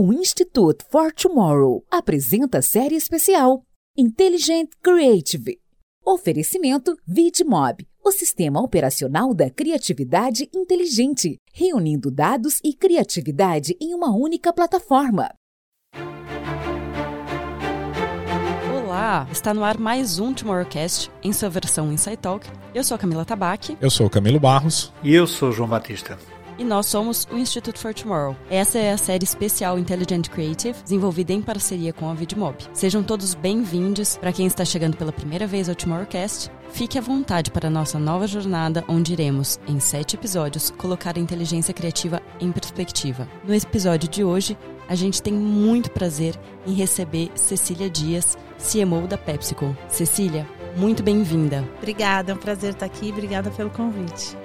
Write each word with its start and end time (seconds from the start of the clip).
O 0.00 0.12
Institute 0.12 0.84
for 0.92 1.12
Tomorrow 1.12 1.82
apresenta 1.90 2.58
a 2.58 2.62
série 2.62 2.94
especial 2.94 3.64
Intelligent 3.96 4.68
Creative. 4.80 5.58
Oferecimento 6.06 6.96
VidMob, 7.04 7.84
o 8.04 8.12
sistema 8.12 8.62
operacional 8.62 9.34
da 9.34 9.50
criatividade 9.50 10.48
inteligente, 10.54 11.36
reunindo 11.52 12.12
dados 12.12 12.60
e 12.62 12.74
criatividade 12.74 13.76
em 13.80 13.92
uma 13.92 14.14
única 14.14 14.52
plataforma. 14.52 15.34
Olá, 18.80 19.26
está 19.32 19.52
no 19.52 19.64
ar 19.64 19.78
mais 19.78 20.20
um 20.20 20.32
Tomorrowcast 20.32 21.10
em 21.24 21.32
sua 21.32 21.48
versão 21.48 21.92
Insight 21.92 22.18
Talk. 22.18 22.48
Eu 22.72 22.84
sou 22.84 22.94
a 22.94 22.98
Camila 22.98 23.24
Tabaque. 23.24 23.76
Eu 23.80 23.90
sou 23.90 24.06
o 24.06 24.10
Camilo 24.10 24.38
Barros. 24.38 24.92
E 25.02 25.12
eu 25.12 25.26
sou 25.26 25.48
o 25.48 25.52
João 25.52 25.68
Batista 25.68 26.16
e 26.58 26.64
nós 26.64 26.86
somos 26.86 27.26
o 27.30 27.36
Institute 27.36 27.78
for 27.78 27.94
Tomorrow. 27.94 28.36
Essa 28.50 28.78
é 28.78 28.92
a 28.92 28.98
série 28.98 29.24
especial 29.24 29.78
Intelligent 29.78 30.28
Creative, 30.28 30.82
desenvolvida 30.82 31.32
em 31.32 31.40
parceria 31.40 31.92
com 31.92 32.10
a 32.10 32.14
VidMob. 32.14 32.56
Sejam 32.72 33.02
todos 33.02 33.34
bem-vindos. 33.34 34.16
Para 34.16 34.32
quem 34.32 34.46
está 34.46 34.64
chegando 34.64 34.96
pela 34.96 35.12
primeira 35.12 35.46
vez 35.46 35.68
ao 35.68 35.74
Tomorrowcast, 35.74 36.50
fique 36.72 36.98
à 36.98 37.00
vontade 37.00 37.50
para 37.50 37.68
a 37.68 37.70
nossa 37.70 37.98
nova 37.98 38.26
jornada, 38.26 38.84
onde 38.88 39.12
iremos, 39.12 39.60
em 39.68 39.78
sete 39.78 40.16
episódios, 40.16 40.70
colocar 40.70 41.16
a 41.16 41.20
inteligência 41.20 41.72
criativa 41.72 42.20
em 42.40 42.50
perspectiva. 42.50 43.28
No 43.44 43.54
episódio 43.54 44.08
de 44.08 44.24
hoje, 44.24 44.58
a 44.88 44.94
gente 44.94 45.22
tem 45.22 45.32
muito 45.32 45.90
prazer 45.90 46.34
em 46.66 46.72
receber 46.72 47.30
Cecília 47.34 47.88
Dias, 47.88 48.36
CMO 48.58 49.06
da 49.06 49.16
PepsiCo. 49.18 49.76
Cecília, 49.88 50.48
muito 50.76 51.02
bem-vinda. 51.02 51.68
Obrigada, 51.78 52.32
é 52.32 52.34
um 52.34 52.38
prazer 52.38 52.70
estar 52.72 52.86
aqui. 52.86 53.10
Obrigada 53.10 53.50
pelo 53.50 53.70
convite. 53.70 54.36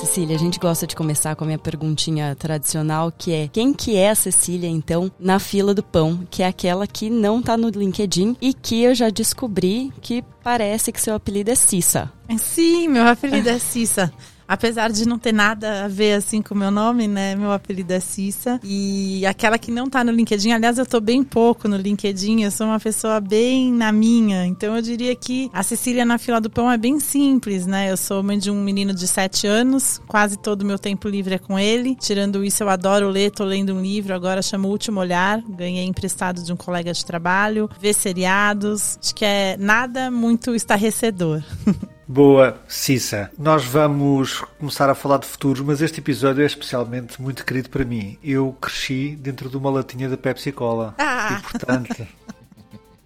Cecília, 0.00 0.34
a 0.34 0.38
gente 0.38 0.58
gosta 0.58 0.86
de 0.86 0.96
começar 0.96 1.36
com 1.36 1.44
a 1.44 1.46
minha 1.46 1.58
perguntinha 1.58 2.34
tradicional, 2.34 3.12
que 3.12 3.34
é 3.34 3.48
quem 3.48 3.74
que 3.74 3.96
é 3.96 4.08
a 4.08 4.14
Cecília, 4.14 4.66
então, 4.66 5.12
na 5.20 5.38
fila 5.38 5.74
do 5.74 5.82
pão, 5.82 6.26
que 6.30 6.42
é 6.42 6.46
aquela 6.46 6.86
que 6.86 7.10
não 7.10 7.42
tá 7.42 7.54
no 7.54 7.68
LinkedIn 7.68 8.34
e 8.40 8.54
que 8.54 8.82
eu 8.82 8.94
já 8.94 9.10
descobri 9.10 9.92
que 10.00 10.24
parece 10.42 10.90
que 10.90 10.98
seu 10.98 11.14
apelido 11.14 11.50
é 11.50 11.54
Cissa. 11.54 12.10
Sim, 12.38 12.88
meu 12.88 13.06
apelido 13.06 13.50
é 13.50 13.58
Cissa. 13.60 14.10
Apesar 14.50 14.90
de 14.90 15.06
não 15.06 15.16
ter 15.16 15.30
nada 15.30 15.84
a 15.84 15.88
ver 15.88 16.14
assim 16.14 16.42
com 16.42 16.56
o 16.56 16.58
meu 16.58 16.72
nome, 16.72 17.06
né? 17.06 17.36
Meu 17.36 17.52
apelido 17.52 17.92
é 17.92 18.00
Cissa. 18.00 18.58
E 18.64 19.24
aquela 19.24 19.56
que 19.56 19.70
não 19.70 19.88
tá 19.88 20.02
no 20.02 20.10
LinkedIn, 20.10 20.50
aliás, 20.50 20.76
eu 20.76 20.84
tô 20.84 21.00
bem 21.00 21.22
pouco 21.22 21.68
no 21.68 21.76
LinkedIn, 21.76 22.42
eu 22.42 22.50
sou 22.50 22.66
uma 22.66 22.80
pessoa 22.80 23.20
bem 23.20 23.72
na 23.72 23.92
minha. 23.92 24.44
Então 24.44 24.74
eu 24.74 24.82
diria 24.82 25.14
que 25.14 25.48
a 25.52 25.62
Cecília 25.62 26.04
na 26.04 26.18
fila 26.18 26.40
do 26.40 26.50
pão 26.50 26.68
é 26.68 26.76
bem 26.76 26.98
simples, 26.98 27.64
né? 27.64 27.92
Eu 27.92 27.96
sou 27.96 28.24
mãe 28.24 28.40
de 28.40 28.50
um 28.50 28.60
menino 28.60 28.92
de 28.92 29.06
7 29.06 29.46
anos, 29.46 30.02
quase 30.08 30.36
todo 30.36 30.62
o 30.62 30.66
meu 30.66 30.80
tempo 30.80 31.08
livre 31.08 31.34
é 31.34 31.38
com 31.38 31.56
ele. 31.56 31.94
Tirando 31.94 32.44
isso, 32.44 32.64
eu 32.64 32.68
adoro 32.68 33.08
ler, 33.08 33.30
tô 33.30 33.44
lendo 33.44 33.72
um 33.72 33.80
livro, 33.80 34.12
agora 34.12 34.42
chama 34.42 34.66
O 34.66 34.70
Último 34.72 34.98
Olhar, 34.98 35.40
ganhei 35.48 35.84
emprestado 35.84 36.42
de 36.42 36.52
um 36.52 36.56
colega 36.56 36.92
de 36.92 37.06
trabalho, 37.06 37.70
ver 37.80 37.94
seriados. 37.94 38.98
Acho 39.00 39.14
que 39.14 39.24
é 39.24 39.56
nada 39.56 40.10
muito 40.10 40.56
estarrecedor. 40.56 41.40
Boa, 42.12 42.60
Cissa. 42.66 43.30
Nós 43.38 43.64
vamos 43.64 44.40
começar 44.58 44.90
a 44.90 44.96
falar 44.96 45.18
de 45.18 45.26
futuros, 45.26 45.60
mas 45.60 45.80
este 45.80 46.00
episódio 46.00 46.42
é 46.42 46.46
especialmente 46.46 47.22
muito 47.22 47.46
querido 47.46 47.70
para 47.70 47.84
mim. 47.84 48.18
Eu 48.20 48.52
cresci 48.60 49.14
dentro 49.14 49.48
de 49.48 49.56
uma 49.56 49.70
latinha 49.70 50.08
da 50.08 50.16
Pepsi 50.16 50.50
Cola. 50.50 50.92
Ah. 50.98 51.38
E, 51.38 51.42
portanto, 51.42 52.04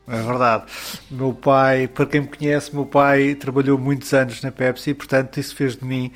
é 0.08 0.22
verdade. 0.22 0.64
Meu 1.10 1.34
pai, 1.34 1.86
para 1.86 2.06
quem 2.06 2.22
me 2.22 2.28
conhece, 2.28 2.74
meu 2.74 2.86
pai 2.86 3.34
trabalhou 3.34 3.76
muitos 3.76 4.10
anos 4.14 4.40
na 4.40 4.50
Pepsi 4.50 4.92
e, 4.92 4.94
portanto, 4.94 5.38
isso 5.38 5.54
fez 5.54 5.76
de 5.76 5.84
mim 5.84 6.10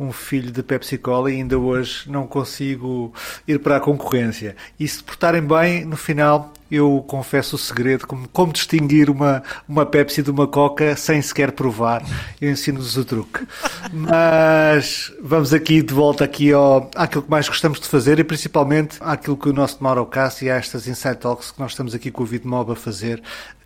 um 0.00 0.10
filho 0.10 0.50
de 0.50 0.62
Pepsi 0.62 0.96
Cola 0.96 1.30
e 1.30 1.36
ainda 1.36 1.58
hoje 1.58 2.10
não 2.10 2.26
consigo 2.26 3.12
ir 3.46 3.60
para 3.60 3.76
a 3.76 3.80
concorrência. 3.80 4.56
E 4.78 4.88
se 4.88 5.02
portarem 5.04 5.42
bem, 5.42 5.84
no 5.84 5.96
final 5.96 6.54
eu 6.70 7.04
confesso 7.06 7.56
o 7.56 7.58
segredo, 7.58 8.06
como, 8.06 8.28
como 8.28 8.52
distinguir 8.52 9.10
uma, 9.10 9.42
uma 9.68 9.84
Pepsi 9.84 10.22
de 10.22 10.30
uma 10.30 10.46
Coca 10.46 10.96
sem 10.96 11.20
sequer 11.20 11.52
provar. 11.52 12.02
Eu 12.40 12.50
ensino-vos 12.50 12.96
o 12.96 13.04
truque. 13.04 13.46
Mas 13.92 15.12
vamos 15.20 15.52
aqui 15.52 15.82
de 15.82 15.92
volta 15.92 16.24
aqui 16.24 16.52
ao, 16.52 16.88
àquilo 16.94 17.24
que 17.24 17.30
mais 17.30 17.48
gostamos 17.48 17.80
de 17.80 17.88
fazer 17.88 18.18
e 18.20 18.24
principalmente 18.24 18.96
àquilo 19.00 19.36
que 19.36 19.48
o 19.48 19.52
nosso 19.52 19.78
Tomorrowcast 19.78 20.44
e 20.44 20.50
a 20.50 20.56
estas 20.56 20.86
Insight 20.86 21.16
Talks 21.16 21.50
que 21.50 21.60
nós 21.60 21.72
estamos 21.72 21.94
aqui 21.94 22.10
com 22.10 22.22
o 22.22 22.26
VidMob 22.26 22.72
a 22.72 22.76
fazer, 22.76 23.20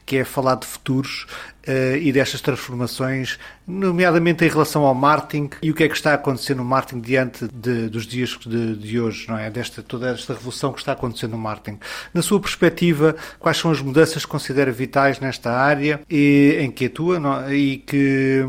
que 0.07 0.17
é 0.17 0.25
falar 0.25 0.57
de 0.57 0.67
futuros 0.67 1.27
uh, 1.69 1.97
e 1.97 2.13
destas 2.13 2.41
transformações, 2.41 3.39
nomeadamente 3.67 4.45
em 4.45 4.49
relação 4.49 4.85
ao 4.85 4.95
marketing 4.95 5.51
e 5.63 5.71
o 5.71 5.75
que 5.75 5.85
é 5.85 5.89
que 5.89 5.95
está 5.95 6.13
a 6.13 6.15
acontecer 6.15 6.55
no 6.55 6.65
marketing 6.65 7.01
diante 7.01 7.49
de, 7.53 7.89
dos 7.89 8.07
dias 8.07 8.37
de, 8.47 8.77
de, 8.77 9.01
hoje, 9.01 9.27
não 9.29 9.39
é? 9.39 9.51
Desta, 9.51 9.83
toda 9.83 10.11
esta 10.11 10.35
revolução 10.35 10.73
que 10.73 10.81
está 10.81 10.93
acontecendo 10.93 11.33
no 11.33 11.39
marketing. 11.39 11.79
Na 12.13 12.23
sua 12.23 12.41
perspectiva, 12.41 13.17
quais 13.39 13.57
são 13.57 13.71
as 13.71 13.81
mudanças 13.81 14.25
que 14.25 14.31
considera 14.31 14.71
vitais 14.71 15.19
nesta 15.21 15.51
área 15.51 16.01
e, 16.11 16.57
em 16.61 16.71
que 16.71 16.87
atua 16.87 17.19
não? 17.19 17.53
e 17.53 17.79
que, 17.79 18.45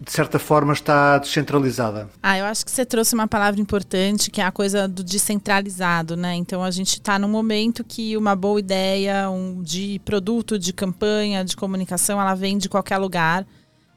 de 0.00 0.12
certa 0.12 0.38
forma, 0.38 0.72
está 0.72 1.18
descentralizada? 1.18 2.08
Ah, 2.22 2.38
eu 2.38 2.44
acho 2.44 2.64
que 2.64 2.70
você 2.70 2.84
trouxe 2.84 3.14
uma 3.14 3.26
palavra 3.26 3.60
importante, 3.60 4.30
que 4.30 4.40
é 4.40 4.44
a 4.44 4.52
coisa 4.52 4.86
do 4.86 5.02
descentralizado, 5.02 6.16
né? 6.16 6.34
Então, 6.34 6.62
a 6.62 6.70
gente 6.70 6.94
está 6.94 7.18
num 7.18 7.28
momento 7.28 7.82
que 7.82 8.16
uma 8.16 8.36
boa 8.36 8.60
ideia 8.60 9.28
um, 9.28 9.62
de 9.62 10.00
produto, 10.04 10.58
de 10.58 10.72
campanha, 10.72 11.44
de 11.44 11.56
comunicação, 11.56 12.20
ela 12.20 12.34
vem 12.34 12.51
vem 12.52 12.58
de 12.58 12.68
qualquer 12.68 12.98
lugar. 12.98 13.46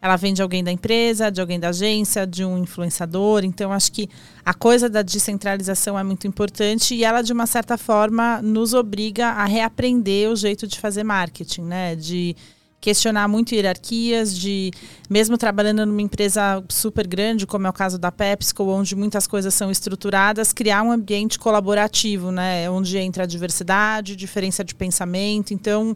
Ela 0.02 0.18
vem 0.18 0.34
de 0.34 0.42
alguém 0.42 0.64
da 0.64 0.72
empresa, 0.72 1.32
de 1.32 1.42
alguém 1.42 1.60
da 1.60 1.70
agência, 1.70 2.28
de 2.28 2.46
um 2.46 2.60
influenciador. 2.60 3.44
Então, 3.44 3.72
acho 3.72 3.92
que 3.92 4.08
a 4.46 4.54
coisa 4.54 4.88
da 4.88 5.02
descentralização 5.02 5.98
é 5.98 6.04
muito 6.04 6.28
importante 6.28 6.94
e 6.94 7.04
ela, 7.04 7.22
de 7.22 7.34
uma 7.34 7.48
certa 7.48 7.78
forma, 7.78 8.40
nos 8.42 8.74
obriga 8.74 9.30
a 9.30 9.46
reaprender 9.46 10.30
o 10.30 10.36
jeito 10.36 10.68
de 10.68 10.80
fazer 10.80 11.04
marketing, 11.04 11.64
né? 11.64 11.96
De 11.96 12.36
questionar 12.80 13.28
muito 13.28 13.56
hierarquias, 13.56 14.38
de 14.38 14.70
mesmo 15.10 15.40
trabalhando 15.40 15.88
numa 15.88 16.04
empresa 16.04 16.64
super 16.70 17.08
grande, 17.08 17.48
como 17.48 17.66
é 17.66 17.70
o 17.70 17.74
caso 17.74 17.98
da 17.98 18.12
PepsiCo, 18.12 18.64
onde 18.64 18.96
muitas 18.96 19.26
coisas 19.26 19.56
são 19.56 19.72
estruturadas, 19.72 20.54
criar 20.54 20.84
um 20.84 20.92
ambiente 20.92 21.40
colaborativo, 21.40 22.32
né? 22.32 22.70
Onde 22.70 22.96
entra 23.00 23.24
a 23.24 23.26
diversidade, 23.26 24.16
diferença 24.16 24.64
de 24.64 24.76
pensamento. 24.76 25.52
Então, 25.52 25.96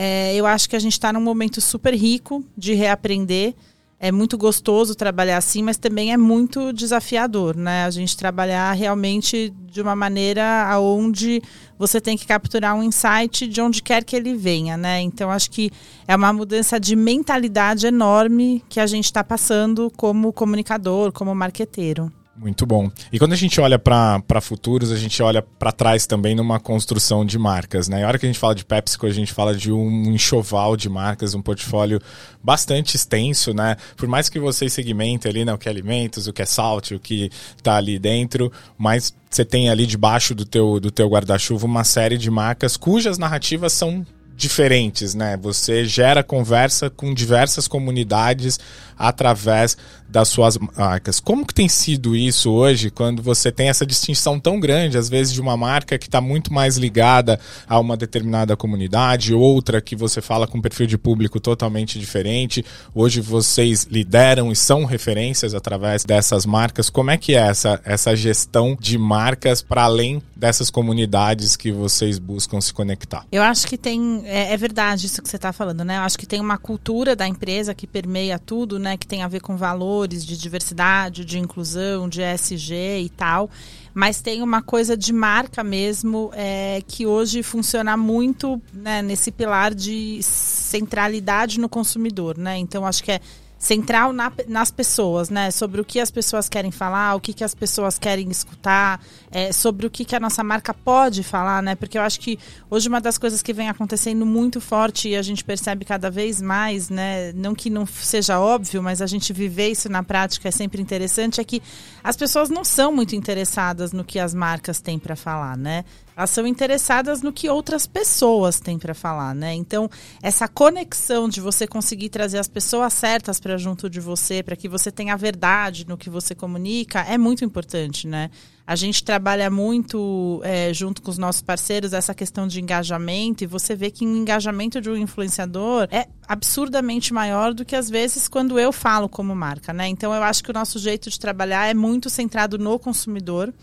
é, 0.00 0.32
eu 0.36 0.46
acho 0.46 0.70
que 0.70 0.76
a 0.76 0.78
gente 0.78 0.92
está 0.92 1.12
num 1.12 1.20
momento 1.20 1.60
super 1.60 1.92
rico 1.92 2.44
de 2.56 2.72
reaprender. 2.72 3.52
É 3.98 4.12
muito 4.12 4.38
gostoso 4.38 4.94
trabalhar 4.94 5.38
assim, 5.38 5.60
mas 5.60 5.76
também 5.76 6.12
é 6.12 6.16
muito 6.16 6.72
desafiador, 6.72 7.56
né? 7.56 7.84
A 7.84 7.90
gente 7.90 8.16
trabalhar 8.16 8.72
realmente 8.74 9.52
de 9.66 9.82
uma 9.82 9.96
maneira 9.96 10.68
aonde 10.70 11.42
você 11.76 12.00
tem 12.00 12.16
que 12.16 12.28
capturar 12.28 12.76
um 12.76 12.82
insight 12.84 13.48
de 13.48 13.60
onde 13.60 13.82
quer 13.82 14.04
que 14.04 14.14
ele 14.14 14.36
venha, 14.36 14.76
né? 14.76 15.00
Então 15.00 15.32
acho 15.32 15.50
que 15.50 15.68
é 16.06 16.14
uma 16.14 16.32
mudança 16.32 16.78
de 16.78 16.94
mentalidade 16.94 17.88
enorme 17.88 18.62
que 18.68 18.78
a 18.78 18.86
gente 18.86 19.06
está 19.06 19.24
passando 19.24 19.90
como 19.96 20.32
comunicador, 20.32 21.10
como 21.10 21.34
marqueteiro. 21.34 22.12
Muito 22.40 22.64
bom. 22.64 22.88
E 23.12 23.18
quando 23.18 23.32
a 23.32 23.36
gente 23.36 23.60
olha 23.60 23.78
para 23.78 24.40
futuros, 24.40 24.92
a 24.92 24.96
gente 24.96 25.20
olha 25.22 25.42
para 25.42 25.72
trás 25.72 26.06
também 26.06 26.36
numa 26.36 26.60
construção 26.60 27.24
de 27.24 27.36
marcas, 27.36 27.88
né? 27.88 28.04
A 28.04 28.06
hora 28.06 28.18
que 28.18 28.26
a 28.26 28.28
gente 28.28 28.38
fala 28.38 28.54
de 28.54 28.64
PepsiCo, 28.64 29.06
a 29.06 29.10
gente 29.10 29.32
fala 29.32 29.56
de 29.56 29.72
um 29.72 30.04
enxoval 30.12 30.76
de 30.76 30.88
marcas, 30.88 31.34
um 31.34 31.42
portfólio 31.42 32.00
bastante 32.42 32.94
extenso, 32.94 33.52
né? 33.52 33.76
Por 33.96 34.06
mais 34.06 34.28
que 34.28 34.38
vocês 34.38 34.72
segmentem 34.72 35.28
ali, 35.28 35.44
né, 35.44 35.52
o 35.52 35.58
que 35.58 35.68
é 35.68 35.72
alimentos, 35.72 36.28
o 36.28 36.32
que 36.32 36.42
é 36.42 36.46
salt, 36.46 36.92
o 36.92 37.00
que 37.00 37.28
está 37.56 37.76
ali 37.76 37.98
dentro, 37.98 38.52
mas 38.76 39.12
você 39.28 39.44
tem 39.44 39.68
ali 39.68 39.84
debaixo 39.84 40.32
do 40.32 40.44
teu, 40.44 40.78
do 40.78 40.92
teu 40.92 41.08
guarda-chuva 41.08 41.66
uma 41.66 41.84
série 41.84 42.16
de 42.16 42.30
marcas 42.30 42.76
cujas 42.76 43.18
narrativas 43.18 43.72
são 43.72 44.06
diferentes, 44.38 45.16
né? 45.16 45.36
Você 45.36 45.84
gera 45.84 46.22
conversa 46.22 46.88
com 46.88 47.12
diversas 47.12 47.66
comunidades 47.66 48.60
através 48.96 49.76
das 50.08 50.28
suas 50.28 50.56
marcas. 50.56 51.20
Como 51.20 51.46
que 51.46 51.52
tem 51.52 51.68
sido 51.68 52.16
isso 52.16 52.50
hoje, 52.50 52.90
quando 52.90 53.22
você 53.22 53.52
tem 53.52 53.68
essa 53.68 53.84
distinção 53.84 54.40
tão 54.40 54.58
grande, 54.58 54.96
às 54.96 55.08
vezes 55.08 55.34
de 55.34 55.40
uma 55.40 55.56
marca 55.56 55.98
que 55.98 56.06
está 56.06 56.20
muito 56.20 56.52
mais 56.52 56.78
ligada 56.78 57.38
a 57.68 57.78
uma 57.78 57.96
determinada 57.96 58.56
comunidade, 58.56 59.34
outra 59.34 59.80
que 59.80 59.94
você 59.94 60.22
fala 60.22 60.46
com 60.46 60.58
um 60.58 60.62
perfil 60.62 60.86
de 60.86 60.96
público 60.96 61.38
totalmente 61.38 61.98
diferente. 61.98 62.64
Hoje 62.94 63.20
vocês 63.20 63.86
lideram 63.90 64.50
e 64.50 64.56
são 64.56 64.84
referências 64.84 65.52
através 65.54 66.04
dessas 66.04 66.46
marcas. 66.46 66.88
Como 66.88 67.10
é 67.10 67.18
que 67.18 67.34
é 67.34 67.40
essa, 67.40 67.80
essa 67.84 68.16
gestão 68.16 68.76
de 68.80 68.96
marcas 68.96 69.60
para 69.60 69.82
além 69.82 70.22
dessas 70.34 70.70
comunidades 70.70 71.54
que 71.54 71.70
vocês 71.70 72.18
buscam 72.18 72.60
se 72.60 72.72
conectar? 72.72 73.26
Eu 73.30 73.42
acho 73.42 73.66
que 73.66 73.76
tem, 73.76 74.22
é, 74.28 74.52
é 74.52 74.56
verdade 74.56 75.06
isso 75.06 75.22
que 75.22 75.28
você 75.28 75.36
está 75.36 75.52
falando, 75.52 75.84
né? 75.84 75.96
Eu 75.96 76.02
acho 76.02 76.18
que 76.18 76.26
tem 76.26 76.40
uma 76.40 76.58
cultura 76.58 77.16
da 77.16 77.26
empresa 77.26 77.74
que 77.74 77.86
permeia 77.86 78.38
tudo, 78.38 78.78
né? 78.78 78.96
Que 78.96 79.06
tem 79.06 79.22
a 79.22 79.28
ver 79.28 79.40
com 79.40 79.56
valor 79.56 79.78
valores 79.78 80.24
de 80.24 80.36
diversidade, 80.36 81.24
de 81.24 81.38
inclusão, 81.38 82.08
de 82.08 82.20
ESG 82.20 83.00
e 83.00 83.08
tal, 83.08 83.50
mas 83.94 84.20
tem 84.20 84.42
uma 84.42 84.62
coisa 84.62 84.96
de 84.96 85.12
marca 85.12 85.64
mesmo 85.64 86.30
é, 86.34 86.82
que 86.86 87.06
hoje 87.06 87.42
funciona 87.42 87.96
muito 87.96 88.60
né, 88.72 89.02
nesse 89.02 89.30
pilar 89.30 89.74
de 89.74 90.20
centralidade 90.22 91.58
no 91.58 91.68
consumidor, 91.68 92.36
né? 92.36 92.56
Então 92.58 92.86
acho 92.86 93.02
que 93.02 93.12
é 93.12 93.20
central 93.58 94.12
na, 94.12 94.32
nas 94.46 94.70
pessoas, 94.70 95.28
né? 95.28 95.50
Sobre 95.50 95.80
o 95.80 95.84
que 95.84 95.98
as 95.98 96.10
pessoas 96.10 96.48
querem 96.48 96.70
falar, 96.70 97.16
o 97.16 97.20
que, 97.20 97.32
que 97.32 97.42
as 97.42 97.54
pessoas 97.54 97.98
querem 97.98 98.30
escutar, 98.30 99.04
é, 99.30 99.52
sobre 99.52 99.86
o 99.86 99.90
que, 99.90 100.04
que 100.04 100.14
a 100.14 100.20
nossa 100.20 100.44
marca 100.44 100.72
pode 100.72 101.24
falar, 101.24 101.60
né? 101.62 101.74
Porque 101.74 101.98
eu 101.98 102.02
acho 102.02 102.20
que 102.20 102.38
hoje 102.70 102.88
uma 102.88 103.00
das 103.00 103.18
coisas 103.18 103.42
que 103.42 103.52
vem 103.52 103.68
acontecendo 103.68 104.24
muito 104.24 104.60
forte 104.60 105.08
e 105.08 105.16
a 105.16 105.22
gente 105.22 105.42
percebe 105.42 105.84
cada 105.84 106.08
vez 106.08 106.40
mais, 106.40 106.88
né? 106.88 107.32
Não 107.32 107.54
que 107.54 107.68
não 107.68 107.84
seja 107.84 108.38
óbvio, 108.38 108.80
mas 108.80 109.02
a 109.02 109.06
gente 109.06 109.32
viver 109.32 109.70
isso 109.70 109.88
na 109.88 110.04
prática 110.04 110.48
é 110.48 110.52
sempre 110.52 110.80
interessante, 110.80 111.40
é 111.40 111.44
que 111.44 111.60
as 112.02 112.16
pessoas 112.16 112.48
não 112.48 112.64
são 112.64 112.92
muito 112.92 113.16
interessadas 113.16 113.92
no 113.92 114.04
que 114.04 114.20
as 114.20 114.32
marcas 114.32 114.80
têm 114.80 114.98
para 114.98 115.16
falar, 115.16 115.56
né? 115.56 115.84
Elas 116.18 116.30
são 116.30 116.44
interessadas 116.44 117.22
no 117.22 117.32
que 117.32 117.48
outras 117.48 117.86
pessoas 117.86 118.58
têm 118.58 118.76
para 118.76 118.92
falar, 118.92 119.36
né? 119.36 119.54
Então, 119.54 119.88
essa 120.20 120.48
conexão 120.48 121.28
de 121.28 121.40
você 121.40 121.64
conseguir 121.64 122.08
trazer 122.08 122.38
as 122.38 122.48
pessoas 122.48 122.92
certas 122.92 123.38
para 123.38 123.56
junto 123.56 123.88
de 123.88 124.00
você, 124.00 124.42
para 124.42 124.56
que 124.56 124.68
você 124.68 124.90
tenha 124.90 125.14
a 125.14 125.16
verdade 125.16 125.86
no 125.86 125.96
que 125.96 126.10
você 126.10 126.34
comunica, 126.34 127.02
é 127.02 127.16
muito 127.16 127.44
importante, 127.44 128.08
né? 128.08 128.32
A 128.66 128.74
gente 128.74 129.04
trabalha 129.04 129.48
muito 129.48 130.40
é, 130.42 130.74
junto 130.74 131.00
com 131.02 131.10
os 131.12 131.18
nossos 131.18 131.40
parceiros 131.40 131.92
essa 131.92 132.12
questão 132.12 132.48
de 132.48 132.60
engajamento 132.60 133.44
e 133.44 133.46
você 133.46 133.76
vê 133.76 133.88
que 133.88 134.04
o 134.04 134.16
engajamento 134.16 134.80
de 134.80 134.90
um 134.90 134.96
influenciador 134.96 135.86
é 135.92 136.08
absurdamente 136.26 137.14
maior 137.14 137.54
do 137.54 137.64
que 137.64 137.76
às 137.76 137.88
vezes 137.88 138.26
quando 138.26 138.58
eu 138.58 138.72
falo 138.72 139.08
como 139.08 139.36
marca, 139.36 139.72
né? 139.72 139.86
Então 139.86 140.12
eu 140.12 140.22
acho 140.24 140.42
que 140.42 140.50
o 140.50 140.52
nosso 140.52 140.80
jeito 140.80 141.08
de 141.08 141.18
trabalhar 141.18 141.68
é 141.68 141.74
muito 141.74 142.10
centrado 142.10 142.58
no 142.58 142.76
consumidor 142.76 143.54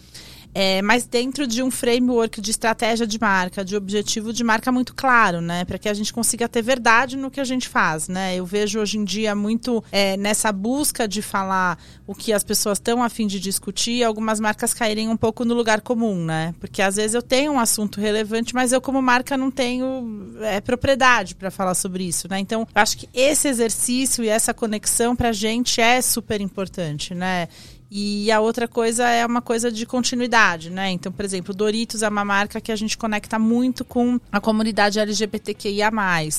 é, 0.57 0.81
mas 0.81 1.05
dentro 1.05 1.45
de 1.45 1.61
um 1.61 1.69
framework 1.69 2.39
de 2.39 2.49
estratégia 2.49 3.05
de 3.05 3.19
marca, 3.19 3.65
de 3.65 3.75
objetivo 3.75 4.31
de 4.31 4.41
marca 4.41 4.71
muito 4.71 4.95
claro, 4.95 5.41
né? 5.41 5.65
Para 5.65 5.77
que 5.77 5.89
a 5.89 5.93
gente 5.93 6.13
consiga 6.13 6.47
ter 6.47 6.61
verdade 6.61 7.17
no 7.17 7.29
que 7.29 7.41
a 7.41 7.43
gente 7.43 7.67
faz, 7.67 8.07
né? 8.07 8.37
Eu 8.37 8.45
vejo 8.45 8.79
hoje 8.79 8.97
em 8.97 9.03
dia 9.03 9.35
muito 9.35 9.83
é, 9.91 10.15
nessa 10.15 10.53
busca 10.53 11.09
de 11.09 11.21
falar 11.21 11.77
o 12.07 12.15
que 12.15 12.31
as 12.31 12.41
pessoas 12.41 12.77
estão 12.77 13.03
a 13.03 13.09
fim 13.09 13.27
de 13.27 13.37
discutir, 13.37 14.01
algumas 14.01 14.39
marcas 14.39 14.73
caírem 14.73 15.09
um 15.09 15.17
pouco 15.17 15.43
no 15.43 15.53
lugar 15.53 15.81
comum, 15.81 16.23
né? 16.23 16.55
Porque 16.57 16.81
às 16.81 16.95
vezes 16.95 17.15
eu 17.15 17.21
tenho 17.21 17.51
um 17.51 17.59
assunto 17.59 17.99
relevante, 17.99 18.55
mas 18.55 18.71
eu 18.71 18.79
como 18.79 19.01
marca 19.01 19.35
não 19.35 19.51
tenho 19.51 20.37
é, 20.39 20.61
propriedade 20.61 21.35
para 21.35 21.51
falar 21.51 21.75
sobre 21.75 22.05
isso, 22.05 22.29
né? 22.29 22.39
Então, 22.39 22.65
acho 22.73 22.97
que 22.97 23.09
esse 23.13 23.49
exercício 23.49 24.23
e 24.23 24.29
essa 24.29 24.53
conexão 24.53 25.17
para 25.17 25.29
a 25.29 25.33
gente 25.33 25.81
é 25.81 26.01
super 26.01 26.39
importante, 26.39 27.13
né? 27.13 27.49
E 27.89 28.31
a 28.31 28.39
outra 28.39 28.67
coisa 28.67 29.07
é 29.07 29.25
uma 29.25 29.41
coisa 29.41 29.71
de 29.71 29.85
continuidade, 29.85 30.69
né? 30.69 30.89
Então, 30.89 31.11
por 31.11 31.23
exemplo, 31.23 31.53
Doritos 31.53 32.01
é 32.01 32.09
uma 32.09 32.25
marca 32.25 32.59
que 32.59 32.71
a 32.71 32.75
gente 32.75 32.97
conecta 32.97 33.37
muito 33.37 33.85
com 33.85 34.19
a 34.31 34.41
comunidade 34.41 34.99
LGBTQIA+, 34.99 35.91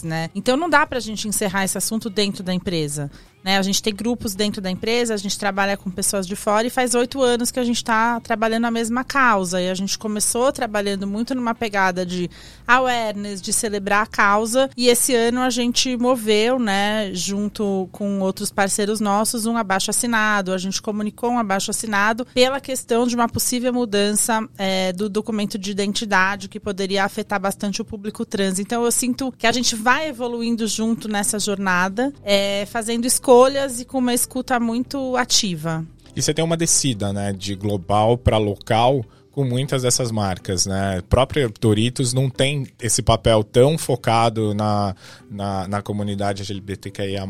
né? 0.03 0.31
Então 0.35 0.57
não 0.57 0.69
dá 0.69 0.87
pra 0.87 1.01
gente 1.01 1.29
encerrar 1.29 1.65
esse 1.65 1.79
assunto 1.79 2.11
dentro 2.11 2.43
da 2.43 2.53
empresa. 2.53 3.11
Né? 3.47 3.59
A 3.59 3.63
gente 3.63 3.81
tem 3.81 3.95
grupos 3.95 4.35
dentro 4.35 4.61
da 4.61 4.69
empresa, 4.69 5.15
a 5.15 5.17
gente 5.17 5.39
trabalha 5.39 5.77
com 5.77 5.89
pessoas 5.89 6.27
de 6.27 6.35
fora 6.35 6.67
e 6.67 6.71
faz 6.71 6.97
oito 6.97 7.23
anos 7.23 7.53
que 7.53 7.61
a 7.61 7.65
gente 7.65 7.77
está 7.77 8.19
trabalhando 8.19 8.65
a 8.65 8.73
mesma 8.73 9.05
causa. 9.05 9.63
E 9.63 9.71
a 9.71 9.75
gente 9.75 9.97
começou 9.97 10.51
trabalhando 10.51 11.07
muito 11.07 11.33
numa 11.33 11.55
pegada 11.55 12.05
de 12.05 12.29
awareness, 12.67 13.41
de 13.41 13.53
celebrar 13.53 14.03
a 14.03 14.07
causa. 14.07 14.69
E 14.77 14.89
esse 14.89 15.15
ano 15.15 15.43
a 15.43 15.51
gente 15.51 15.97
moveu, 15.97 16.59
né, 16.59 17.15
junto 17.15 17.89
com 17.93 18.19
outros 18.19 18.51
parceiros 18.51 18.99
nossos, 18.99 19.47
um 19.47 19.57
abaixo 19.57 19.91
assinado. 19.91 20.53
A 20.53 20.59
gente 20.59 20.83
comunicou 20.83 21.31
um 21.31 21.39
abaixo 21.39 21.71
assinado 21.71 22.27
pela 22.35 22.61
questão 22.61 23.07
de 23.07 23.15
uma 23.15 23.29
possível 23.29 23.73
mudança 23.73 24.45
é, 24.59 24.93
do 24.93 25.09
documento 25.09 25.57
de 25.57 25.71
identidade 25.71 26.49
que 26.49 26.59
poderia 26.59 27.05
afetar 27.05 27.39
bastante 27.39 27.81
o 27.81 27.85
público 27.85 28.25
trans. 28.25 28.59
Então 28.59 28.85
eu 28.85 28.91
sinto 28.91 29.31
que 29.39 29.47
a 29.47 29.53
gente 29.53 29.77
vai 29.77 30.09
evoluindo 30.09 30.67
junto 30.67 31.07
nessa 31.07 31.39
jornada, 31.39 32.13
é, 32.25 32.67
fazendo 32.67 33.05
escolhas 33.05 33.36
escolhas 33.37 33.81
e 33.81 33.85
com 33.85 33.99
uma 33.99 34.15
escuta 34.15 34.59
muito 34.59 35.15
ativa. 35.15 35.85
E 36.15 36.23
você 36.23 36.33
tem 36.33 36.43
uma 36.43 36.57
descida, 36.57 37.13
né, 37.13 37.33
de 37.35 37.55
global 37.55 38.17
para 38.17 38.39
local 38.39 39.05
com 39.37 39.45
muitas 39.45 39.83
dessas 39.83 40.11
marcas, 40.11 40.65
né? 40.65 40.97
A 40.97 41.03
própria 41.03 41.47
Doritos 41.61 42.15
não 42.15 42.31
tem 42.31 42.67
esse 42.81 43.03
papel 43.03 43.45
tão 43.45 43.77
focado 43.77 44.55
na, 44.55 44.97
na, 45.31 45.69
na 45.69 45.83
comunidade 45.83 46.41
LGBTQIA+, 46.41 47.27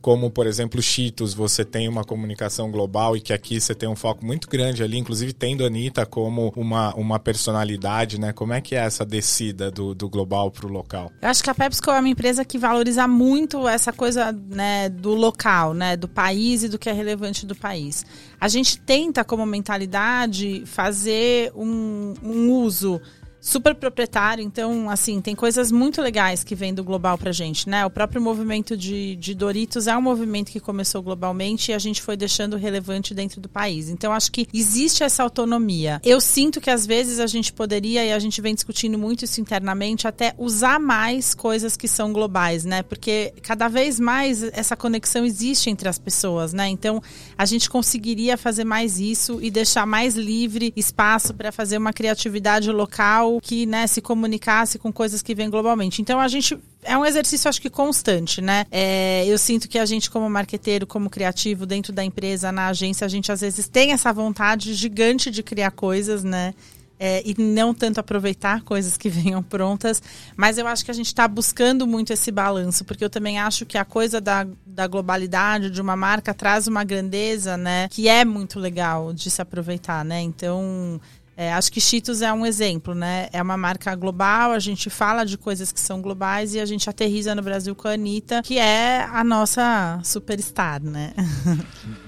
como, 0.00 0.30
por 0.30 0.46
exemplo, 0.46 0.80
Cheetos, 0.80 1.34
você 1.34 1.62
tem 1.62 1.86
uma 1.86 2.02
comunicação 2.02 2.70
global 2.70 3.14
e 3.14 3.20
que 3.20 3.30
aqui 3.30 3.60
você 3.60 3.74
tem 3.74 3.86
um 3.86 3.94
foco 3.94 4.24
muito 4.24 4.48
grande 4.48 4.82
ali, 4.82 4.96
inclusive 4.96 5.34
tendo 5.34 5.64
a 5.64 5.66
Anitta 5.66 6.06
como 6.06 6.50
uma, 6.56 6.94
uma 6.94 7.18
personalidade, 7.18 8.18
né? 8.18 8.32
Como 8.32 8.54
é 8.54 8.62
que 8.62 8.74
é 8.74 8.78
essa 8.78 9.04
descida 9.04 9.70
do, 9.70 9.94
do 9.94 10.08
global 10.08 10.50
para 10.50 10.66
o 10.66 10.70
local? 10.70 11.12
Eu 11.20 11.28
acho 11.28 11.44
que 11.44 11.50
a 11.50 11.54
PepsiCo 11.54 11.90
é 11.90 11.98
uma 11.98 12.08
empresa 12.08 12.42
que 12.42 12.56
valoriza 12.56 13.06
muito 13.06 13.68
essa 13.68 13.92
coisa 13.92 14.32
né, 14.32 14.88
do 14.88 15.10
local, 15.10 15.74
né? 15.74 15.94
Do 15.94 16.08
país 16.08 16.62
e 16.62 16.70
do 16.70 16.78
que 16.78 16.88
é 16.88 16.92
relevante 16.94 17.44
do 17.44 17.54
país. 17.54 18.02
A 18.44 18.48
gente 18.48 18.78
tenta, 18.78 19.24
como 19.24 19.46
mentalidade, 19.46 20.64
fazer 20.66 21.50
um, 21.56 22.12
um 22.22 22.52
uso 22.52 23.00
super 23.44 23.74
proprietário, 23.74 24.42
então, 24.42 24.88
assim, 24.88 25.20
tem 25.20 25.36
coisas 25.36 25.70
muito 25.70 26.00
legais 26.00 26.42
que 26.42 26.54
vêm 26.54 26.72
do 26.72 26.82
global 26.82 27.18
pra 27.18 27.30
gente, 27.30 27.68
né? 27.68 27.84
O 27.84 27.90
próprio 27.90 28.20
movimento 28.20 28.74
de, 28.74 29.16
de 29.16 29.34
Doritos 29.34 29.86
é 29.86 29.94
um 29.94 30.00
movimento 30.00 30.50
que 30.50 30.58
começou 30.58 31.02
globalmente 31.02 31.70
e 31.70 31.74
a 31.74 31.78
gente 31.78 32.00
foi 32.00 32.16
deixando 32.16 32.56
relevante 32.56 33.12
dentro 33.12 33.42
do 33.42 33.48
país. 33.48 33.90
Então, 33.90 34.14
acho 34.14 34.32
que 34.32 34.46
existe 34.52 35.04
essa 35.04 35.22
autonomia. 35.22 36.00
Eu 36.02 36.22
sinto 36.22 36.58
que 36.58 36.70
às 36.70 36.86
vezes 36.86 37.20
a 37.20 37.26
gente 37.26 37.52
poderia, 37.52 38.02
e 38.02 38.14
a 38.14 38.18
gente 38.18 38.40
vem 38.40 38.54
discutindo 38.54 38.98
muito 38.98 39.26
isso 39.26 39.42
internamente, 39.42 40.08
até 40.08 40.32
usar 40.38 40.80
mais 40.80 41.34
coisas 41.34 41.76
que 41.76 41.86
são 41.86 42.14
globais, 42.14 42.64
né? 42.64 42.82
Porque 42.82 43.34
cada 43.42 43.68
vez 43.68 44.00
mais 44.00 44.42
essa 44.42 44.74
conexão 44.74 45.22
existe 45.22 45.68
entre 45.68 45.86
as 45.86 45.98
pessoas, 45.98 46.54
né? 46.54 46.66
Então, 46.68 47.02
a 47.36 47.44
gente 47.44 47.68
conseguiria 47.68 48.38
fazer 48.38 48.64
mais 48.64 48.98
isso 48.98 49.38
e 49.42 49.50
deixar 49.50 49.84
mais 49.84 50.14
livre 50.16 50.72
espaço 50.74 51.34
para 51.34 51.52
fazer 51.52 51.76
uma 51.76 51.92
criatividade 51.92 52.70
local 52.70 53.33
que 53.40 53.66
né, 53.66 53.86
se 53.86 54.00
comunicasse 54.00 54.78
com 54.78 54.92
coisas 54.92 55.22
que 55.22 55.34
vêm 55.34 55.50
globalmente. 55.50 56.02
Então 56.02 56.20
a 56.20 56.28
gente 56.28 56.58
é 56.82 56.96
um 56.96 57.04
exercício, 57.04 57.48
acho 57.48 57.60
que 57.60 57.70
constante, 57.70 58.40
né? 58.40 58.66
É, 58.70 59.24
eu 59.26 59.38
sinto 59.38 59.68
que 59.68 59.78
a 59.78 59.86
gente, 59.86 60.10
como 60.10 60.28
marqueteiro, 60.28 60.86
como 60.86 61.08
criativo, 61.08 61.66
dentro 61.66 61.92
da 61.92 62.04
empresa, 62.04 62.52
na 62.52 62.68
agência, 62.68 63.04
a 63.04 63.08
gente 63.08 63.32
às 63.32 63.40
vezes 63.40 63.66
tem 63.68 63.92
essa 63.92 64.12
vontade 64.12 64.74
gigante 64.74 65.30
de 65.30 65.42
criar 65.42 65.70
coisas, 65.70 66.22
né? 66.22 66.54
É, 66.98 67.22
e 67.26 67.34
não 67.36 67.74
tanto 67.74 67.98
aproveitar 67.98 68.62
coisas 68.62 68.96
que 68.96 69.08
venham 69.10 69.42
prontas, 69.42 70.00
mas 70.36 70.58
eu 70.58 70.66
acho 70.66 70.84
que 70.84 70.90
a 70.90 70.94
gente 70.94 71.08
está 71.08 71.26
buscando 71.26 71.86
muito 71.86 72.12
esse 72.12 72.30
balanço, 72.30 72.84
porque 72.84 73.04
eu 73.04 73.10
também 73.10 73.38
acho 73.38 73.66
que 73.66 73.76
a 73.76 73.84
coisa 73.84 74.20
da, 74.20 74.46
da 74.64 74.86
globalidade 74.86 75.70
de 75.70 75.80
uma 75.80 75.96
marca 75.96 76.32
traz 76.32 76.68
uma 76.68 76.84
grandeza, 76.84 77.56
né, 77.56 77.88
que 77.90 78.08
é 78.08 78.24
muito 78.24 78.60
legal 78.60 79.12
de 79.12 79.28
se 79.28 79.42
aproveitar, 79.42 80.04
né? 80.04 80.20
Então 80.20 81.00
é, 81.36 81.52
acho 81.52 81.70
que 81.72 81.80
Cheetos 81.80 82.22
é 82.22 82.32
um 82.32 82.46
exemplo, 82.46 82.94
né? 82.94 83.28
É 83.32 83.42
uma 83.42 83.56
marca 83.56 83.94
global, 83.94 84.52
a 84.52 84.58
gente 84.58 84.88
fala 84.88 85.24
de 85.24 85.36
coisas 85.36 85.72
que 85.72 85.80
são 85.80 86.00
globais 86.00 86.54
e 86.54 86.60
a 86.60 86.66
gente 86.66 86.88
aterriza 86.88 87.34
no 87.34 87.42
Brasil 87.42 87.74
com 87.74 87.88
a 87.88 87.92
Anitta, 87.92 88.42
que 88.42 88.58
é 88.58 89.02
a 89.02 89.24
nossa 89.24 90.00
superstar, 90.04 90.82
né? 90.82 91.12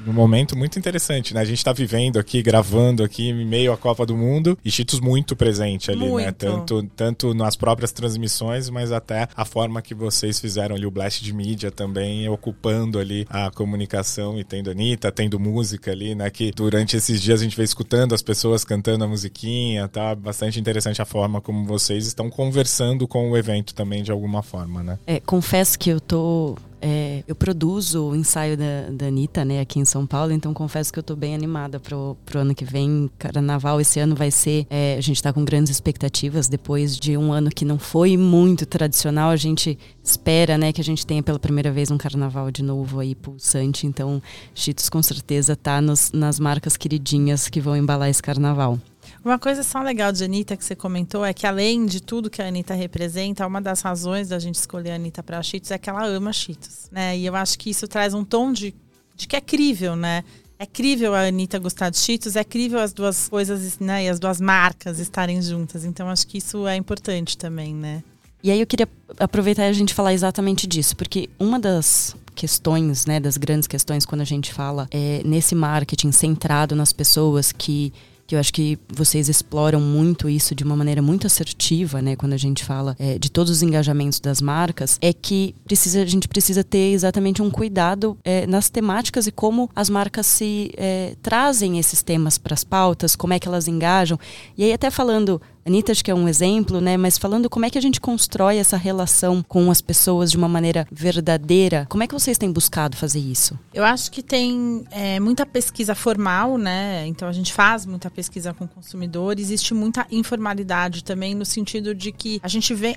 Um 0.06 0.12
momento 0.12 0.56
muito 0.56 0.78
interessante, 0.78 1.34
né? 1.34 1.40
A 1.40 1.44
gente 1.44 1.58
está 1.58 1.72
vivendo 1.72 2.16
aqui, 2.16 2.40
gravando 2.40 3.02
aqui, 3.02 3.30
em 3.30 3.44
meio 3.44 3.72
à 3.72 3.76
Copa 3.76 4.06
do 4.06 4.16
Mundo, 4.16 4.56
e 4.64 4.70
Cheetos 4.70 5.00
muito 5.00 5.34
presente 5.34 5.90
ali, 5.90 6.04
né? 6.04 6.08
muito. 6.08 6.26
né? 6.26 6.32
Tanto, 6.32 6.82
tanto 6.94 7.34
nas 7.34 7.56
próprias 7.56 7.90
transmissões, 7.90 8.70
mas 8.70 8.92
até 8.92 9.26
a 9.34 9.44
forma 9.44 9.82
que 9.82 9.96
vocês 9.96 10.38
fizeram 10.38 10.76
ali 10.76 10.86
o 10.86 10.92
blast 10.92 11.24
de 11.24 11.32
mídia 11.32 11.72
também, 11.72 12.28
ocupando 12.28 13.00
ali 13.00 13.26
a 13.28 13.50
comunicação 13.50 14.38
e 14.38 14.44
tendo 14.44 14.70
Anitta, 14.70 15.10
tendo 15.10 15.40
música 15.40 15.90
ali, 15.90 16.14
né? 16.14 16.30
Que 16.30 16.52
durante 16.52 16.96
esses 16.96 17.20
dias 17.20 17.40
a 17.40 17.42
gente 17.42 17.56
veio 17.56 17.64
escutando 17.64 18.14
as 18.14 18.22
pessoas 18.22 18.64
cantando 18.64 19.02
a 19.02 19.08
musiquinha, 19.16 19.88
tá? 19.88 20.14
Bastante 20.14 20.60
interessante 20.60 21.00
a 21.00 21.06
forma 21.06 21.40
como 21.40 21.64
vocês 21.64 22.06
estão 22.06 22.28
conversando 22.28 23.08
com 23.08 23.30
o 23.30 23.36
evento 23.36 23.74
também 23.74 24.02
de 24.02 24.12
alguma 24.12 24.42
forma, 24.42 24.82
né? 24.82 24.98
É, 25.06 25.18
confesso 25.18 25.78
que 25.78 25.88
eu 25.88 25.98
tô 25.98 26.56
é, 26.80 27.24
eu 27.26 27.34
produzo 27.34 28.10
o 28.10 28.14
ensaio 28.14 28.56
da, 28.56 28.90
da 28.92 29.06
Anitta, 29.06 29.44
né, 29.44 29.60
aqui 29.60 29.80
em 29.80 29.84
São 29.84 30.06
Paulo, 30.06 30.32
então 30.32 30.52
confesso 30.52 30.92
que 30.92 30.98
eu 30.98 31.00
estou 31.00 31.16
bem 31.16 31.34
animada 31.34 31.80
pro, 31.80 32.16
pro 32.24 32.40
ano 32.40 32.54
que 32.54 32.64
vem. 32.64 33.10
Carnaval 33.18 33.80
esse 33.80 33.98
ano 33.98 34.14
vai 34.14 34.30
ser. 34.30 34.66
É, 34.68 34.94
a 34.96 35.00
gente 35.00 35.16
está 35.16 35.32
com 35.32 35.44
grandes 35.44 35.72
expectativas 35.72 36.48
depois 36.48 36.96
de 36.96 37.16
um 37.16 37.32
ano 37.32 37.50
que 37.50 37.64
não 37.64 37.78
foi 37.78 38.16
muito 38.16 38.66
tradicional. 38.66 39.30
A 39.30 39.36
gente 39.36 39.78
espera, 40.02 40.58
né, 40.58 40.72
que 40.72 40.80
a 40.80 40.84
gente 40.84 41.06
tenha 41.06 41.22
pela 41.22 41.38
primeira 41.38 41.72
vez 41.72 41.90
um 41.90 41.98
carnaval 41.98 42.50
de 42.50 42.62
novo 42.62 43.00
aí 43.00 43.14
pulsante. 43.14 43.86
Então, 43.86 44.22
Cheetos 44.54 44.88
com 44.88 45.02
certeza 45.02 45.56
tá 45.56 45.80
nos, 45.80 46.12
nas 46.12 46.38
marcas 46.38 46.76
queridinhas 46.76 47.48
que 47.48 47.60
vão 47.60 47.76
embalar 47.76 48.08
esse 48.10 48.22
carnaval. 48.22 48.78
Uma 49.26 49.40
coisa 49.40 49.64
só 49.64 49.82
legal 49.82 50.12
de 50.12 50.22
Anitta 50.22 50.56
que 50.56 50.64
você 50.64 50.76
comentou 50.76 51.24
é 51.24 51.34
que 51.34 51.48
além 51.48 51.84
de 51.84 52.00
tudo 52.00 52.30
que 52.30 52.40
a 52.40 52.46
Anitta 52.46 52.74
representa, 52.74 53.44
uma 53.44 53.60
das 53.60 53.80
razões 53.80 54.28
da 54.28 54.38
gente 54.38 54.54
escolher 54.54 54.92
a 54.92 54.94
Anitta 54.94 55.20
para 55.20 55.42
Cheetos 55.42 55.72
é 55.72 55.78
que 55.78 55.90
ela 55.90 56.06
ama 56.06 56.32
Cheetos, 56.32 56.88
né? 56.92 57.18
E 57.18 57.26
eu 57.26 57.34
acho 57.34 57.58
que 57.58 57.68
isso 57.68 57.88
traz 57.88 58.14
um 58.14 58.24
tom 58.24 58.52
de, 58.52 58.72
de 59.16 59.26
que 59.26 59.34
é 59.34 59.40
crível, 59.40 59.96
né? 59.96 60.22
É 60.56 60.64
crível 60.64 61.12
a 61.12 61.26
Anitta 61.26 61.58
gostar 61.58 61.90
de 61.90 61.98
Cheetos, 61.98 62.36
é 62.36 62.44
crível 62.44 62.78
as 62.78 62.92
duas 62.92 63.28
coisas, 63.28 63.80
né? 63.80 64.04
E 64.04 64.08
as 64.08 64.20
duas 64.20 64.40
marcas 64.40 65.00
estarem 65.00 65.42
juntas. 65.42 65.84
Então 65.84 66.08
acho 66.08 66.24
que 66.28 66.38
isso 66.38 66.64
é 66.64 66.76
importante 66.76 67.36
também, 67.36 67.74
né? 67.74 68.04
E 68.44 68.50
aí 68.52 68.60
eu 68.60 68.66
queria 68.66 68.88
aproveitar 69.18 69.64
e 69.64 69.70
a 69.70 69.72
gente 69.72 69.92
falar 69.92 70.14
exatamente 70.14 70.68
disso, 70.68 70.96
porque 70.96 71.28
uma 71.36 71.58
das 71.58 72.14
questões, 72.32 73.06
né, 73.06 73.18
das 73.18 73.36
grandes 73.36 73.66
questões 73.66 74.06
quando 74.06 74.20
a 74.20 74.24
gente 74.24 74.52
fala 74.52 74.86
é, 74.92 75.20
nesse 75.24 75.52
marketing 75.52 76.12
centrado 76.12 76.76
nas 76.76 76.92
pessoas 76.92 77.50
que 77.50 77.92
que 78.26 78.34
eu 78.34 78.38
acho 78.38 78.52
que 78.52 78.78
vocês 78.88 79.28
exploram 79.28 79.80
muito 79.80 80.28
isso 80.28 80.54
de 80.54 80.64
uma 80.64 80.76
maneira 80.76 81.00
muito 81.00 81.26
assertiva, 81.26 82.02
né, 82.02 82.16
quando 82.16 82.32
a 82.32 82.36
gente 82.36 82.64
fala 82.64 82.96
é, 82.98 83.18
de 83.18 83.30
todos 83.30 83.50
os 83.50 83.62
engajamentos 83.62 84.18
das 84.20 84.40
marcas, 84.40 84.98
é 85.00 85.12
que 85.12 85.54
precisa, 85.64 86.02
a 86.02 86.06
gente 86.06 86.26
precisa 86.26 86.64
ter 86.64 86.92
exatamente 86.92 87.40
um 87.40 87.50
cuidado 87.50 88.18
é, 88.24 88.46
nas 88.46 88.68
temáticas 88.68 89.26
e 89.26 89.32
como 89.32 89.70
as 89.74 89.88
marcas 89.88 90.26
se 90.26 90.72
é, 90.76 91.14
trazem 91.22 91.78
esses 91.78 92.02
temas 92.02 92.36
para 92.36 92.54
as 92.54 92.64
pautas, 92.64 93.14
como 93.14 93.32
é 93.32 93.38
que 93.38 93.46
elas 93.46 93.68
engajam. 93.68 94.18
E 94.56 94.64
aí 94.64 94.72
até 94.72 94.90
falando 94.90 95.40
Anitta 95.66 95.90
acho 95.90 96.04
que 96.04 96.10
é 96.10 96.14
um 96.14 96.28
exemplo, 96.28 96.80
né? 96.80 96.96
Mas 96.96 97.18
falando 97.18 97.50
como 97.50 97.66
é 97.66 97.70
que 97.70 97.76
a 97.76 97.80
gente 97.80 98.00
constrói 98.00 98.58
essa 98.58 98.76
relação 98.76 99.42
com 99.42 99.68
as 99.68 99.80
pessoas 99.80 100.30
de 100.30 100.36
uma 100.36 100.48
maneira 100.48 100.86
verdadeira, 100.92 101.86
como 101.88 102.04
é 102.04 102.06
que 102.06 102.14
vocês 102.14 102.38
têm 102.38 102.52
buscado 102.52 102.96
fazer 102.96 103.18
isso? 103.18 103.58
Eu 103.74 103.82
acho 103.82 104.10
que 104.12 104.22
tem 104.22 104.84
é, 104.92 105.18
muita 105.18 105.44
pesquisa 105.44 105.94
formal, 105.94 106.56
né? 106.56 107.04
Então 107.08 107.26
a 107.26 107.32
gente 107.32 107.52
faz 107.52 107.84
muita 107.84 108.08
pesquisa 108.08 108.54
com 108.54 108.66
consumidor. 108.66 109.40
Existe 109.40 109.74
muita 109.74 110.06
informalidade 110.10 111.02
também 111.02 111.34
no 111.34 111.44
sentido 111.44 111.94
de 111.94 112.12
que 112.12 112.40
a 112.42 112.48
gente 112.48 112.72
vê. 112.72 112.96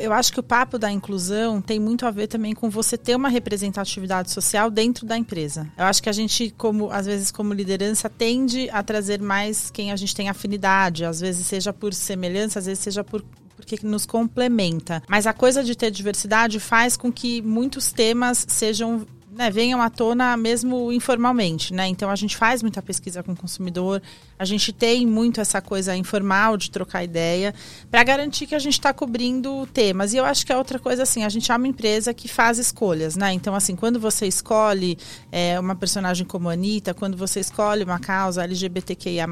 Eu 0.00 0.12
acho 0.12 0.32
que 0.32 0.40
o 0.40 0.42
papo 0.42 0.78
da 0.78 0.90
inclusão 0.90 1.60
tem 1.60 1.78
muito 1.78 2.06
a 2.06 2.10
ver 2.10 2.28
também 2.28 2.54
com 2.54 2.70
você 2.70 2.96
ter 2.96 3.14
uma 3.14 3.28
representatividade 3.28 4.30
social 4.30 4.70
dentro 4.70 5.04
da 5.04 5.18
empresa. 5.18 5.68
Eu 5.76 5.84
acho 5.84 6.02
que 6.02 6.08
a 6.08 6.12
gente, 6.12 6.54
como 6.56 6.90
às 6.90 7.04
vezes 7.04 7.30
como 7.30 7.52
liderança, 7.52 8.08
tende 8.08 8.70
a 8.70 8.82
trazer 8.82 9.20
mais 9.20 9.70
quem 9.70 9.92
a 9.92 9.96
gente 9.96 10.14
tem 10.14 10.30
afinidade, 10.30 11.04
às 11.04 11.20
vezes 11.20 11.46
seja 11.46 11.72
por 11.72 11.92
semelhança, 12.06 12.58
às 12.58 12.66
vezes 12.66 12.82
seja 12.82 13.04
por 13.04 13.24
porque 13.56 13.78
nos 13.82 14.04
complementa. 14.06 15.02
Mas 15.08 15.26
a 15.26 15.32
coisa 15.32 15.64
de 15.64 15.74
ter 15.74 15.90
diversidade 15.90 16.60
faz 16.60 16.96
com 16.96 17.10
que 17.10 17.40
muitos 17.42 17.90
temas 17.90 18.44
sejam 18.46 19.06
né, 19.36 19.50
venham 19.50 19.80
à 19.80 19.90
tona 19.90 20.36
mesmo 20.36 20.92
informalmente, 20.92 21.72
né? 21.72 21.86
Então 21.86 22.10
a 22.10 22.16
gente 22.16 22.36
faz 22.36 22.62
muita 22.62 22.80
pesquisa 22.80 23.22
com 23.22 23.32
o 23.32 23.36
consumidor, 23.36 24.02
a 24.38 24.44
gente 24.44 24.72
tem 24.72 25.06
muito 25.06 25.40
essa 25.40 25.60
coisa 25.60 25.96
informal 25.96 26.56
de 26.56 26.70
trocar 26.70 27.04
ideia 27.04 27.54
para 27.90 28.02
garantir 28.02 28.46
que 28.46 28.54
a 28.54 28.58
gente 28.58 28.74
está 28.74 28.92
cobrindo 28.92 29.66
temas. 29.72 30.12
E 30.12 30.16
eu 30.16 30.24
acho 30.24 30.44
que 30.44 30.52
é 30.52 30.56
outra 30.56 30.78
coisa 30.78 31.02
assim, 31.02 31.24
a 31.24 31.28
gente 31.28 31.50
é 31.50 31.56
uma 31.56 31.68
empresa 31.68 32.12
que 32.12 32.28
faz 32.28 32.58
escolhas, 32.58 33.16
né? 33.16 33.32
Então, 33.32 33.54
assim, 33.54 33.74
quando 33.74 33.98
você 33.98 34.26
escolhe 34.26 34.98
é, 35.32 35.58
uma 35.58 35.74
personagem 35.74 36.26
como 36.26 36.48
a 36.48 36.52
Anitta, 36.52 36.92
quando 36.92 37.16
você 37.16 37.40
escolhe 37.40 37.84
uma 37.84 37.98
causa 37.98 38.44
LGBTQIA, 38.44 39.26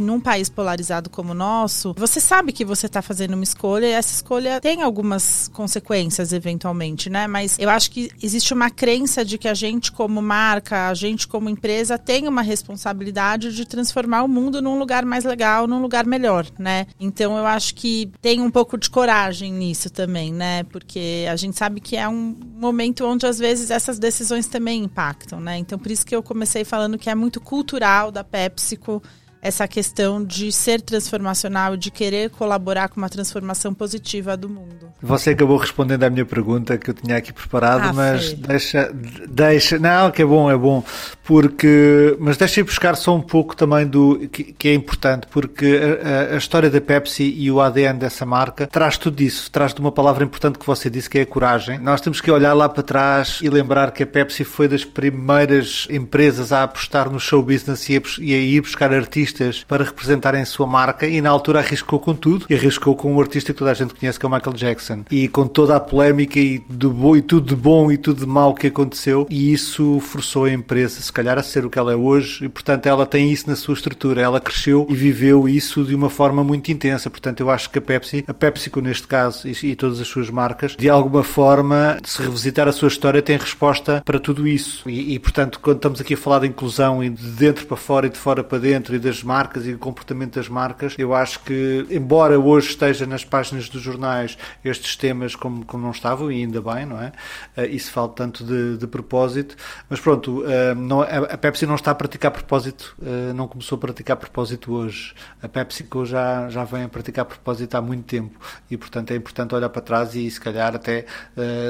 num 0.00 0.20
país 0.20 0.48
polarizado 0.48 1.10
como 1.10 1.32
o 1.32 1.34
nosso, 1.34 1.94
você 1.96 2.20
sabe 2.20 2.52
que 2.52 2.64
você 2.64 2.86
está 2.86 3.02
fazendo 3.02 3.34
uma 3.34 3.44
escolha 3.44 3.86
e 3.86 3.92
essa 3.92 4.14
escolha 4.14 4.60
tem 4.60 4.82
algumas 4.82 5.48
consequências, 5.48 6.32
eventualmente, 6.32 7.08
né? 7.10 7.26
Mas 7.26 7.58
eu 7.58 7.68
acho 7.68 7.90
que 7.90 8.10
existe 8.22 8.52
uma 8.52 8.70
crença 8.70 9.24
de 9.24 9.38
que 9.38 9.45
a 9.48 9.54
gente, 9.54 9.92
como 9.92 10.20
marca, 10.22 10.88
a 10.88 10.94
gente, 10.94 11.26
como 11.26 11.48
empresa, 11.48 11.98
tem 11.98 12.28
uma 12.28 12.42
responsabilidade 12.42 13.54
de 13.54 13.64
transformar 13.64 14.22
o 14.22 14.28
mundo 14.28 14.60
num 14.62 14.78
lugar 14.78 15.04
mais 15.04 15.24
legal, 15.24 15.66
num 15.66 15.80
lugar 15.80 16.06
melhor, 16.06 16.46
né? 16.58 16.86
Então 16.98 17.36
eu 17.36 17.46
acho 17.46 17.74
que 17.74 18.10
tem 18.20 18.40
um 18.40 18.50
pouco 18.50 18.78
de 18.78 18.90
coragem 18.90 19.52
nisso 19.52 19.90
também, 19.90 20.32
né? 20.32 20.64
Porque 20.64 21.26
a 21.30 21.36
gente 21.36 21.56
sabe 21.56 21.80
que 21.80 21.96
é 21.96 22.08
um 22.08 22.36
momento 22.56 23.04
onde 23.04 23.26
às 23.26 23.38
vezes 23.38 23.70
essas 23.70 23.98
decisões 23.98 24.46
também 24.46 24.84
impactam, 24.84 25.40
né? 25.40 25.58
Então 25.58 25.78
por 25.78 25.90
isso 25.90 26.04
que 26.04 26.14
eu 26.14 26.22
comecei 26.22 26.64
falando 26.64 26.98
que 26.98 27.10
é 27.10 27.14
muito 27.14 27.40
cultural 27.40 28.10
da 28.10 28.24
PepsiCo 28.24 29.02
essa 29.46 29.68
questão 29.68 30.24
de 30.24 30.50
ser 30.50 30.80
transformacional, 30.80 31.76
de 31.76 31.90
querer 31.90 32.30
colaborar 32.30 32.88
com 32.88 32.96
uma 32.96 33.08
transformação 33.08 33.72
positiva 33.72 34.36
do 34.36 34.48
mundo. 34.48 34.88
Você 35.00 35.30
acabou 35.30 35.56
respondendo 35.56 36.02
à 36.02 36.10
minha 36.10 36.24
pergunta 36.24 36.76
que 36.76 36.90
eu 36.90 36.94
tinha 36.94 37.16
aqui 37.16 37.32
preparado, 37.32 37.90
ah, 37.90 37.92
mas 37.92 38.32
deixa, 38.32 38.92
deixa, 39.28 39.78
não, 39.78 40.10
que 40.10 40.22
é 40.22 40.24
bom, 40.24 40.50
é 40.50 40.56
bom, 40.56 40.82
porque, 41.22 42.16
mas 42.18 42.36
deixa 42.36 42.60
eu 42.60 42.64
buscar 42.64 42.96
só 42.96 43.14
um 43.14 43.20
pouco 43.20 43.54
também 43.54 43.86
do 43.86 44.28
que, 44.28 44.44
que 44.52 44.68
é 44.68 44.74
importante, 44.74 45.26
porque 45.30 45.80
a, 46.02 46.34
a, 46.34 46.36
história 46.36 46.68
da 46.68 46.80
Pepsi 46.80 47.22
e 47.36 47.50
o 47.50 47.60
ADN 47.60 47.98
dessa 47.98 48.26
marca 48.26 48.66
traz 48.66 48.98
tudo 48.98 49.20
isso, 49.22 49.50
traz 49.50 49.72
de 49.72 49.80
uma 49.80 49.92
palavra 49.92 50.24
importante 50.24 50.58
que 50.58 50.66
você 50.66 50.90
disse 50.90 51.08
que 51.08 51.18
é 51.18 51.22
a 51.22 51.26
coragem. 51.26 51.78
Nós 51.78 52.00
temos 52.00 52.20
que 52.20 52.30
olhar 52.30 52.52
lá 52.52 52.68
para 52.68 52.82
trás 52.82 53.38
e 53.42 53.48
lembrar 53.48 53.92
que 53.92 54.02
a 54.02 54.06
Pepsi 54.06 54.42
foi 54.42 54.66
das 54.66 54.84
primeiras 54.84 55.86
empresas 55.90 56.52
a 56.52 56.64
apostar 56.64 57.10
no 57.10 57.20
show 57.20 57.42
business 57.42 57.88
e 57.88 57.96
a, 57.96 58.02
e 58.20 58.34
a 58.34 58.38
ir 58.38 58.60
buscar 58.60 58.92
artistas 58.92 59.35
artistas 59.36 59.64
para 59.64 59.84
representarem 59.84 60.44
sua 60.44 60.66
marca 60.66 61.06
e 61.06 61.20
na 61.20 61.30
altura 61.30 61.60
arriscou 61.60 61.98
com 61.98 62.14
tudo. 62.14 62.46
E 62.48 62.54
arriscou 62.54 62.96
com 62.96 63.14
um 63.14 63.20
artista 63.20 63.52
que 63.52 63.58
toda 63.58 63.70
a 63.70 63.74
gente 63.74 63.94
conhece 63.94 64.18
que 64.18 64.24
é 64.24 64.28
o 64.28 64.32
Michael 64.32 64.56
Jackson. 64.56 65.04
E 65.10 65.28
com 65.28 65.46
toda 65.46 65.76
a 65.76 65.80
polémica 65.80 66.38
e, 66.38 66.58
de 66.58 66.86
bom, 66.86 67.16
e 67.16 67.22
tudo 67.22 67.46
de 67.46 67.56
bom 67.56 67.92
e 67.92 67.96
tudo 67.96 68.20
de 68.20 68.26
mau 68.26 68.54
que 68.54 68.66
aconteceu 68.66 69.26
e 69.30 69.52
isso 69.52 70.00
forçou 70.00 70.44
a 70.44 70.52
empresa 70.52 71.00
se 71.00 71.12
calhar 71.12 71.38
a 71.38 71.42
ser 71.42 71.64
o 71.64 71.70
que 71.70 71.78
ela 71.78 71.92
é 71.92 71.96
hoje. 71.96 72.44
E 72.44 72.48
portanto 72.48 72.86
ela 72.86 73.06
tem 73.06 73.30
isso 73.30 73.48
na 73.48 73.56
sua 73.56 73.74
estrutura. 73.74 74.20
Ela 74.20 74.40
cresceu 74.40 74.86
e 74.88 74.94
viveu 74.94 75.48
isso 75.48 75.84
de 75.84 75.94
uma 75.94 76.08
forma 76.08 76.42
muito 76.42 76.70
intensa. 76.72 77.10
Portanto 77.10 77.40
eu 77.40 77.50
acho 77.50 77.70
que 77.70 77.78
a 77.78 77.82
Pepsi 77.82 78.24
a 78.26 78.34
PepsiCo 78.34 78.80
neste 78.80 79.06
caso 79.06 79.46
e, 79.46 79.70
e 79.70 79.76
todas 79.76 80.00
as 80.00 80.08
suas 80.08 80.30
marcas 80.30 80.76
de 80.76 80.88
alguma 80.88 81.22
forma 81.22 81.98
se 82.04 82.22
revisitar 82.22 82.68
a 82.68 82.72
sua 82.72 82.88
história 82.88 83.20
tem 83.22 83.36
resposta 83.36 84.02
para 84.04 84.18
tudo 84.18 84.46
isso. 84.46 84.88
E, 84.88 85.14
e 85.14 85.18
portanto 85.18 85.60
quando 85.60 85.76
estamos 85.76 86.00
aqui 86.00 86.14
a 86.14 86.16
falar 86.16 86.40
de 86.40 86.46
inclusão 86.46 87.02
e 87.02 87.10
de 87.10 87.26
dentro 87.28 87.66
para 87.66 87.76
fora 87.76 88.06
e 88.06 88.10
de 88.10 88.18
fora 88.18 88.42
para 88.42 88.58
dentro 88.58 88.94
e 88.94 88.98
das 88.98 89.22
marcas 89.26 89.66
e 89.66 89.72
o 89.72 89.78
comportamento 89.78 90.36
das 90.36 90.48
marcas, 90.48 90.94
eu 90.96 91.12
acho 91.12 91.40
que, 91.40 91.86
embora 91.90 92.38
hoje 92.38 92.70
esteja 92.70 93.04
nas 93.04 93.24
páginas 93.24 93.68
dos 93.68 93.82
jornais 93.82 94.38
estes 94.64 94.96
temas 94.96 95.34
como, 95.34 95.64
como 95.64 95.82
não 95.82 95.90
estavam, 95.90 96.30
e 96.30 96.36
ainda 96.36 96.60
bem, 96.60 96.86
não 96.86 97.00
é? 97.00 97.12
Uh, 97.56 97.64
isso 97.66 97.90
fala 97.90 98.08
tanto 98.10 98.44
de, 98.44 98.78
de 98.78 98.86
propósito, 98.86 99.56
mas 99.90 100.00
pronto, 100.00 100.42
uh, 100.42 100.74
não, 100.76 101.02
a, 101.02 101.36
Pepsi 101.36 101.66
não 101.66 101.74
está 101.74 101.90
a 101.90 101.94
praticar 101.94 102.30
propósito, 102.30 102.96
uh, 103.00 103.34
não 103.34 103.48
começou 103.48 103.76
a 103.76 103.80
praticar 103.80 104.16
propósito 104.16 104.72
hoje. 104.72 105.14
A 105.42 105.48
PepsiCo 105.48 106.06
já, 106.06 106.48
já 106.48 106.64
vem 106.64 106.84
a 106.84 106.88
praticar 106.88 107.24
propósito 107.24 107.74
há 107.74 107.82
muito 107.82 108.04
tempo 108.04 108.38
e, 108.70 108.76
portanto, 108.76 109.10
é 109.10 109.16
importante 109.16 109.54
olhar 109.54 109.68
para 109.68 109.82
trás 109.82 110.14
e, 110.14 110.30
se 110.30 110.40
calhar, 110.40 110.74
até 110.74 111.06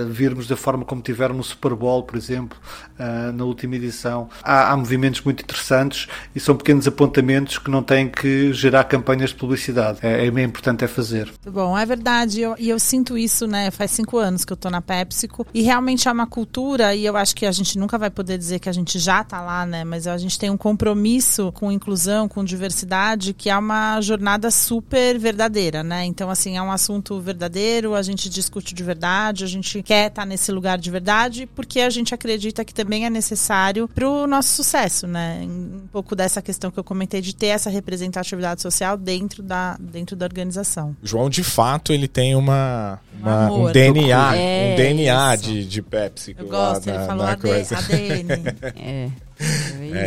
virmos 0.09 0.47
da 0.47 0.57
forma 0.57 0.85
como 0.85 1.01
tiveram 1.01 1.35
no 1.35 1.43
Super 1.43 1.75
Bowl, 1.75 2.03
por 2.03 2.17
exemplo, 2.17 2.59
na 3.35 3.45
última 3.45 3.77
edição. 3.77 4.29
Há, 4.43 4.73
há 4.73 4.77
movimentos 4.77 5.21
muito 5.23 5.43
interessantes 5.43 6.09
e 6.35 6.41
são 6.41 6.57
pequenos 6.57 6.87
apontamentos 6.87 7.46
que 7.47 7.71
não 7.71 7.83
têm 7.83 8.09
que 8.09 8.53
gerar 8.53 8.85
campanhas 8.85 9.31
de 9.31 9.37
publicidade. 9.37 9.99
É, 10.03 10.27
é 10.27 10.43
importante 10.43 10.85
é 10.85 10.89
fazer. 10.89 11.33
Bom, 11.45 11.77
é 11.77 11.85
verdade. 11.87 12.43
E 12.59 12.69
eu, 12.69 12.79
sinto 12.79 13.17
isso, 13.17 13.47
né? 13.47 13.71
Faz 13.71 13.91
cinco 13.91 14.19
anos 14.19 14.45
que 14.45 14.53
eu 14.53 14.57
tô 14.57 14.71
na 14.71 14.81
PepsiCo. 14.81 15.47
E 15.55 15.63
realmente 15.63 16.09
é 16.09 16.13
uma 16.13 16.27
cultura, 16.27 16.95
e 16.95 17.05
eu 17.05 17.17
acho 17.17 17.35
que 17.35 17.47
a 17.47 17.53
gente 17.53 17.79
nunca 17.79 17.99
vai 17.99 18.11
poder 18.11 18.39
dizer 18.39 18.59
que 18.59 18.69
a 18.69 18.73
gente 18.73 18.99
já 18.99 19.23
tá 19.23 19.41
lá, 19.41 19.65
né? 19.65 19.85
Mas 19.85 20.07
a 20.07 20.19
gente 20.19 20.39
tem 20.39 20.51
um 20.51 20.57
compromisso 20.57 21.53
com 21.53 21.71
inclusão, 21.71 22.29
com 22.29 22.45
diversidade, 22.45 23.33
que 23.33 23.51
é 23.51 23.57
uma 23.57 24.01
jornada 24.01 24.51
super 24.51 25.19
verdadeira, 25.19 25.83
né? 25.83 26.05
Então, 26.05 26.31
assim, 26.31 26.57
é 26.57 26.63
um 26.63 26.73
assunto 26.73 27.21
verdadeiro, 27.21 27.95
a 27.95 28.03
gente 28.03 28.29
discute 28.29 28.75
de 28.75 28.83
verdade, 28.83 29.45
a 29.45 29.49
gente 29.49 29.83
quer 29.83 30.09
estar 30.09 30.23
tá 30.23 30.27
nesse 30.27 30.51
lugar 30.53 30.79
de 30.79 30.91
verdade, 30.91 31.49
porque 31.55 31.81
a 31.81 31.91
gente 31.91 32.15
acredita 32.15 32.65
que 32.65 32.75
também 32.75 33.07
é 33.07 33.11
necessário 33.11 33.89
para 33.89 34.09
o 34.09 34.27
nosso 34.27 34.55
sucesso, 34.55 35.07
né? 35.07 35.41
Um 35.43 35.87
pouco 35.91 36.15
dessa 36.15 36.43
questão 36.43 36.71
que 36.71 36.79
eu 36.79 36.85
comentei 36.85 37.21
de 37.27 37.35
ter 37.35 37.47
essa 37.47 37.69
representatividade 37.69 38.63
social 38.63 38.97
dentro 38.97 39.43
da, 39.43 39.77
dentro 39.81 40.15
da 40.15 40.25
organização. 40.25 40.97
João, 41.03 41.29
de 41.29 41.43
fato, 41.43 41.93
ele 41.93 42.07
tem 42.07 42.37
uma, 42.37 43.01
uma 43.19 43.51
um, 43.51 43.67
um 43.67 43.73
DNA, 43.73 44.37
é, 44.37 44.73
um 44.73 44.77
DNA 44.77 45.37
de, 45.37 45.65
de 45.65 45.83
Pepsi. 45.83 46.37
Eu 46.39 46.47
gosto, 46.47 46.89
ele 46.89 47.05
falou 47.05 47.27
AD, 47.27 47.49
ADN. 47.51 48.29
é. 48.77 49.11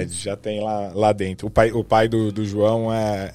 é, 0.02 0.08
já 0.08 0.38
tem 0.38 0.64
lá, 0.64 0.92
lá 0.96 1.12
dentro. 1.12 1.48
O 1.48 1.50
pai, 1.50 1.72
o 1.74 1.84
pai 1.84 2.08
do, 2.08 2.32
do 2.32 2.46
João 2.46 2.92
é, 2.94 3.34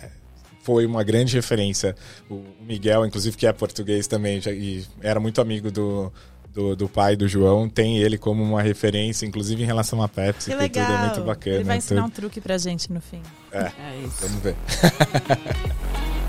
foi 0.62 0.87
uma 0.87 1.05
grande 1.05 1.37
referência. 1.37 1.95
O 2.31 2.43
Miguel, 2.62 3.05
inclusive, 3.05 3.37
que 3.37 3.47
é 3.47 3.53
português 3.53 4.07
também, 4.07 4.41
já, 4.41 4.50
e 4.50 4.83
era 5.03 5.21
muito 5.21 5.43
amigo 5.43 5.71
do, 5.71 6.11
do, 6.55 6.77
do 6.77 6.89
pai 6.89 7.17
do 7.17 7.27
João, 7.27 7.69
tem 7.69 7.99
ele 7.99 8.17
como 8.17 8.43
uma 8.43 8.63
referência, 8.63 9.27
inclusive 9.27 9.63
em 9.63 9.67
relação 9.67 10.01
a 10.01 10.09
Pepsi, 10.09 10.51
que, 10.51 10.69
que 10.69 10.81
tudo 10.81 10.93
é 10.93 10.99
muito 10.99 11.21
bacana. 11.23 11.57
Ele 11.57 11.65
vai 11.65 11.79
ensinar 11.79 12.03
tudo. 12.03 12.11
um 12.11 12.15
truque 12.15 12.41
pra 12.41 12.57
gente 12.57 12.93
no 12.93 13.01
fim. 13.01 13.21
É, 13.51 13.65
é 13.65 14.01
isso. 14.07 14.19
Vamos 14.21 14.43
ver. 14.43 14.55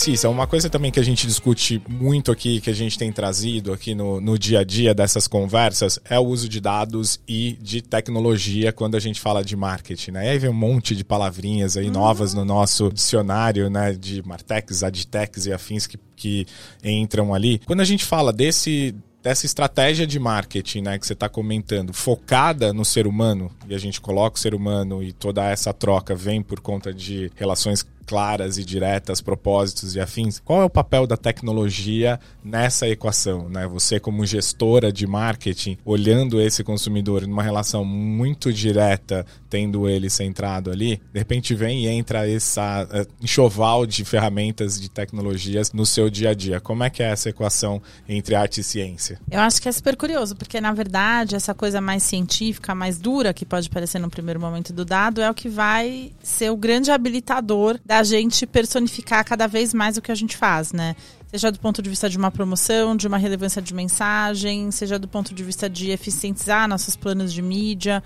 Cissa, 0.00 0.30
uma 0.30 0.46
coisa 0.46 0.70
também 0.70 0.90
que 0.90 0.98
a 0.98 1.02
gente 1.02 1.26
discute 1.26 1.82
muito 1.86 2.32
aqui, 2.32 2.58
que 2.58 2.70
a 2.70 2.74
gente 2.74 2.98
tem 2.98 3.12
trazido 3.12 3.70
aqui 3.70 3.94
no, 3.94 4.18
no 4.18 4.38
dia 4.38 4.60
a 4.60 4.64
dia 4.64 4.94
dessas 4.94 5.28
conversas, 5.28 6.00
é 6.08 6.18
o 6.18 6.22
uso 6.22 6.48
de 6.48 6.58
dados 6.58 7.20
e 7.28 7.58
de 7.60 7.82
tecnologia 7.82 8.72
quando 8.72 8.94
a 8.94 8.98
gente 8.98 9.20
fala 9.20 9.44
de 9.44 9.54
marketing, 9.54 10.12
né? 10.12 10.24
E 10.24 10.28
aí 10.30 10.38
vem 10.38 10.48
um 10.48 10.54
monte 10.54 10.96
de 10.96 11.04
palavrinhas 11.04 11.76
aí 11.76 11.90
novas 11.90 12.32
no 12.32 12.46
nosso 12.46 12.90
dicionário, 12.90 13.68
né? 13.68 13.92
De 13.92 14.26
Martex, 14.26 14.82
Adtex 14.82 15.44
e 15.44 15.52
afins 15.52 15.86
que, 15.86 15.98
que 16.16 16.46
entram 16.82 17.34
ali. 17.34 17.60
Quando 17.66 17.80
a 17.80 17.84
gente 17.84 18.04
fala 18.04 18.32
desse 18.32 18.94
dessa 19.22 19.44
estratégia 19.44 20.06
de 20.06 20.18
marketing 20.18 20.80
né, 20.80 20.98
que 20.98 21.06
você 21.06 21.12
está 21.12 21.28
comentando, 21.28 21.92
focada 21.92 22.72
no 22.72 22.84
ser 22.84 23.06
humano, 23.06 23.50
e 23.68 23.74
a 23.74 23.78
gente 23.78 24.00
coloca 24.00 24.36
o 24.36 24.40
ser 24.40 24.54
humano 24.54 25.02
e 25.02 25.12
toda 25.12 25.44
essa 25.44 25.72
troca 25.74 26.14
vem 26.14 26.42
por 26.42 26.60
conta 26.60 26.92
de 26.92 27.30
relações 27.36 27.86
claras 28.06 28.58
e 28.58 28.64
diretas, 28.64 29.20
propósitos 29.20 29.94
e 29.94 30.00
afins. 30.00 30.40
Qual 30.44 30.62
é 30.62 30.64
o 30.64 30.70
papel 30.70 31.06
da 31.06 31.16
tecnologia 31.16 32.18
nessa 32.42 32.88
equação? 32.88 33.48
Né? 33.48 33.66
Você, 33.68 34.00
como 34.00 34.26
gestora 34.26 34.92
de 34.92 35.06
marketing, 35.06 35.78
olhando 35.84 36.40
esse 36.40 36.64
consumidor 36.64 37.26
numa 37.26 37.42
relação 37.42 37.84
muito 37.84 38.52
direta, 38.52 39.24
tendo 39.48 39.88
ele 39.88 40.10
centrado 40.10 40.70
ali, 40.70 41.00
de 41.12 41.18
repente 41.18 41.54
vem 41.54 41.84
e 41.84 41.88
entra 41.88 42.28
essa 42.28 42.84
uh, 42.84 43.06
enxoval 43.22 43.86
de 43.86 44.04
ferramentas 44.04 44.80
de 44.80 44.88
tecnologias 44.88 45.72
no 45.72 45.86
seu 45.86 46.10
dia 46.10 46.30
a 46.30 46.34
dia. 46.34 46.60
Como 46.60 46.82
é 46.82 46.90
que 46.90 47.02
é 47.02 47.10
essa 47.10 47.28
equação 47.28 47.80
entre 48.08 48.34
arte 48.34 48.60
e 48.60 48.64
ciência? 48.64 49.20
Eu 49.30 49.40
acho 49.40 49.60
que 49.60 49.68
é 49.68 49.72
super 49.72 49.96
curioso, 49.96 50.36
porque 50.36 50.60
na 50.60 50.72
verdade 50.72 51.36
essa 51.36 51.54
coisa 51.54 51.80
mais 51.80 52.02
científica, 52.02 52.74
mais 52.74 52.98
dura, 52.98 53.32
que 53.32 53.44
pode 53.44 53.68
parecer 53.70 53.98
no 53.98 54.10
primeiro 54.10 54.40
momento 54.40 54.72
do 54.72 54.84
dado, 54.84 55.20
é 55.20 55.30
o 55.30 55.34
que 55.34 55.48
vai 55.48 56.12
ser 56.22 56.50
o 56.50 56.56
grande 56.56 56.90
habilitador 56.90 57.78
da 57.84 57.99
a 58.00 58.04
gente 58.04 58.46
personificar 58.46 59.24
cada 59.24 59.46
vez 59.46 59.74
mais 59.74 59.96
o 59.96 60.02
que 60.02 60.10
a 60.10 60.14
gente 60.14 60.36
faz, 60.36 60.72
né? 60.72 60.96
Seja 61.26 61.52
do 61.52 61.60
ponto 61.60 61.80
de 61.82 61.90
vista 61.90 62.08
de 62.08 62.16
uma 62.16 62.30
promoção, 62.30 62.96
de 62.96 63.06
uma 63.06 63.18
relevância 63.18 63.60
de 63.60 63.74
mensagem, 63.74 64.70
seja 64.70 64.98
do 64.98 65.06
ponto 65.06 65.34
de 65.34 65.44
vista 65.44 65.68
de 65.68 65.90
eficientizar 65.90 66.66
nossos 66.66 66.96
planos 66.96 67.32
de 67.32 67.42
mídia. 67.42 68.02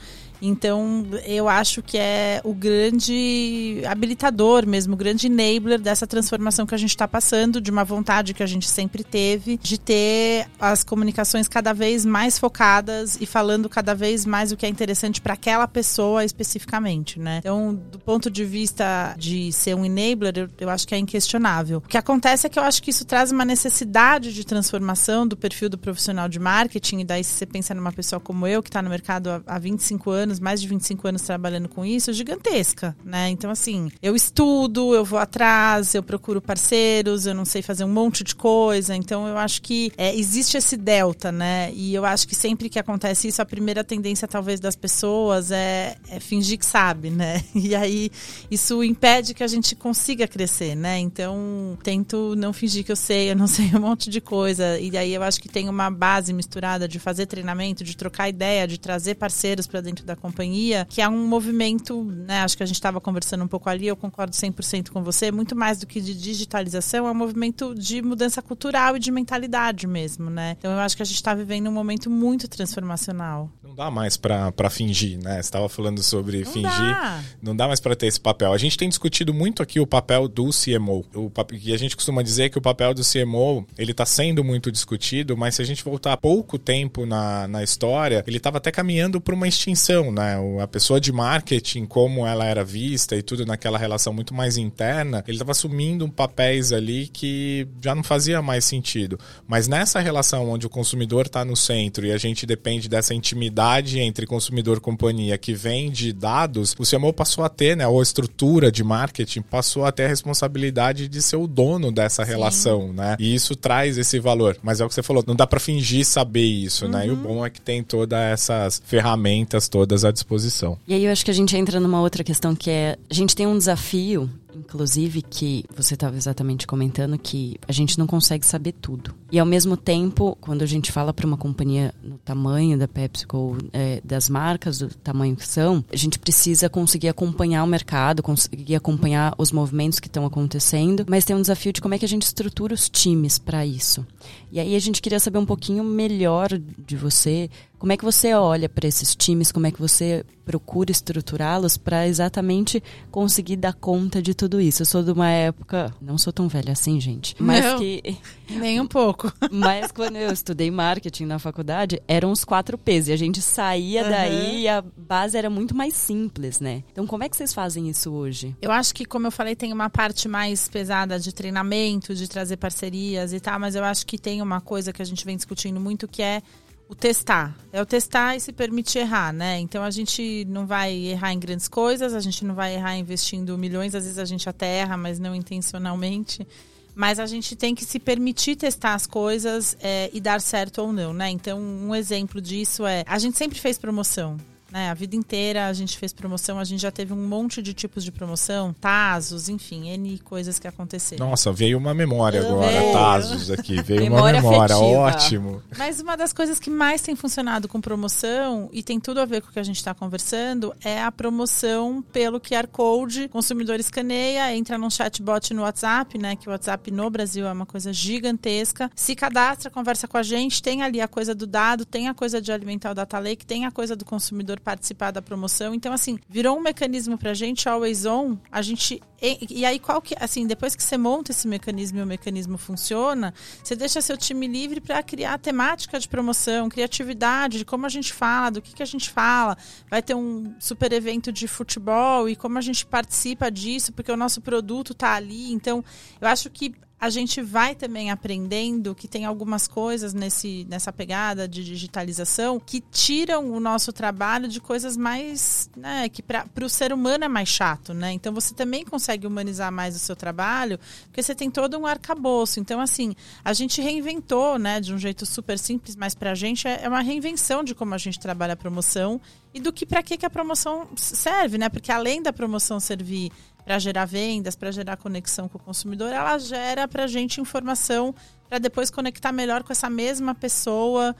Então, 0.46 1.06
eu 1.26 1.48
acho 1.48 1.82
que 1.82 1.96
é 1.96 2.40
o 2.44 2.52
grande 2.52 3.82
habilitador 3.86 4.66
mesmo, 4.66 4.94
o 4.94 4.96
grande 4.96 5.26
enabler 5.26 5.80
dessa 5.80 6.06
transformação 6.06 6.66
que 6.66 6.74
a 6.74 6.78
gente 6.78 6.90
está 6.90 7.08
passando, 7.08 7.60
de 7.60 7.70
uma 7.70 7.84
vontade 7.84 8.34
que 8.34 8.42
a 8.42 8.46
gente 8.46 8.68
sempre 8.68 9.02
teve, 9.02 9.56
de 9.56 9.78
ter 9.78 10.46
as 10.60 10.84
comunicações 10.84 11.48
cada 11.48 11.72
vez 11.72 12.04
mais 12.04 12.38
focadas 12.38 13.18
e 13.20 13.26
falando 13.26 13.68
cada 13.68 13.94
vez 13.94 14.26
mais 14.26 14.52
o 14.52 14.56
que 14.56 14.66
é 14.66 14.68
interessante 14.68 15.20
para 15.20 15.34
aquela 15.34 15.66
pessoa 15.66 16.24
especificamente, 16.24 17.18
né? 17.18 17.38
Então, 17.38 17.74
do 17.74 17.98
ponto 17.98 18.30
de 18.30 18.44
vista 18.44 19.14
de 19.18 19.52
ser 19.52 19.74
um 19.74 19.84
enabler, 19.84 20.34
eu, 20.36 20.48
eu 20.60 20.68
acho 20.68 20.86
que 20.86 20.94
é 20.94 20.98
inquestionável. 20.98 21.78
O 21.78 21.88
que 21.88 21.96
acontece 21.96 22.46
é 22.46 22.50
que 22.50 22.58
eu 22.58 22.62
acho 22.62 22.82
que 22.82 22.90
isso 22.90 23.04
traz 23.04 23.32
uma 23.32 23.44
necessidade 23.44 24.32
de 24.34 24.44
transformação 24.44 25.26
do 25.26 25.36
perfil 25.36 25.68
do 25.68 25.78
profissional 25.78 26.28
de 26.28 26.38
marketing, 26.38 27.00
e 27.00 27.04
daí 27.04 27.24
se 27.24 27.32
você 27.32 27.46
pensa 27.46 27.74
numa 27.74 27.92
pessoa 27.92 28.20
como 28.20 28.46
eu, 28.46 28.62
que 28.62 28.68
está 28.68 28.82
no 28.82 28.90
mercado 28.90 29.30
há, 29.30 29.42
há 29.46 29.58
25 29.58 30.10
anos, 30.10 30.33
anos, 30.34 30.40
mais 30.40 30.60
de 30.60 30.68
25 30.68 31.08
anos 31.08 31.22
trabalhando 31.22 31.68
com 31.68 31.84
isso, 31.84 32.12
gigantesca, 32.12 32.96
né? 33.04 33.28
Então, 33.30 33.50
assim, 33.50 33.90
eu 34.02 34.14
estudo, 34.14 34.94
eu 34.94 35.04
vou 35.04 35.18
atrás, 35.18 35.94
eu 35.94 36.02
procuro 36.02 36.40
parceiros, 36.40 37.26
eu 37.26 37.34
não 37.34 37.44
sei 37.44 37.62
fazer 37.62 37.84
um 37.84 37.88
monte 37.88 38.24
de 38.24 38.34
coisa. 38.34 38.94
Então, 38.94 39.26
eu 39.26 39.38
acho 39.38 39.62
que 39.62 39.92
é, 39.96 40.14
existe 40.14 40.56
esse 40.56 40.76
delta, 40.76 41.30
né? 41.30 41.70
E 41.72 41.94
eu 41.94 42.04
acho 42.04 42.26
que 42.26 42.34
sempre 42.34 42.68
que 42.68 42.78
acontece 42.78 43.28
isso, 43.28 43.40
a 43.40 43.46
primeira 43.46 43.84
tendência, 43.84 44.26
talvez, 44.26 44.60
das 44.60 44.76
pessoas 44.76 45.50
é, 45.50 45.96
é 46.08 46.20
fingir 46.20 46.58
que 46.58 46.66
sabe, 46.66 47.10
né? 47.10 47.42
E 47.64 47.74
aí, 47.74 48.10
isso 48.50 48.84
impede 48.84 49.32
que 49.32 49.42
a 49.42 49.46
gente 49.46 49.74
consiga 49.74 50.28
crescer, 50.28 50.74
né? 50.74 50.98
Então, 50.98 51.78
tento 51.82 52.34
não 52.36 52.52
fingir 52.52 52.84
que 52.84 52.92
eu 52.92 52.96
sei, 52.96 53.30
eu 53.30 53.36
não 53.36 53.46
sei 53.48 53.70
um 53.74 53.80
monte 53.80 54.10
de 54.10 54.20
coisa. 54.20 54.78
E 54.78 54.96
aí, 54.98 55.14
eu 55.14 55.22
acho 55.22 55.40
que 55.40 55.48
tem 55.48 55.68
uma 55.68 55.90
base 55.90 56.32
misturada 56.32 56.86
de 56.86 56.98
fazer 56.98 57.24
treinamento, 57.26 57.82
de 57.82 57.96
trocar 57.96 58.28
ideia, 58.28 58.66
de 58.66 58.78
trazer 58.78 59.14
parceiros 59.14 59.66
para 59.66 59.80
dentro 59.80 60.04
da 60.04 60.14
companhia, 60.24 60.86
que 60.88 61.02
é 61.02 61.08
um 61.08 61.26
movimento, 61.26 62.02
né, 62.02 62.40
acho 62.40 62.56
que 62.56 62.62
a 62.62 62.66
gente 62.66 62.76
estava 62.76 62.98
conversando 62.98 63.44
um 63.44 63.46
pouco 63.46 63.68
ali, 63.68 63.86
eu 63.86 63.94
concordo 63.94 64.34
100% 64.34 64.88
com 64.88 65.02
você, 65.02 65.30
muito 65.30 65.54
mais 65.54 65.78
do 65.78 65.86
que 65.86 66.00
de 66.00 66.14
digitalização, 66.14 67.06
é 67.06 67.10
um 67.10 67.14
movimento 67.14 67.74
de 67.74 68.00
mudança 68.00 68.40
cultural 68.40 68.96
e 68.96 68.98
de 68.98 69.10
mentalidade 69.10 69.86
mesmo, 69.86 70.30
né? 70.30 70.56
Então 70.58 70.72
eu 70.72 70.78
acho 70.78 70.96
que 70.96 71.02
a 71.02 71.06
gente 71.06 71.16
está 71.16 71.34
vivendo 71.34 71.68
um 71.68 71.72
momento 71.72 72.08
muito 72.08 72.48
transformacional. 72.48 73.50
Não 73.62 73.74
dá 73.74 73.90
mais 73.90 74.16
para 74.16 74.70
fingir, 74.70 75.18
né? 75.22 75.34
Você 75.34 75.40
estava 75.40 75.68
falando 75.68 76.02
sobre 76.02 76.42
não 76.42 76.50
fingir. 76.50 76.70
Dá. 76.70 77.22
Não 77.42 77.56
dá 77.56 77.66
mais 77.66 77.80
para 77.80 77.94
ter 77.94 78.06
esse 78.06 78.20
papel. 78.20 78.52
A 78.52 78.58
gente 78.58 78.78
tem 78.78 78.88
discutido 78.88 79.34
muito 79.34 79.62
aqui 79.62 79.78
o 79.78 79.86
papel 79.86 80.26
do 80.28 80.50
CMO. 80.50 81.04
O 81.14 81.30
e 81.60 81.74
a 81.74 81.76
gente 81.76 81.96
costuma 81.96 82.22
dizer 82.22 82.50
que 82.50 82.56
o 82.56 82.62
papel 82.62 82.94
do 82.94 83.02
CMO, 83.02 83.66
ele 83.76 83.90
está 83.90 84.06
sendo 84.06 84.44
muito 84.44 84.70
discutido, 84.70 85.36
mas 85.36 85.56
se 85.56 85.62
a 85.62 85.64
gente 85.64 85.84
voltar 85.84 86.16
pouco 86.16 86.58
tempo 86.58 87.04
na, 87.04 87.48
na 87.48 87.62
história, 87.62 88.24
ele 88.26 88.36
estava 88.36 88.58
até 88.58 88.70
caminhando 88.70 89.20
para 89.20 89.34
uma 89.34 89.48
extinção, 89.48 90.03
né? 90.10 90.36
A 90.62 90.66
pessoa 90.66 91.00
de 91.00 91.12
marketing, 91.12 91.86
como 91.86 92.26
ela 92.26 92.44
era 92.44 92.64
vista 92.64 93.16
e 93.16 93.22
tudo 93.22 93.44
naquela 93.44 93.78
relação 93.78 94.12
muito 94.12 94.34
mais 94.34 94.56
interna, 94.56 95.22
ele 95.26 95.36
estava 95.36 95.52
assumindo 95.52 96.08
papéis 96.08 96.72
ali 96.72 97.08
que 97.08 97.66
já 97.82 97.94
não 97.94 98.02
fazia 98.02 98.40
mais 98.40 98.64
sentido. 98.64 99.18
Mas 99.46 99.68
nessa 99.68 100.00
relação 100.00 100.48
onde 100.48 100.66
o 100.66 100.70
consumidor 100.70 101.26
está 101.26 101.44
no 101.44 101.56
centro 101.56 102.06
e 102.06 102.12
a 102.12 102.18
gente 102.18 102.46
depende 102.46 102.88
dessa 102.88 103.14
intimidade 103.14 104.00
entre 104.00 104.26
consumidor 104.26 104.78
e 104.78 104.80
companhia 104.80 105.36
que 105.36 105.52
vem 105.52 105.90
de 105.90 106.12
dados, 106.12 106.74
o 106.78 106.84
CMO 106.84 107.12
passou 107.12 107.44
a 107.44 107.48
ter, 107.48 107.76
né? 107.76 107.86
Ou 107.86 108.00
a 108.00 108.02
estrutura 108.02 108.72
de 108.72 108.82
marketing 108.82 109.42
passou 109.42 109.84
a 109.84 109.92
ter 109.92 110.04
a 110.04 110.08
responsabilidade 110.08 111.08
de 111.08 111.22
ser 111.22 111.36
o 111.36 111.46
dono 111.46 111.92
dessa 111.92 112.24
Sim. 112.24 112.30
relação, 112.30 112.92
né? 112.92 113.16
E 113.18 113.34
isso 113.34 113.54
traz 113.54 113.98
esse 113.98 114.18
valor. 114.18 114.56
Mas 114.62 114.80
é 114.80 114.84
o 114.84 114.88
que 114.88 114.94
você 114.94 115.02
falou, 115.02 115.22
não 115.26 115.36
dá 115.36 115.46
para 115.46 115.60
fingir 115.60 116.04
saber 116.04 116.44
isso, 116.44 116.86
uhum. 116.86 116.90
né? 116.90 117.06
E 117.06 117.10
o 117.10 117.14
uhum. 117.14 117.22
bom 117.22 117.46
é 117.46 117.50
que 117.50 117.60
tem 117.60 117.82
todas 117.82 118.18
essas 118.18 118.82
ferramentas 118.84 119.68
todas 119.68 119.93
à 120.02 120.10
disposição. 120.10 120.78
E 120.88 120.94
aí 120.94 121.04
eu 121.04 121.12
acho 121.12 121.24
que 121.24 121.30
a 121.30 121.34
gente 121.34 121.54
entra 121.54 121.78
numa 121.78 122.00
outra 122.00 122.24
questão 122.24 122.56
que 122.56 122.70
é, 122.70 122.96
a 123.10 123.14
gente 123.14 123.36
tem 123.36 123.46
um 123.46 123.58
desafio 123.58 124.30
inclusive, 124.56 125.22
que 125.22 125.64
você 125.76 125.94
estava 125.94 126.16
exatamente 126.16 126.66
comentando 126.66 127.18
que 127.18 127.56
a 127.66 127.72
gente 127.72 127.98
não 127.98 128.06
consegue 128.06 128.46
saber 128.46 128.72
tudo. 128.72 129.14
E 129.30 129.38
ao 129.38 129.46
mesmo 129.46 129.76
tempo, 129.76 130.36
quando 130.40 130.62
a 130.62 130.66
gente 130.66 130.92
fala 130.92 131.12
para 131.12 131.26
uma 131.26 131.36
companhia 131.36 131.92
no 132.02 132.18
tamanho 132.18 132.78
da 132.78 132.86
PepsiCo, 132.86 133.58
é, 133.72 134.00
das 134.04 134.28
marcas 134.28 134.78
do 134.78 134.88
tamanho 134.88 135.36
que 135.36 135.46
são, 135.46 135.84
a 135.92 135.96
gente 135.96 136.18
precisa 136.18 136.68
conseguir 136.68 137.08
acompanhar 137.08 137.64
o 137.64 137.66
mercado, 137.66 138.22
conseguir 138.22 138.76
acompanhar 138.76 139.34
os 139.38 139.50
movimentos 139.50 139.98
que 139.98 140.08
estão 140.08 140.24
acontecendo, 140.24 141.04
mas 141.08 141.24
tem 141.24 141.34
um 141.34 141.40
desafio 141.40 141.72
de 141.72 141.80
como 141.80 141.94
é 141.94 141.98
que 141.98 142.04
a 142.04 142.08
gente 142.08 142.22
estrutura 142.22 142.74
os 142.74 142.88
times 142.88 143.38
para 143.38 143.66
isso. 143.66 144.06
E 144.52 144.60
aí 144.60 144.76
a 144.76 144.78
gente 144.78 145.02
queria 145.02 145.18
saber 145.18 145.38
um 145.38 145.46
pouquinho 145.46 145.82
melhor 145.82 146.48
de 146.86 146.96
você, 146.96 147.50
como 147.84 147.92
é 147.92 147.98
que 147.98 148.04
você 148.04 148.32
olha 148.32 148.66
para 148.66 148.88
esses 148.88 149.14
times, 149.14 149.52
como 149.52 149.66
é 149.66 149.70
que 149.70 149.78
você 149.78 150.24
procura 150.42 150.90
estruturá-los 150.90 151.76
para 151.76 152.08
exatamente 152.08 152.82
conseguir 153.10 153.56
dar 153.56 153.74
conta 153.74 154.22
de 154.22 154.32
tudo 154.32 154.58
isso. 154.58 154.80
Eu 154.80 154.86
sou 154.86 155.02
de 155.02 155.10
uma 155.10 155.28
época, 155.28 155.94
não 156.00 156.16
sou 156.16 156.32
tão 156.32 156.48
velha 156.48 156.72
assim, 156.72 156.98
gente, 156.98 157.36
mas 157.38 157.62
não, 157.62 157.78
que 157.78 158.02
nem 158.48 158.80
um 158.80 158.86
pouco. 158.86 159.30
Mas 159.52 159.92
quando 159.92 160.16
eu 160.16 160.32
estudei 160.32 160.70
marketing 160.70 161.26
na 161.26 161.38
faculdade, 161.38 162.00
eram 162.08 162.32
os 162.32 162.42
quatro 162.42 162.78
P's 162.78 163.08
e 163.08 163.12
a 163.12 163.16
gente 163.16 163.42
saía 163.42 164.02
uhum. 164.02 164.10
daí 164.10 164.62
e 164.62 164.68
a 164.68 164.82
base 164.96 165.36
era 165.36 165.50
muito 165.50 165.74
mais 165.74 165.92
simples, 165.92 166.60
né? 166.60 166.82
Então 166.90 167.06
como 167.06 167.22
é 167.22 167.28
que 167.28 167.36
vocês 167.36 167.52
fazem 167.52 167.90
isso 167.90 168.10
hoje? 168.10 168.56
Eu 168.62 168.72
acho 168.72 168.94
que 168.94 169.04
como 169.04 169.26
eu 169.26 169.30
falei, 169.30 169.54
tem 169.54 169.74
uma 169.74 169.90
parte 169.90 170.26
mais 170.26 170.68
pesada 170.68 171.18
de 171.18 171.34
treinamento, 171.34 172.14
de 172.14 172.26
trazer 172.28 172.56
parcerias 172.56 173.34
e 173.34 173.40
tal, 173.40 173.60
mas 173.60 173.74
eu 173.74 173.84
acho 173.84 174.06
que 174.06 174.16
tem 174.16 174.40
uma 174.40 174.60
coisa 174.62 174.90
que 174.90 175.02
a 175.02 175.04
gente 175.04 175.24
vem 175.24 175.36
discutindo 175.36 175.78
muito 175.78 176.08
que 176.08 176.22
é 176.22 176.42
o 176.88 176.94
testar. 176.94 177.56
É 177.72 177.80
o 177.80 177.86
testar 177.86 178.36
e 178.36 178.40
se 178.40 178.52
permitir 178.52 178.98
errar, 178.98 179.32
né? 179.32 179.58
Então 179.58 179.82
a 179.82 179.90
gente 179.90 180.44
não 180.48 180.66
vai 180.66 180.92
errar 180.92 181.32
em 181.32 181.38
grandes 181.38 181.68
coisas, 181.68 182.14
a 182.14 182.20
gente 182.20 182.44
não 182.44 182.54
vai 182.54 182.74
errar 182.74 182.96
investindo 182.96 183.56
milhões, 183.56 183.94
às 183.94 184.04
vezes 184.04 184.18
a 184.18 184.24
gente 184.24 184.48
até 184.48 184.66
erra, 184.78 184.96
mas 184.96 185.18
não 185.18 185.34
intencionalmente. 185.34 186.46
Mas 186.94 187.18
a 187.18 187.26
gente 187.26 187.56
tem 187.56 187.74
que 187.74 187.84
se 187.84 187.98
permitir 187.98 188.54
testar 188.54 188.94
as 188.94 189.06
coisas 189.06 189.76
é, 189.80 190.08
e 190.12 190.20
dar 190.20 190.40
certo 190.40 190.78
ou 190.78 190.92
não, 190.92 191.12
né? 191.12 191.28
Então, 191.28 191.58
um 191.60 191.92
exemplo 191.94 192.40
disso 192.40 192.86
é: 192.86 193.02
a 193.06 193.18
gente 193.18 193.36
sempre 193.36 193.58
fez 193.58 193.76
promoção. 193.76 194.36
Né? 194.74 194.90
A 194.90 194.94
vida 194.94 195.14
inteira 195.14 195.68
a 195.68 195.72
gente 195.72 195.96
fez 195.96 196.12
promoção, 196.12 196.58
a 196.58 196.64
gente 196.64 196.80
já 196.80 196.90
teve 196.90 197.12
um 197.12 197.28
monte 197.28 197.62
de 197.62 197.72
tipos 197.72 198.02
de 198.02 198.10
promoção, 198.10 198.72
Tazos, 198.72 199.48
enfim, 199.48 199.88
N 199.90 200.18
coisas 200.18 200.58
que 200.58 200.66
aconteceram. 200.66 201.30
Nossa, 201.30 201.52
veio 201.52 201.78
uma 201.78 201.94
memória 201.94 202.40
agora, 202.40 202.66
veio. 202.66 202.92
Tazos 202.92 203.52
aqui, 203.52 203.80
veio 203.80 204.02
memória 204.10 204.40
uma 204.40 204.50
memória, 204.50 204.74
afetiva. 204.74 205.00
ótimo. 205.00 205.62
Mas 205.78 206.00
uma 206.00 206.16
das 206.16 206.32
coisas 206.32 206.58
que 206.58 206.68
mais 206.68 207.02
tem 207.02 207.14
funcionado 207.14 207.68
com 207.68 207.80
promoção, 207.80 208.68
e 208.72 208.82
tem 208.82 208.98
tudo 208.98 209.20
a 209.20 209.24
ver 209.24 209.42
com 209.42 209.50
o 209.50 209.52
que 209.52 209.60
a 209.60 209.62
gente 209.62 209.76
está 209.76 209.94
conversando, 209.94 210.74
é 210.84 211.00
a 211.00 211.12
promoção 211.12 212.02
pelo 212.12 212.40
QR 212.40 212.66
Code. 212.66 213.26
O 213.26 213.28
consumidor 213.28 213.78
escaneia, 213.78 214.52
entra 214.56 214.76
num 214.76 214.90
chatbot 214.90 215.54
no 215.54 215.62
WhatsApp, 215.62 216.18
né? 216.18 216.34
Que 216.34 216.48
o 216.48 216.50
WhatsApp 216.50 216.90
no 216.90 217.08
Brasil 217.08 217.46
é 217.46 217.52
uma 217.52 217.66
coisa 217.66 217.92
gigantesca. 217.92 218.90
Se 218.96 219.14
cadastra, 219.14 219.70
conversa 219.70 220.08
com 220.08 220.16
a 220.16 220.22
gente, 220.24 220.60
tem 220.60 220.82
ali 220.82 221.00
a 221.00 221.06
coisa 221.06 221.32
do 221.32 221.46
dado, 221.46 221.84
tem 221.84 222.08
a 222.08 222.14
coisa 222.14 222.42
de 222.42 222.50
alimentar 222.50 222.90
o 222.90 222.94
data 222.94 223.20
lake, 223.20 223.46
tem 223.46 223.66
a 223.66 223.70
coisa 223.70 223.94
do 223.94 224.04
consumidor 224.04 224.58
participar 224.64 225.10
da 225.10 225.20
promoção. 225.22 225.74
Então, 225.74 225.92
assim, 225.92 226.18
virou 226.28 226.56
um 226.56 226.60
mecanismo 226.60 227.18
pra 227.18 227.34
gente, 227.34 227.68
always 227.68 228.06
on. 228.06 228.36
A 228.50 228.62
gente. 228.62 229.00
E, 229.20 229.60
e 229.60 229.64
aí, 229.64 229.78
qual 229.78 230.00
que. 230.00 230.16
Assim, 230.18 230.46
depois 230.46 230.74
que 230.74 230.82
você 230.82 230.96
monta 230.96 231.30
esse 231.30 231.46
mecanismo 231.46 231.98
e 231.98 232.02
o 232.02 232.06
mecanismo 232.06 232.56
funciona, 232.56 233.34
você 233.62 233.76
deixa 233.76 234.00
seu 234.00 234.16
time 234.16 234.48
livre 234.48 234.80
para 234.80 235.02
criar 235.02 235.38
temática 235.38 236.00
de 236.00 236.08
promoção, 236.08 236.68
criatividade, 236.68 237.58
de 237.58 237.64
como 237.64 237.84
a 237.86 237.90
gente 237.90 238.12
fala, 238.12 238.50
do 238.50 238.62
que, 238.62 238.74
que 238.74 238.82
a 238.82 238.86
gente 238.86 239.10
fala. 239.10 239.56
Vai 239.90 240.02
ter 240.02 240.14
um 240.14 240.54
super 240.58 240.92
evento 240.92 241.30
de 241.30 241.46
futebol 241.46 242.28
e 242.28 242.34
como 242.34 242.58
a 242.58 242.62
gente 242.62 242.86
participa 242.86 243.50
disso, 243.50 243.92
porque 243.92 244.10
o 244.10 244.16
nosso 244.16 244.40
produto 244.40 244.94
tá 244.94 245.14
ali. 245.14 245.52
Então, 245.52 245.84
eu 246.20 246.26
acho 246.26 246.50
que 246.50 246.74
a 247.04 247.10
gente 247.10 247.42
vai 247.42 247.74
também 247.74 248.10
aprendendo 248.10 248.94
que 248.94 249.06
tem 249.06 249.26
algumas 249.26 249.68
coisas 249.68 250.14
nesse, 250.14 250.66
nessa 250.70 250.90
pegada 250.90 251.46
de 251.46 251.62
digitalização 251.62 252.58
que 252.58 252.80
tiram 252.80 253.52
o 253.52 253.60
nosso 253.60 253.92
trabalho 253.92 254.48
de 254.48 254.58
coisas 254.58 254.96
mais, 254.96 255.68
né, 255.76 256.08
que 256.08 256.22
para 256.22 256.46
o 256.62 256.68
ser 256.68 256.94
humano 256.94 257.24
é 257.24 257.28
mais 257.28 257.50
chato, 257.50 257.92
né? 257.92 258.10
Então 258.12 258.32
você 258.32 258.54
também 258.54 258.86
consegue 258.86 259.26
humanizar 259.26 259.70
mais 259.70 259.94
o 259.94 259.98
seu 259.98 260.16
trabalho, 260.16 260.80
porque 261.04 261.22
você 261.22 261.34
tem 261.34 261.50
todo 261.50 261.78
um 261.78 261.84
arcabouço. 261.84 262.58
Então, 262.58 262.80
assim, 262.80 263.14
a 263.44 263.52
gente 263.52 263.82
reinventou, 263.82 264.58
né, 264.58 264.80
de 264.80 264.94
um 264.94 264.98
jeito 264.98 265.26
super 265.26 265.58
simples, 265.58 265.96
mas 265.96 266.14
para 266.14 266.30
a 266.30 266.34
gente 266.34 266.66
é, 266.66 266.84
é 266.84 266.88
uma 266.88 267.02
reinvenção 267.02 267.62
de 267.62 267.74
como 267.74 267.94
a 267.94 267.98
gente 267.98 268.18
trabalha 268.18 268.54
a 268.54 268.56
promoção 268.56 269.20
e 269.52 269.60
do 269.60 269.72
que 269.72 269.84
para 269.84 270.02
que, 270.02 270.16
que 270.16 270.24
a 270.24 270.30
promoção 270.30 270.88
serve, 270.96 271.58
né? 271.58 271.68
Porque 271.68 271.92
além 271.92 272.22
da 272.22 272.32
promoção 272.32 272.80
servir 272.80 273.30
para 273.64 273.78
gerar 273.78 274.04
vendas, 274.04 274.54
para 274.54 274.70
gerar 274.70 274.96
conexão 274.96 275.48
com 275.48 275.58
o 275.58 275.60
consumidor, 275.60 276.12
ela 276.12 276.36
gera 276.38 276.86
para 276.86 277.04
a 277.04 277.06
gente 277.06 277.40
informação 277.40 278.14
para 278.48 278.58
depois 278.58 278.90
conectar 278.90 279.32
melhor 279.32 279.62
com 279.62 279.72
essa 279.72 279.90
mesma 279.90 280.34
pessoa, 280.34 281.14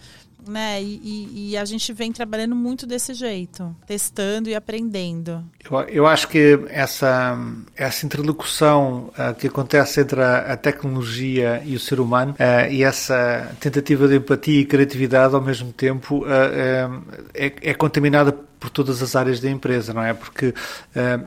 né? 0.46 0.82
E, 0.82 1.00
e, 1.02 1.50
e, 1.50 1.56
a 1.56 1.64
gente 1.64 1.92
vem 1.92 2.12
trabalhando 2.12 2.54
muito 2.54 2.86
desse 2.86 3.14
jeito, 3.14 3.74
testando 3.86 4.48
e 4.48 4.54
aprendendo. 4.54 5.44
Eu, 5.64 5.80
eu 5.88 6.06
acho 6.06 6.28
que 6.28 6.60
essa, 6.68 7.38
essa 7.74 8.04
interlocução 8.04 9.10
uh, 9.18 9.34
que 9.34 9.46
acontece 9.46 10.00
entre 10.00 10.22
a, 10.22 10.52
a, 10.52 10.56
tecnologia 10.56 11.62
e 11.64 11.74
o 11.74 11.80
ser 11.80 12.00
humano 12.00 12.32
uh, 12.32 12.70
e 12.70 12.82
essa 12.82 13.50
tentativa 13.60 14.06
de 14.06 14.16
empatia 14.16 14.60
e 14.60 14.64
criatividade 14.64 15.34
ao 15.34 15.40
mesmo 15.40 15.72
tempo 15.72 16.24
uh, 16.24 17.02
é, 17.34 17.52
é 17.62 17.74
contaminada 17.74 18.32
por 18.64 18.70
todas 18.70 19.02
as 19.02 19.14
áreas 19.14 19.40
da 19.40 19.50
empresa, 19.50 19.92
não 19.92 20.02
é? 20.02 20.14
Porque, 20.14 20.46
uh, 20.46 20.54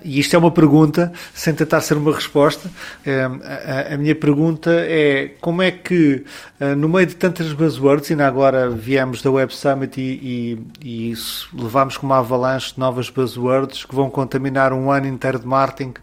e 0.04 0.20
isto 0.20 0.36
é 0.36 0.40
uma 0.40 0.50
pergunta, 0.50 1.14
sem 1.36 1.54
tentar 1.54 1.82
ser 1.82 1.96
uma 1.96 2.12
resposta, 2.12 2.68
uh, 2.68 3.90
a, 3.90 3.94
a, 3.94 3.98
minha 3.98 4.16
pergunta 4.16 4.72
é 4.72 5.36
como 5.40 5.62
é 5.62 5.70
que, 5.70 5.87
uh, 5.96 6.76
no 6.76 6.90
meio 6.90 7.08
de 7.08 7.16
tantas 7.16 7.54
buzzwords, 7.54 8.10
ainda 8.12 8.28
agora 8.28 8.70
viemos 8.70 9.22
da 9.22 9.32
Web 9.32 9.54
Summit 9.56 10.00
e, 10.00 10.60
e, 10.82 11.12
e 11.12 11.14
levámos 11.54 11.98
com 11.98 12.06
uma 12.06 12.20
avalanche 12.20 12.74
de 12.74 12.80
novas 12.80 13.10
buzzwords 13.10 13.86
que 13.86 13.96
vão 13.96 14.10
contaminar 14.10 14.74
um 14.74 14.92
ano 14.92 15.08
inteiro 15.08 15.40
de 15.40 15.48
marketing, 15.48 15.94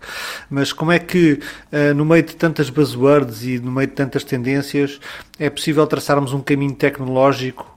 mas 0.48 0.72
como 0.72 0.92
é 0.92 0.98
que, 0.98 1.40
no 1.96 2.04
meio 2.04 2.22
de 2.22 2.34
tantas 2.36 2.70
buzzwords 2.70 3.44
e 3.44 3.58
no 3.58 3.70
meio 3.70 3.88
de 3.88 3.94
tantas 3.94 4.24
tendências, 4.24 5.00
é 5.38 5.50
possível 5.50 5.86
traçarmos 5.86 6.32
um 6.32 6.40
caminho 6.40 6.74
tecnológico 6.74 7.74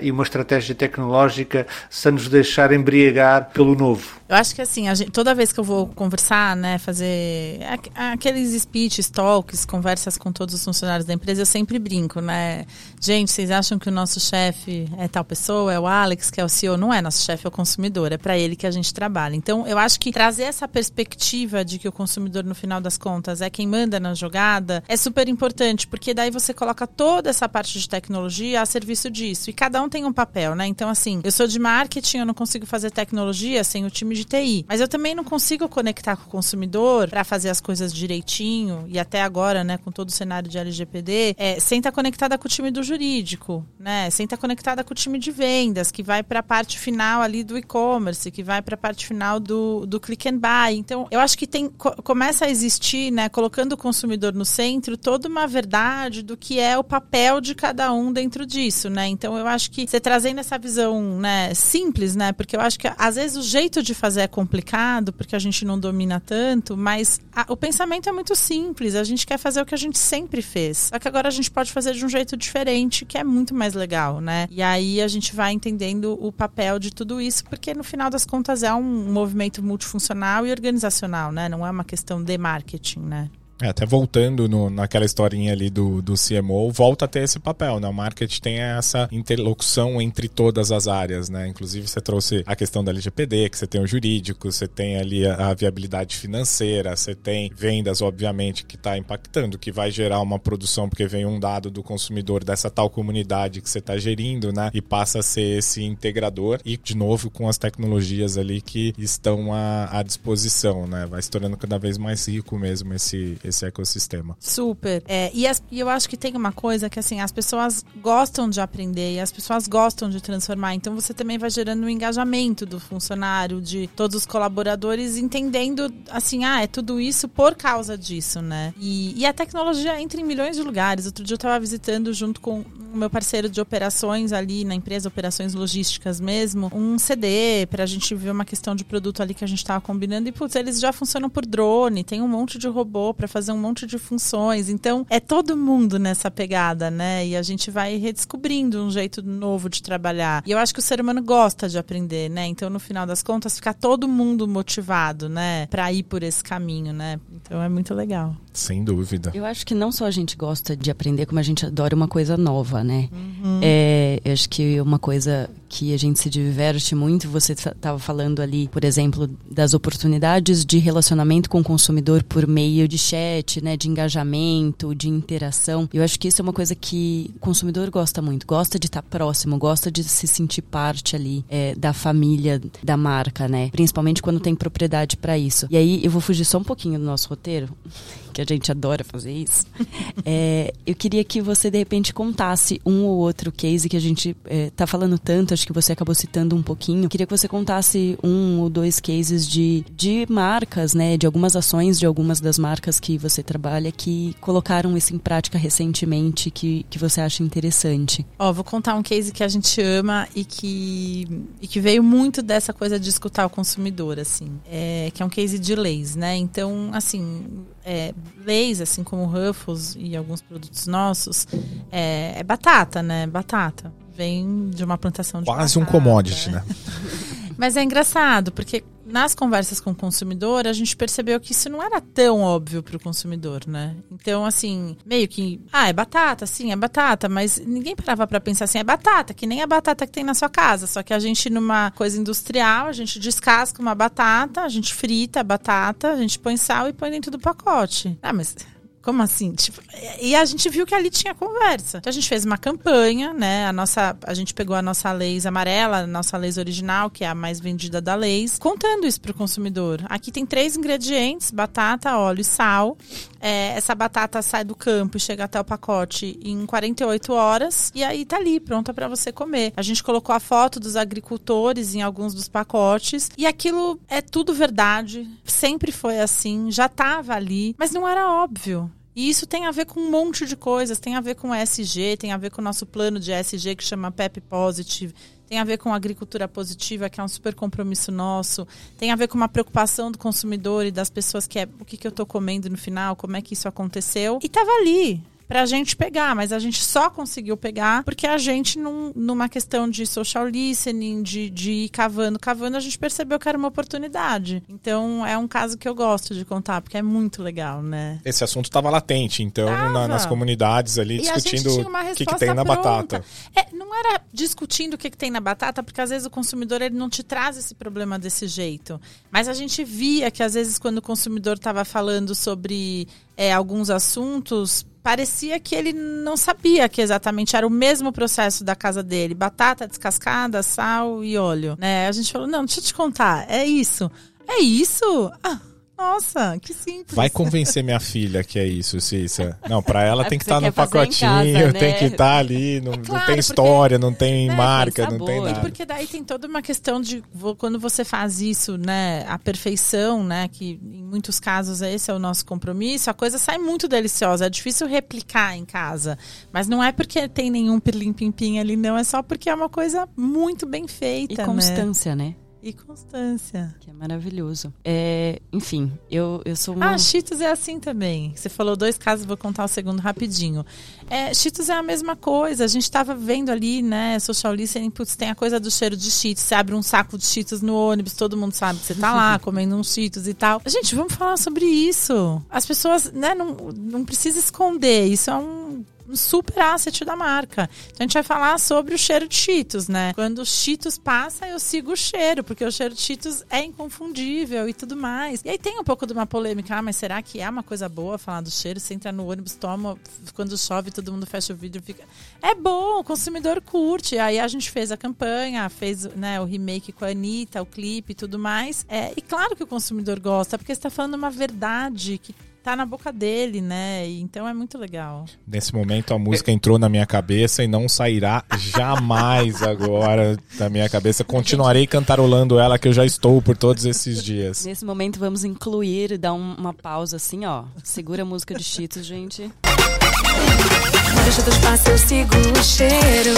e 0.00 0.10
uma 0.10 0.22
estratégia 0.22 0.74
tecnológica 0.74 1.66
sem 1.90 2.12
nos 2.12 2.28
deixar 2.28 2.72
embriagar 2.72 2.92
embriagar 2.92 3.50
pelo 3.52 3.74
novo. 3.74 4.20
Eu 4.28 4.36
acho 4.36 4.54
que 4.54 4.62
assim, 4.62 4.92
gente, 4.94 5.10
toda 5.10 5.34
vez 5.34 5.52
que 5.52 5.60
eu 5.60 5.64
vou 5.64 5.86
conversar, 5.88 6.56
né, 6.56 6.78
fazer 6.78 7.60
aqueles 7.94 8.60
speeches, 8.62 9.10
talks, 9.10 9.64
conversas 9.64 10.16
com 10.16 10.32
todos 10.32 10.54
os 10.54 10.64
funcionários 10.64 11.06
da 11.06 11.12
empresa, 11.12 11.41
eu 11.42 11.46
sempre 11.46 11.78
brinco, 11.78 12.20
né? 12.20 12.64
Gente, 13.00 13.30
vocês 13.30 13.50
acham 13.50 13.78
que 13.78 13.88
o 13.88 13.92
nosso 13.92 14.20
chefe 14.20 14.88
é 14.96 15.08
tal 15.08 15.24
pessoa, 15.24 15.72
é 15.72 15.78
o 15.78 15.86
Alex, 15.86 16.30
que 16.30 16.40
é 16.40 16.44
o 16.44 16.48
CEO? 16.48 16.76
Não 16.76 16.92
é 16.92 17.02
nosso 17.02 17.24
chefe, 17.24 17.46
é 17.46 17.48
o 17.48 17.50
consumidor, 17.50 18.12
é 18.12 18.18
para 18.18 18.38
ele 18.38 18.56
que 18.56 18.66
a 18.66 18.70
gente 18.70 18.94
trabalha. 18.94 19.34
Então, 19.34 19.66
eu 19.66 19.76
acho 19.76 19.98
que 19.98 20.12
trazer 20.12 20.44
essa 20.44 20.68
perspectiva 20.68 21.64
de 21.64 21.78
que 21.78 21.88
o 21.88 21.92
consumidor, 21.92 22.44
no 22.44 22.54
final 22.54 22.80
das 22.80 22.96
contas, 22.96 23.40
é 23.40 23.50
quem 23.50 23.66
manda 23.66 23.98
na 23.98 24.14
jogada, 24.14 24.82
é 24.88 24.96
super 24.96 25.28
importante, 25.28 25.86
porque 25.86 26.14
daí 26.14 26.30
você 26.30 26.54
coloca 26.54 26.86
toda 26.86 27.30
essa 27.30 27.48
parte 27.48 27.78
de 27.78 27.88
tecnologia 27.88 28.62
a 28.62 28.66
serviço 28.66 29.10
disso. 29.10 29.50
E 29.50 29.52
cada 29.52 29.82
um 29.82 29.88
tem 29.88 30.04
um 30.04 30.12
papel, 30.12 30.54
né? 30.54 30.66
Então, 30.66 30.88
assim, 30.88 31.20
eu 31.24 31.32
sou 31.32 31.46
de 31.46 31.58
marketing, 31.58 32.18
eu 32.18 32.26
não 32.26 32.34
consigo 32.34 32.66
fazer 32.66 32.90
tecnologia 32.90 33.64
sem 33.64 33.84
o 33.84 33.90
time 33.90 34.14
de 34.14 34.24
TI. 34.24 34.64
Mas 34.68 34.80
eu 34.80 34.88
também 34.88 35.14
não 35.14 35.24
consigo 35.24 35.68
conectar 35.68 36.16
com 36.16 36.26
o 36.26 36.30
consumidor 36.30 37.08
para 37.08 37.24
fazer 37.24 37.50
as 37.50 37.60
coisas 37.60 37.92
direitinho 37.92 38.84
e 38.88 38.98
até 38.98 39.22
agora, 39.22 39.64
né, 39.64 39.78
com 39.78 39.90
todo 39.90 40.08
o 40.08 40.12
cenário 40.12 40.48
de 40.48 40.58
LGPD, 40.58 41.31
é, 41.36 41.58
sem 41.60 41.78
estar 41.78 41.90
tá 41.90 41.94
conectada 41.94 42.38
com 42.38 42.46
o 42.46 42.50
time 42.50 42.70
do 42.70 42.82
jurídico, 42.82 43.64
né, 43.78 44.10
sem 44.10 44.24
estar 44.24 44.36
tá 44.36 44.40
conectada 44.40 44.84
com 44.84 44.92
o 44.92 44.94
time 44.94 45.18
de 45.18 45.30
vendas, 45.30 45.90
que 45.90 46.02
vai 46.02 46.22
para 46.22 46.40
a 46.40 46.42
parte 46.42 46.78
final 46.78 47.20
ali 47.22 47.44
do 47.44 47.56
e-commerce, 47.56 48.30
que 48.30 48.42
vai 48.42 48.62
para 48.62 48.74
a 48.74 48.78
parte 48.78 49.06
final 49.06 49.38
do, 49.38 49.86
do 49.86 50.00
click 50.00 50.28
and 50.28 50.38
buy. 50.38 50.76
Então, 50.76 51.06
eu 51.10 51.20
acho 51.20 51.36
que 51.36 51.46
tem 51.46 51.68
começa 51.68 52.46
a 52.46 52.50
existir, 52.50 53.10
né, 53.10 53.28
colocando 53.28 53.72
o 53.72 53.76
consumidor 53.76 54.32
no 54.32 54.44
centro, 54.44 54.96
toda 54.96 55.28
uma 55.28 55.46
verdade 55.46 56.22
do 56.22 56.36
que 56.36 56.58
é 56.58 56.76
o 56.78 56.84
papel 56.84 57.40
de 57.40 57.54
cada 57.54 57.92
um 57.92 58.12
dentro 58.12 58.44
disso, 58.46 58.88
né? 58.88 59.06
Então, 59.08 59.36
eu 59.36 59.46
acho 59.46 59.70
que 59.70 59.86
você 59.86 60.00
trazendo 60.00 60.40
essa 60.40 60.58
visão, 60.58 61.18
né, 61.18 61.54
simples, 61.54 62.14
né, 62.14 62.32
porque 62.32 62.56
eu 62.56 62.60
acho 62.60 62.78
que 62.78 62.90
às 62.96 63.16
vezes 63.16 63.36
o 63.36 63.42
jeito 63.42 63.82
de 63.82 63.94
fazer 63.94 64.22
é 64.22 64.28
complicado, 64.28 65.12
porque 65.12 65.34
a 65.34 65.38
gente 65.38 65.64
não 65.64 65.78
domina 65.78 66.20
tanto, 66.20 66.76
mas 66.76 67.20
a, 67.34 67.46
o 67.48 67.56
pensamento 67.56 68.08
é 68.08 68.12
muito 68.12 68.34
simples. 68.34 68.94
A 68.94 69.04
gente 69.04 69.26
quer 69.26 69.38
fazer 69.38 69.60
o 69.60 69.66
que 69.66 69.74
a 69.74 69.78
gente 69.78 69.98
sempre 69.98 70.42
fez. 70.42 70.90
Só 70.92 70.98
que 70.98 71.08
agora 71.08 71.21
a 71.28 71.30
gente 71.30 71.50
pode 71.50 71.72
fazer 71.72 71.92
de 71.92 72.04
um 72.04 72.08
jeito 72.08 72.36
diferente, 72.36 73.04
que 73.04 73.18
é 73.18 73.24
muito 73.24 73.54
mais 73.54 73.74
legal, 73.74 74.20
né? 74.20 74.46
E 74.50 74.62
aí 74.62 75.00
a 75.00 75.08
gente 75.08 75.34
vai 75.34 75.52
entendendo 75.52 76.18
o 76.20 76.32
papel 76.32 76.78
de 76.78 76.92
tudo 76.92 77.20
isso, 77.20 77.44
porque 77.44 77.74
no 77.74 77.84
final 77.84 78.10
das 78.10 78.24
contas 78.24 78.62
é 78.62 78.72
um 78.72 79.12
movimento 79.12 79.62
multifuncional 79.62 80.46
e 80.46 80.50
organizacional, 80.50 81.32
né? 81.32 81.48
Não 81.48 81.66
é 81.66 81.70
uma 81.70 81.84
questão 81.84 82.22
de 82.22 82.38
marketing, 82.38 83.00
né? 83.00 83.30
É, 83.62 83.68
até 83.68 83.86
voltando 83.86 84.48
no, 84.48 84.68
naquela 84.68 85.04
historinha 85.04 85.52
ali 85.52 85.70
do, 85.70 86.02
do 86.02 86.14
CMO, 86.14 86.72
volta 86.72 87.04
a 87.04 87.08
ter 87.08 87.22
esse 87.22 87.38
papel, 87.38 87.78
né? 87.78 87.86
O 87.86 87.92
marketing 87.92 88.40
tem 88.40 88.58
essa 88.58 89.08
interlocução 89.12 90.02
entre 90.02 90.28
todas 90.28 90.72
as 90.72 90.88
áreas, 90.88 91.28
né? 91.28 91.46
Inclusive 91.46 91.86
você 91.86 92.00
trouxe 92.00 92.42
a 92.44 92.56
questão 92.56 92.82
da 92.82 92.90
LGPD, 92.90 93.48
que 93.48 93.56
você 93.56 93.66
tem 93.68 93.80
o 93.80 93.86
jurídico, 93.86 94.50
você 94.50 94.66
tem 94.66 94.96
ali 94.96 95.24
a, 95.24 95.50
a 95.50 95.54
viabilidade 95.54 96.16
financeira, 96.16 96.96
você 96.96 97.14
tem 97.14 97.52
vendas, 97.54 98.02
obviamente, 98.02 98.64
que 98.64 98.74
está 98.74 98.98
impactando, 98.98 99.56
que 99.56 99.70
vai 99.70 99.92
gerar 99.92 100.20
uma 100.20 100.40
produção, 100.40 100.88
porque 100.88 101.06
vem 101.06 101.24
um 101.24 101.38
dado 101.38 101.70
do 101.70 101.84
consumidor 101.84 102.42
dessa 102.42 102.68
tal 102.68 102.90
comunidade 102.90 103.60
que 103.60 103.70
você 103.70 103.78
está 103.78 103.96
gerindo, 103.96 104.52
né? 104.52 104.72
E 104.74 104.82
passa 104.82 105.20
a 105.20 105.22
ser 105.22 105.58
esse 105.58 105.84
integrador 105.84 106.58
e, 106.64 106.76
de 106.76 106.96
novo, 106.96 107.30
com 107.30 107.48
as 107.48 107.58
tecnologias 107.58 108.36
ali 108.36 108.60
que 108.60 108.92
estão 108.98 109.54
à, 109.54 110.00
à 110.00 110.02
disposição, 110.02 110.84
né? 110.88 111.06
Vai 111.06 111.22
se 111.22 111.30
tornando 111.30 111.56
cada 111.56 111.78
vez 111.78 111.96
mais 111.96 112.26
rico 112.26 112.58
mesmo 112.58 112.92
esse 112.92 113.38
esse 113.51 113.51
ecossistema. 113.60 114.36
Super. 114.40 115.02
É, 115.06 115.30
e, 115.34 115.46
as, 115.46 115.62
eu 115.70 115.88
acho 115.88 116.08
que 116.08 116.16
tem 116.16 116.34
uma 116.34 116.52
coisa 116.52 116.88
que 116.88 116.98
assim, 116.98 117.20
as 117.20 117.32
pessoas 117.32 117.84
gostam 118.00 118.48
de 118.48 118.60
aprender 118.60 119.14
e 119.14 119.20
as 119.20 119.32
pessoas 119.32 119.66
gostam 119.66 120.08
de 120.08 120.20
transformar. 120.20 120.74
Então 120.74 120.94
você 120.94 121.12
também 121.12 121.38
vai 121.38 121.50
gerando 121.50 121.84
um 121.84 121.88
engajamento 121.88 122.64
do 122.64 122.80
funcionário, 122.80 123.60
de 123.60 123.88
todos 123.88 124.16
os 124.16 124.26
colaboradores, 124.26 125.16
entendendo 125.16 125.92
assim, 126.10 126.44
ah, 126.44 126.62
é 126.62 126.66
tudo 126.66 127.00
isso 127.00 127.28
por 127.28 127.54
causa 127.54 127.96
disso, 127.96 128.40
né? 128.40 128.72
E, 128.78 129.18
e 129.18 129.26
a 129.26 129.32
tecnologia 129.32 130.00
entra 130.00 130.20
em 130.20 130.24
milhões 130.24 130.56
de 130.56 130.62
lugares. 130.62 131.06
Outro 131.06 131.24
dia 131.24 131.34
eu 131.34 131.36
estava 131.36 131.58
visitando 131.58 132.12
junto 132.12 132.40
com 132.40 132.64
o 132.92 132.96
meu 132.96 133.08
parceiro 133.08 133.48
de 133.48 133.60
operações 133.60 134.32
ali 134.32 134.64
na 134.64 134.74
empresa, 134.74 135.08
operações 135.08 135.54
logísticas 135.54 136.20
mesmo, 136.20 136.70
um 136.74 136.98
CD 136.98 137.66
para 137.70 137.84
a 137.84 137.86
gente 137.86 138.14
ver 138.14 138.30
uma 138.30 138.44
questão 138.44 138.76
de 138.76 138.84
produto 138.84 139.22
ali 139.22 139.32
que 139.32 139.44
a 139.44 139.48
gente 139.48 139.58
estava 139.58 139.80
combinando. 139.80 140.28
E, 140.28 140.32
putz, 140.32 140.54
eles 140.54 140.78
já 140.78 140.92
funcionam 140.92 141.30
por 141.30 141.46
drone, 141.46 142.04
tem 142.04 142.20
um 142.20 142.28
monte 142.28 142.58
de 142.58 142.68
robô 142.68 143.14
para 143.14 143.26
fazer 143.32 143.52
um 143.52 143.58
monte 143.58 143.86
de 143.86 143.98
funções. 143.98 144.68
Então, 144.68 145.06
é 145.08 145.18
todo 145.18 145.56
mundo 145.56 145.98
nessa 145.98 146.30
pegada, 146.30 146.90
né? 146.90 147.26
E 147.26 147.34
a 147.34 147.42
gente 147.42 147.70
vai 147.70 147.96
redescobrindo 147.96 148.84
um 148.84 148.90
jeito 148.90 149.22
novo 149.22 149.70
de 149.70 149.82
trabalhar. 149.82 150.42
E 150.46 150.50
eu 150.50 150.58
acho 150.58 150.74
que 150.74 150.80
o 150.80 150.82
ser 150.82 151.00
humano 151.00 151.22
gosta 151.22 151.68
de 151.68 151.78
aprender, 151.78 152.28
né? 152.28 152.46
Então, 152.46 152.68
no 152.68 152.78
final 152.78 153.06
das 153.06 153.22
contas, 153.22 153.56
fica 153.56 153.72
todo 153.72 154.06
mundo 154.06 154.46
motivado, 154.46 155.28
né? 155.28 155.66
Para 155.66 155.90
ir 155.92 156.02
por 156.02 156.22
esse 156.22 156.44
caminho, 156.44 156.92
né? 156.92 157.18
Então, 157.32 157.62
é 157.62 157.68
muito 157.68 157.94
legal. 157.94 158.36
Sem 158.52 158.84
dúvida. 158.84 159.30
Eu 159.34 159.44
acho 159.44 159.64
que 159.64 159.74
não 159.74 159.90
só 159.90 160.04
a 160.04 160.10
gente 160.10 160.36
gosta 160.36 160.76
de 160.76 160.90
aprender, 160.90 161.26
como 161.26 161.38
a 161.38 161.42
gente 161.42 161.64
adora 161.64 161.96
uma 161.96 162.08
coisa 162.08 162.36
nova, 162.36 162.84
né? 162.84 163.08
Uhum. 163.12 163.60
É, 163.62 164.20
eu 164.24 164.32
acho 164.32 164.48
que 164.48 164.80
uma 164.80 164.98
coisa 164.98 165.48
que 165.68 165.94
a 165.94 165.96
gente 165.96 166.18
se 166.18 166.28
diverte 166.28 166.94
muito, 166.94 167.30
você 167.30 167.54
estava 167.54 167.98
falando 167.98 168.40
ali, 168.40 168.68
por 168.68 168.84
exemplo, 168.84 169.28
das 169.50 169.72
oportunidades 169.72 170.66
de 170.66 170.78
relacionamento 170.78 171.48
com 171.48 171.60
o 171.60 171.64
consumidor 171.64 172.22
por 172.22 172.46
meio 172.46 172.86
de 172.86 172.98
chat, 172.98 173.62
né? 173.62 173.74
De 173.74 173.88
engajamento, 173.88 174.94
de 174.94 175.08
interação. 175.08 175.88
Eu 175.92 176.02
acho 176.02 176.18
que 176.18 176.28
isso 176.28 176.42
é 176.42 176.44
uma 176.44 176.52
coisa 176.52 176.74
que 176.74 177.30
o 177.36 177.38
consumidor 177.38 177.90
gosta 177.90 178.20
muito, 178.20 178.46
gosta 178.46 178.78
de 178.78 178.86
estar 178.86 179.02
próximo, 179.02 179.56
gosta 179.56 179.90
de 179.90 180.04
se 180.04 180.26
sentir 180.26 180.60
parte 180.60 181.16
ali 181.16 181.42
é, 181.48 181.74
da 181.74 181.94
família 181.94 182.60
da 182.82 182.96
marca, 182.98 183.48
né? 183.48 183.70
Principalmente 183.70 184.20
quando 184.20 184.40
tem 184.40 184.54
propriedade 184.54 185.16
para 185.16 185.38
isso. 185.38 185.66
E 185.70 185.76
aí 185.76 186.04
eu 186.04 186.10
vou 186.10 186.20
fugir 186.20 186.44
só 186.44 186.58
um 186.58 186.64
pouquinho 186.64 186.98
do 186.98 187.04
nosso 187.04 187.30
roteiro 187.30 187.70
que 188.32 188.41
a 188.50 188.54
gente 188.54 188.70
adora 188.70 189.04
fazer 189.04 189.32
isso. 189.32 189.66
é, 190.24 190.72
eu 190.86 190.94
queria 190.94 191.24
que 191.24 191.40
você, 191.40 191.70
de 191.70 191.78
repente, 191.78 192.12
contasse 192.12 192.80
um 192.84 193.04
ou 193.04 193.18
outro 193.18 193.50
case 193.50 193.88
que 193.88 193.96
a 193.96 194.00
gente 194.00 194.36
é, 194.46 194.70
tá 194.70 194.86
falando 194.86 195.18
tanto, 195.18 195.54
acho 195.54 195.66
que 195.66 195.72
você 195.72 195.92
acabou 195.92 196.14
citando 196.14 196.56
um 196.56 196.62
pouquinho. 196.62 197.04
Eu 197.04 197.08
queria 197.08 197.26
que 197.26 197.36
você 197.36 197.48
contasse 197.48 198.18
um 198.22 198.60
ou 198.60 198.70
dois 198.70 199.00
cases 199.00 199.46
de, 199.46 199.84
de 199.94 200.26
marcas, 200.28 200.94
né? 200.94 201.16
De 201.16 201.26
algumas 201.26 201.56
ações 201.56 201.98
de 201.98 202.06
algumas 202.06 202.40
das 202.40 202.58
marcas 202.58 202.98
que 202.98 203.18
você 203.18 203.42
trabalha 203.42 203.92
que 203.92 204.34
colocaram 204.40 204.96
isso 204.96 205.14
em 205.14 205.18
prática 205.18 205.58
recentemente 205.58 206.50
que, 206.50 206.84
que 206.88 206.98
você 206.98 207.20
acha 207.20 207.42
interessante. 207.42 208.24
Ó, 208.38 208.52
vou 208.52 208.64
contar 208.64 208.94
um 208.94 209.02
case 209.02 209.32
que 209.32 209.44
a 209.44 209.48
gente 209.48 209.80
ama 209.80 210.28
e 210.34 210.44
que, 210.44 211.26
e 211.60 211.66
que 211.66 211.80
veio 211.80 212.02
muito 212.02 212.42
dessa 212.42 212.72
coisa 212.72 212.98
de 212.98 213.08
escutar 213.08 213.46
o 213.46 213.50
consumidor, 213.50 214.18
assim. 214.18 214.60
É, 214.70 215.10
que 215.14 215.22
é 215.22 215.26
um 215.26 215.28
case 215.28 215.58
de 215.58 215.74
leis, 215.74 216.16
né? 216.16 216.36
Então, 216.36 216.90
assim, 216.92 217.44
é, 217.84 218.14
leis, 218.44 218.80
assim 218.80 219.02
como 219.04 219.24
Ruffles 219.24 219.96
e 219.98 220.16
alguns 220.16 220.40
produtos 220.40 220.86
nossos, 220.86 221.46
é, 221.90 222.34
é 222.36 222.42
batata, 222.42 223.02
né? 223.02 223.26
Batata. 223.26 223.92
Vem 224.14 224.68
de 224.70 224.84
uma 224.84 224.98
plantação 224.98 225.40
de 225.40 225.46
Quase 225.46 225.78
batata. 225.78 225.80
um 225.80 226.00
commodity, 226.00 226.50
né? 226.50 226.62
Mas 227.56 227.76
é 227.76 227.82
engraçado, 227.82 228.50
porque 228.52 228.84
nas 229.12 229.34
conversas 229.34 229.78
com 229.78 229.90
o 229.90 229.94
consumidor, 229.94 230.66
a 230.66 230.72
gente 230.72 230.96
percebeu 230.96 231.38
que 231.38 231.52
isso 231.52 231.68
não 231.68 231.82
era 231.82 232.00
tão 232.00 232.40
óbvio 232.40 232.82
para 232.82 232.96
o 232.96 233.00
consumidor, 233.00 233.62
né? 233.66 233.94
Então, 234.10 234.44
assim, 234.44 234.96
meio 235.04 235.28
que, 235.28 235.60
ah, 235.72 235.88
é 235.88 235.92
batata, 235.92 236.46
sim, 236.46 236.72
é 236.72 236.76
batata, 236.76 237.28
mas 237.28 237.58
ninguém 237.58 237.94
parava 237.94 238.26
para 238.26 238.40
pensar 238.40 238.64
assim, 238.64 238.78
é 238.78 238.84
batata, 238.84 239.34
que 239.34 239.46
nem 239.46 239.62
a 239.62 239.66
batata 239.66 240.06
que 240.06 240.12
tem 240.12 240.24
na 240.24 240.34
sua 240.34 240.48
casa, 240.48 240.86
só 240.86 241.02
que 241.02 241.12
a 241.12 241.18
gente 241.18 241.50
numa 241.50 241.90
coisa 241.90 242.18
industrial, 242.18 242.86
a 242.86 242.92
gente 242.92 243.18
descasca 243.18 243.82
uma 243.82 243.94
batata, 243.94 244.62
a 244.62 244.68
gente 244.68 244.94
frita 244.94 245.40
a 245.40 245.44
batata, 245.44 246.12
a 246.12 246.16
gente 246.16 246.38
põe 246.38 246.56
sal 246.56 246.88
e 246.88 246.92
põe 246.92 247.10
dentro 247.10 247.30
do 247.30 247.38
pacote. 247.38 248.18
Ah, 248.22 248.32
mas 248.32 248.56
como 249.02 249.22
assim? 249.22 249.52
Tipo, 249.52 249.82
e 250.20 250.34
a 250.34 250.44
gente 250.44 250.68
viu 250.68 250.86
que 250.86 250.94
ali 250.94 251.10
tinha 251.10 251.34
conversa. 251.34 251.98
Então 251.98 252.10
a 252.10 252.14
gente 252.14 252.28
fez 252.28 252.44
uma 252.44 252.56
campanha, 252.56 253.32
né? 253.32 253.66
A 253.66 253.72
nossa, 253.72 254.16
a 254.24 254.34
gente 254.34 254.54
pegou 254.54 254.76
a 254.76 254.82
nossa 254.82 255.12
Leis 255.12 255.44
amarela, 255.44 255.98
a 255.98 256.06
nossa 256.06 256.36
Leis 256.36 256.56
original, 256.56 257.10
que 257.10 257.24
é 257.24 257.28
a 257.28 257.34
mais 257.34 257.60
vendida 257.60 258.00
da 258.00 258.14
Leis, 258.14 258.58
contando 258.58 259.06
isso 259.06 259.20
para 259.20 259.32
o 259.32 259.34
consumidor. 259.34 260.00
Aqui 260.08 260.30
tem 260.30 260.46
três 260.46 260.76
ingredientes: 260.76 261.50
batata, 261.50 262.16
óleo 262.16 262.40
e 262.40 262.44
sal. 262.44 262.96
É, 263.42 263.74
essa 263.76 263.92
batata 263.92 264.40
sai 264.40 264.62
do 264.62 264.76
campo 264.76 265.16
e 265.16 265.20
chega 265.20 265.44
até 265.44 265.60
o 265.60 265.64
pacote 265.64 266.38
em 266.44 266.64
48 266.64 267.32
horas 267.32 267.90
e 267.92 268.04
aí 268.04 268.24
tá 268.24 268.36
ali, 268.36 268.60
pronta 268.60 268.94
para 268.94 269.08
você 269.08 269.32
comer. 269.32 269.72
A 269.76 269.82
gente 269.82 270.00
colocou 270.00 270.32
a 270.32 270.38
foto 270.38 270.78
dos 270.78 270.94
agricultores 270.94 271.92
em 271.96 272.02
alguns 272.02 272.32
dos 272.32 272.48
pacotes 272.48 273.28
e 273.36 273.44
aquilo 273.44 273.98
é 274.08 274.20
tudo 274.22 274.54
verdade. 274.54 275.28
Sempre 275.44 275.90
foi 275.90 276.20
assim, 276.20 276.70
já 276.70 276.88
tava 276.88 277.34
ali, 277.34 277.74
mas 277.76 277.90
não 277.90 278.08
era 278.08 278.30
óbvio. 278.30 278.88
E 279.14 279.28
isso 279.28 279.46
tem 279.46 279.66
a 279.66 279.70
ver 279.70 279.86
com 279.86 280.00
um 280.00 280.10
monte 280.10 280.46
de 280.46 280.56
coisas. 280.56 280.98
Tem 280.98 281.16
a 281.16 281.20
ver 281.20 281.34
com 281.34 281.54
ESG, 281.54 282.16
tem 282.16 282.32
a 282.32 282.36
ver 282.36 282.50
com 282.50 282.60
o 282.60 282.64
nosso 282.64 282.86
plano 282.86 283.20
de 283.20 283.30
ESG 283.30 283.76
que 283.76 283.84
chama 283.84 284.10
PEP 284.10 284.40
Positive, 284.40 285.14
tem 285.52 285.58
a 285.58 285.64
ver 285.64 285.76
com 285.76 285.92
agricultura 285.92 286.48
positiva, 286.48 287.10
que 287.10 287.20
é 287.20 287.22
um 287.22 287.28
super 287.28 287.54
compromisso 287.54 288.10
nosso, 288.10 288.66
tem 288.96 289.10
a 289.10 289.16
ver 289.16 289.28
com 289.28 289.36
uma 289.36 289.50
preocupação 289.50 290.10
do 290.10 290.16
consumidor 290.16 290.86
e 290.86 290.90
das 290.90 291.10
pessoas 291.10 291.46
que 291.46 291.58
é 291.58 291.68
o 291.78 291.84
que, 291.84 291.98
que 291.98 292.06
eu 292.06 292.08
estou 292.08 292.24
comendo 292.24 292.70
no 292.70 292.78
final, 292.78 293.14
como 293.14 293.36
é 293.36 293.42
que 293.42 293.52
isso 293.52 293.68
aconteceu. 293.68 294.38
E 294.42 294.46
estava 294.46 294.70
ali, 294.80 295.22
pra 295.52 295.66
gente 295.66 295.94
pegar, 295.94 296.34
mas 296.34 296.50
a 296.50 296.58
gente 296.58 296.82
só 296.82 297.10
conseguiu 297.10 297.58
pegar 297.58 298.02
porque 298.04 298.26
a 298.26 298.38
gente, 298.38 298.78
num, 298.78 299.12
numa 299.14 299.50
questão 299.50 299.86
de 299.86 300.06
social 300.06 300.48
listening, 300.48 301.22
de, 301.22 301.50
de 301.50 301.72
ir 301.72 301.88
cavando, 301.90 302.38
cavando, 302.38 302.78
a 302.78 302.80
gente 302.80 302.98
percebeu 302.98 303.38
que 303.38 303.46
era 303.46 303.58
uma 303.58 303.68
oportunidade. 303.68 304.62
Então 304.66 305.26
é 305.26 305.36
um 305.36 305.46
caso 305.46 305.76
que 305.76 305.86
eu 305.86 305.94
gosto 305.94 306.34
de 306.34 306.42
contar, 306.46 306.80
porque 306.80 306.96
é 306.96 307.02
muito 307.02 307.42
legal, 307.42 307.82
né? 307.82 308.18
Esse 308.24 308.42
assunto 308.42 308.64
estava 308.64 308.88
latente, 308.88 309.42
então, 309.42 309.66
na, 309.66 310.08
nas 310.08 310.24
comunidades 310.24 310.98
ali, 310.98 311.18
e 311.18 311.20
discutindo 311.20 311.70
o 311.70 312.14
que, 312.14 312.24
que, 312.24 312.38
tem 312.38 312.54
na 312.54 312.64
pronta. 312.64 312.82
batata. 312.82 313.24
É, 313.54 313.66
não 313.76 313.94
era 313.94 314.22
discutindo 314.32 314.94
o 314.94 314.98
que, 314.98 315.10
que 315.10 315.18
tem 315.18 315.30
na 315.30 315.40
batata, 315.40 315.82
porque 315.82 316.00
às 316.00 316.08
vezes 316.08 316.26
o 316.26 316.30
consumidor 316.30 316.80
ele 316.80 316.96
não 316.96 317.10
te 317.10 317.22
traz 317.22 317.58
esse 317.58 317.74
problema 317.74 318.18
desse 318.18 318.46
jeito. 318.46 318.98
Mas 319.30 319.48
a 319.48 319.52
gente 319.52 319.84
via 319.84 320.30
que 320.30 320.42
às 320.42 320.54
vezes 320.54 320.78
quando 320.78 320.96
o 320.96 321.02
consumidor 321.02 321.56
estava 321.56 321.84
falando 321.84 322.34
sobre 322.34 323.06
é, 323.36 323.52
alguns 323.52 323.90
assuntos, 323.90 324.86
parecia 325.02 325.58
que 325.58 325.74
ele 325.74 325.92
não 325.92 326.36
sabia 326.36 326.88
que 326.88 327.00
exatamente 327.00 327.56
era 327.56 327.66
o 327.66 327.70
mesmo 327.70 328.12
processo 328.12 328.62
da 328.62 328.74
casa 328.76 329.02
dele. 329.02 329.34
Batata 329.34 329.86
descascada, 329.86 330.62
sal 330.62 331.24
e 331.24 331.36
óleo. 331.36 331.76
Né? 331.78 332.06
A 332.06 332.12
gente 332.12 332.32
falou, 332.32 332.46
não, 332.46 332.64
deixa 332.64 332.80
eu 332.80 332.84
te 332.84 332.94
contar, 332.94 333.46
é 333.50 333.64
isso. 333.64 334.10
É 334.46 334.60
isso? 334.60 335.30
Ah, 335.42 335.58
nossa, 336.02 336.58
que 336.60 336.74
simples. 336.74 337.14
Vai 337.14 337.30
convencer 337.30 337.82
minha 337.84 338.00
filha 338.00 338.42
que 338.42 338.58
é 338.58 338.66
isso, 338.66 339.00
Cissa. 339.00 339.58
Não, 339.68 339.82
pra 339.82 340.02
ela 340.02 340.24
É 340.24 340.28
tem 340.28 340.38
que 340.38 340.44
porque 340.44 340.52
estar 340.54 340.60
você 340.60 340.66
no 340.66 340.72
pacotinho, 340.72 341.30
casa, 341.30 341.72
tem 341.72 341.92
né? 341.92 341.98
que 341.98 342.04
estar 342.06 342.36
ali, 342.38 342.80
não, 342.80 342.92
não 342.92 343.02
claro, 343.02 343.26
tem 343.26 343.34
porque- 343.36 343.40
história, 343.40 343.98
não 343.98 344.12
tem 344.12 344.48
né, 344.48 344.54
marca, 344.54 345.06
tem 345.06 345.18
não 345.18 345.24
tem 345.26 345.40
nada. 345.40 345.58
E 345.58 345.60
porque 345.60 345.84
daí 345.84 346.06
tem 346.06 346.24
toda 346.24 346.46
uma 346.48 346.60
questão 346.60 347.00
de 347.00 347.22
quando 347.58 347.78
você 347.78 348.04
faz 348.04 348.40
isso, 348.40 348.76
né, 348.76 349.24
a 349.28 349.38
perfeição, 349.38 350.24
né, 350.24 350.48
que 350.48 350.78
em 350.82 351.02
muitos 351.04 351.38
casos 351.38 351.80
esse 351.82 352.10
é 352.10 352.14
o 352.14 352.18
nosso 352.18 352.44
compromisso, 352.44 353.08
a 353.10 353.14
coisa 353.14 353.38
sai 353.38 353.58
muito 353.58 353.86
deliciosa. 353.88 354.46
É 354.46 354.50
difícil 354.50 354.86
replicar 354.86 355.56
em 355.56 355.64
casa, 355.64 356.18
mas 356.52 356.66
não 356.68 356.82
é 356.82 356.90
porque 356.92 357.28
tem 357.28 357.50
nenhum 357.50 357.78
pirlim 357.78 358.12
pim 358.12 358.30
pim 358.32 358.58
ali, 358.58 358.76
não, 358.76 358.96
é 358.98 359.04
só 359.04 359.22
porque 359.22 359.48
é 359.48 359.54
uma 359.54 359.68
coisa 359.68 360.08
muito 360.16 360.66
bem 360.66 360.84
E 360.84 360.88
feita, 360.88 361.42
né? 361.42 361.44
constância, 361.46 362.14
né? 362.16 362.34
E 362.62 362.72
constância. 362.72 363.74
Que 363.80 363.90
é 363.90 363.92
maravilhoso. 363.92 364.72
É, 364.84 365.40
enfim, 365.52 365.90
eu, 366.08 366.40
eu 366.44 366.54
sou 366.54 366.76
uma. 366.76 366.92
Ah, 366.92 366.98
Cheetos 366.98 367.40
é 367.40 367.50
assim 367.50 367.80
também. 367.80 368.32
Você 368.36 368.48
falou 368.48 368.76
dois 368.76 368.96
casos, 368.96 369.26
vou 369.26 369.36
contar 369.36 369.64
o 369.64 369.68
segundo 369.68 369.98
rapidinho. 369.98 370.64
É, 371.10 371.34
Cheetos 371.34 371.68
é 371.68 371.72
a 371.72 371.82
mesma 371.82 372.14
coisa. 372.14 372.64
A 372.64 372.68
gente 372.68 372.84
estava 372.84 373.16
vendo 373.16 373.50
ali, 373.50 373.82
né, 373.82 374.16
social 374.20 374.54
listening, 374.54 374.90
putz, 374.90 375.16
tem 375.16 375.30
a 375.30 375.34
coisa 375.34 375.58
do 375.58 375.72
cheiro 375.72 375.96
de 375.96 376.08
Cheetos. 376.08 376.44
Você 376.44 376.54
abre 376.54 376.72
um 376.72 376.82
saco 376.82 377.18
de 377.18 377.24
Cheetos 377.24 377.62
no 377.62 377.74
ônibus, 377.74 378.12
todo 378.12 378.36
mundo 378.36 378.52
sabe 378.52 378.78
que 378.78 378.86
você 378.86 378.94
tá 378.94 379.12
lá 379.12 379.38
comendo 379.42 379.74
uns 379.74 379.92
Cheetos 379.92 380.28
e 380.28 380.34
tal. 380.34 380.62
Gente, 380.64 380.94
vamos 380.94 381.14
falar 381.14 381.38
sobre 381.38 381.64
isso. 381.64 382.40
As 382.48 382.64
pessoas, 382.64 383.10
né, 383.10 383.34
não, 383.34 383.56
não 383.76 384.04
precisa 384.04 384.38
esconder. 384.38 385.06
Isso 385.06 385.30
é 385.30 385.34
um 385.34 385.84
um 386.08 386.16
super 386.16 386.58
asset 386.58 387.04
da 387.04 387.16
marca. 387.16 387.68
Então 387.86 387.98
a 388.00 388.02
gente 388.04 388.14
vai 388.14 388.22
falar 388.22 388.58
sobre 388.58 388.94
o 388.94 388.98
cheiro 388.98 389.28
de 389.28 389.34
Cheetos, 389.34 389.88
né? 389.88 390.12
Quando 390.14 390.40
o 390.40 390.46
Cheetos 390.46 390.98
passa, 390.98 391.46
eu 391.46 391.58
sigo 391.58 391.92
o 391.92 391.96
cheiro, 391.96 392.42
porque 392.44 392.64
o 392.64 392.70
cheiro 392.70 392.94
de 392.94 393.00
Cheetos 393.00 393.44
é 393.50 393.64
inconfundível 393.64 394.68
e 394.68 394.74
tudo 394.74 394.96
mais. 394.96 395.42
E 395.44 395.48
aí 395.48 395.58
tem 395.58 395.78
um 395.78 395.84
pouco 395.84 396.06
de 396.06 396.12
uma 396.12 396.26
polêmica, 396.26 396.76
ah, 396.76 396.82
mas 396.82 396.96
será 396.96 397.22
que 397.22 397.40
é 397.40 397.48
uma 397.48 397.62
coisa 397.62 397.88
boa 397.88 398.18
falar 398.18 398.40
do 398.40 398.50
cheiro? 398.50 398.80
Você 398.80 398.94
entra 398.94 399.12
no 399.12 399.30
ônibus, 399.30 399.54
toma, 399.54 399.98
quando 400.34 400.56
chove, 400.58 400.90
todo 400.90 401.12
mundo 401.12 401.26
fecha 401.26 401.52
o 401.52 401.56
vidro, 401.56 401.82
fica... 401.82 402.04
É 402.40 402.54
bom, 402.54 403.00
o 403.00 403.04
consumidor 403.04 403.60
curte. 403.60 404.18
Aí 404.18 404.38
a 404.38 404.48
gente 404.48 404.70
fez 404.70 404.90
a 404.90 404.96
campanha, 404.96 405.68
fez 405.68 406.04
né, 406.16 406.40
o 406.40 406.44
remake 406.44 406.92
com 406.92 407.04
a 407.04 407.08
Anitta, 407.08 407.62
o 407.62 407.66
clipe 407.66 408.12
e 408.12 408.14
tudo 408.14 408.38
mais. 408.38 408.84
É, 408.88 409.12
e 409.16 409.20
claro 409.20 409.56
que 409.56 409.62
o 409.62 409.66
consumidor 409.66 410.18
gosta, 410.20 410.58
porque 410.58 410.72
está 410.72 410.90
falando 410.90 411.14
uma 411.14 411.30
verdade 411.30 412.18
que 412.18 412.34
tá 412.62 412.76
na 412.76 412.86
boca 412.86 413.12
dele, 413.12 413.60
né? 413.60 414.06
Então 414.08 414.46
é 414.46 414.54
muito 414.54 414.78
legal. 414.78 415.24
Nesse 415.46 415.74
momento 415.74 416.14
a 416.14 416.18
música 416.18 416.50
entrou 416.52 416.78
na 416.78 416.88
minha 416.88 417.04
cabeça 417.06 417.62
e 417.64 417.68
não 417.68 417.88
sairá 417.88 418.44
jamais 418.56 419.62
agora 419.62 420.36
da 420.58 420.68
minha 420.70 420.88
cabeça. 420.88 421.24
Continuarei 421.24 421.86
cantarolando 421.86 422.58
ela 422.58 422.78
que 422.78 422.88
eu 422.88 422.92
já 422.92 423.04
estou 423.04 423.40
por 423.42 423.56
todos 423.56 423.84
esses 423.84 424.22
dias. 424.22 424.64
Nesse 424.64 424.84
momento 424.84 425.18
vamos 425.18 425.44
incluir, 425.44 426.16
dar 426.18 426.32
um- 426.34 426.54
uma 426.54 426.72
pausa 426.72 427.16
assim, 427.16 427.44
ó. 427.44 427.64
Segura 427.82 428.22
a 428.22 428.24
música 428.24 428.54
de 428.54 428.62
Cheetos, 428.64 429.04
gente. 429.04 429.42
O 429.42 431.32
Cheetos 431.32 431.58
passa, 431.58 431.90
eu 431.90 431.98
sigo 431.98 432.34
o 432.36 432.62
cheiro. 432.62 433.34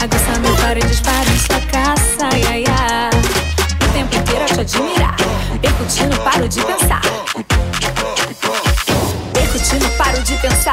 Aguça 0.00 0.38
meu 0.40 0.54
paro 0.56 0.78
e 0.78 0.82
dispara 0.86 1.28
caça, 1.72 2.28
ai, 2.32 2.42
ai, 2.44 2.64
ai. 2.68 3.10
O 3.10 3.37
tempo 3.98 4.14
inteiro 4.16 4.44
a 4.44 4.46
te 4.46 4.60
admirar. 4.60 5.16
Percutindo, 5.60 6.16
paro 6.20 6.48
de 6.48 6.60
pensar. 6.62 7.02
Percutindo, 9.32 9.90
paro 9.96 10.22
de 10.22 10.34
pensar. 10.36 10.72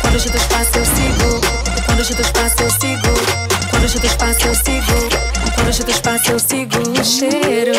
Quando 0.00 0.16
o 0.16 0.20
Cheetos 0.20 0.46
passa, 0.46 0.78
eu 0.78 0.84
sigo. 0.84 1.40
Quando 1.86 2.00
o 2.00 2.04
Cheetos 2.04 2.30
passa, 2.32 2.62
eu 2.64 2.70
sigo. 2.70 3.70
Quando 3.70 3.84
o 3.84 3.88
Cheetos 3.88 4.14
passa, 4.16 4.46
eu 4.48 4.54
sigo. 4.56 5.54
Quando 5.54 5.68
o 5.68 5.72
Cheetos 5.72 6.00
passa, 6.00 6.32
eu 6.32 6.38
sigo 6.40 7.00
o 7.00 7.04
cheiro. 7.04 7.78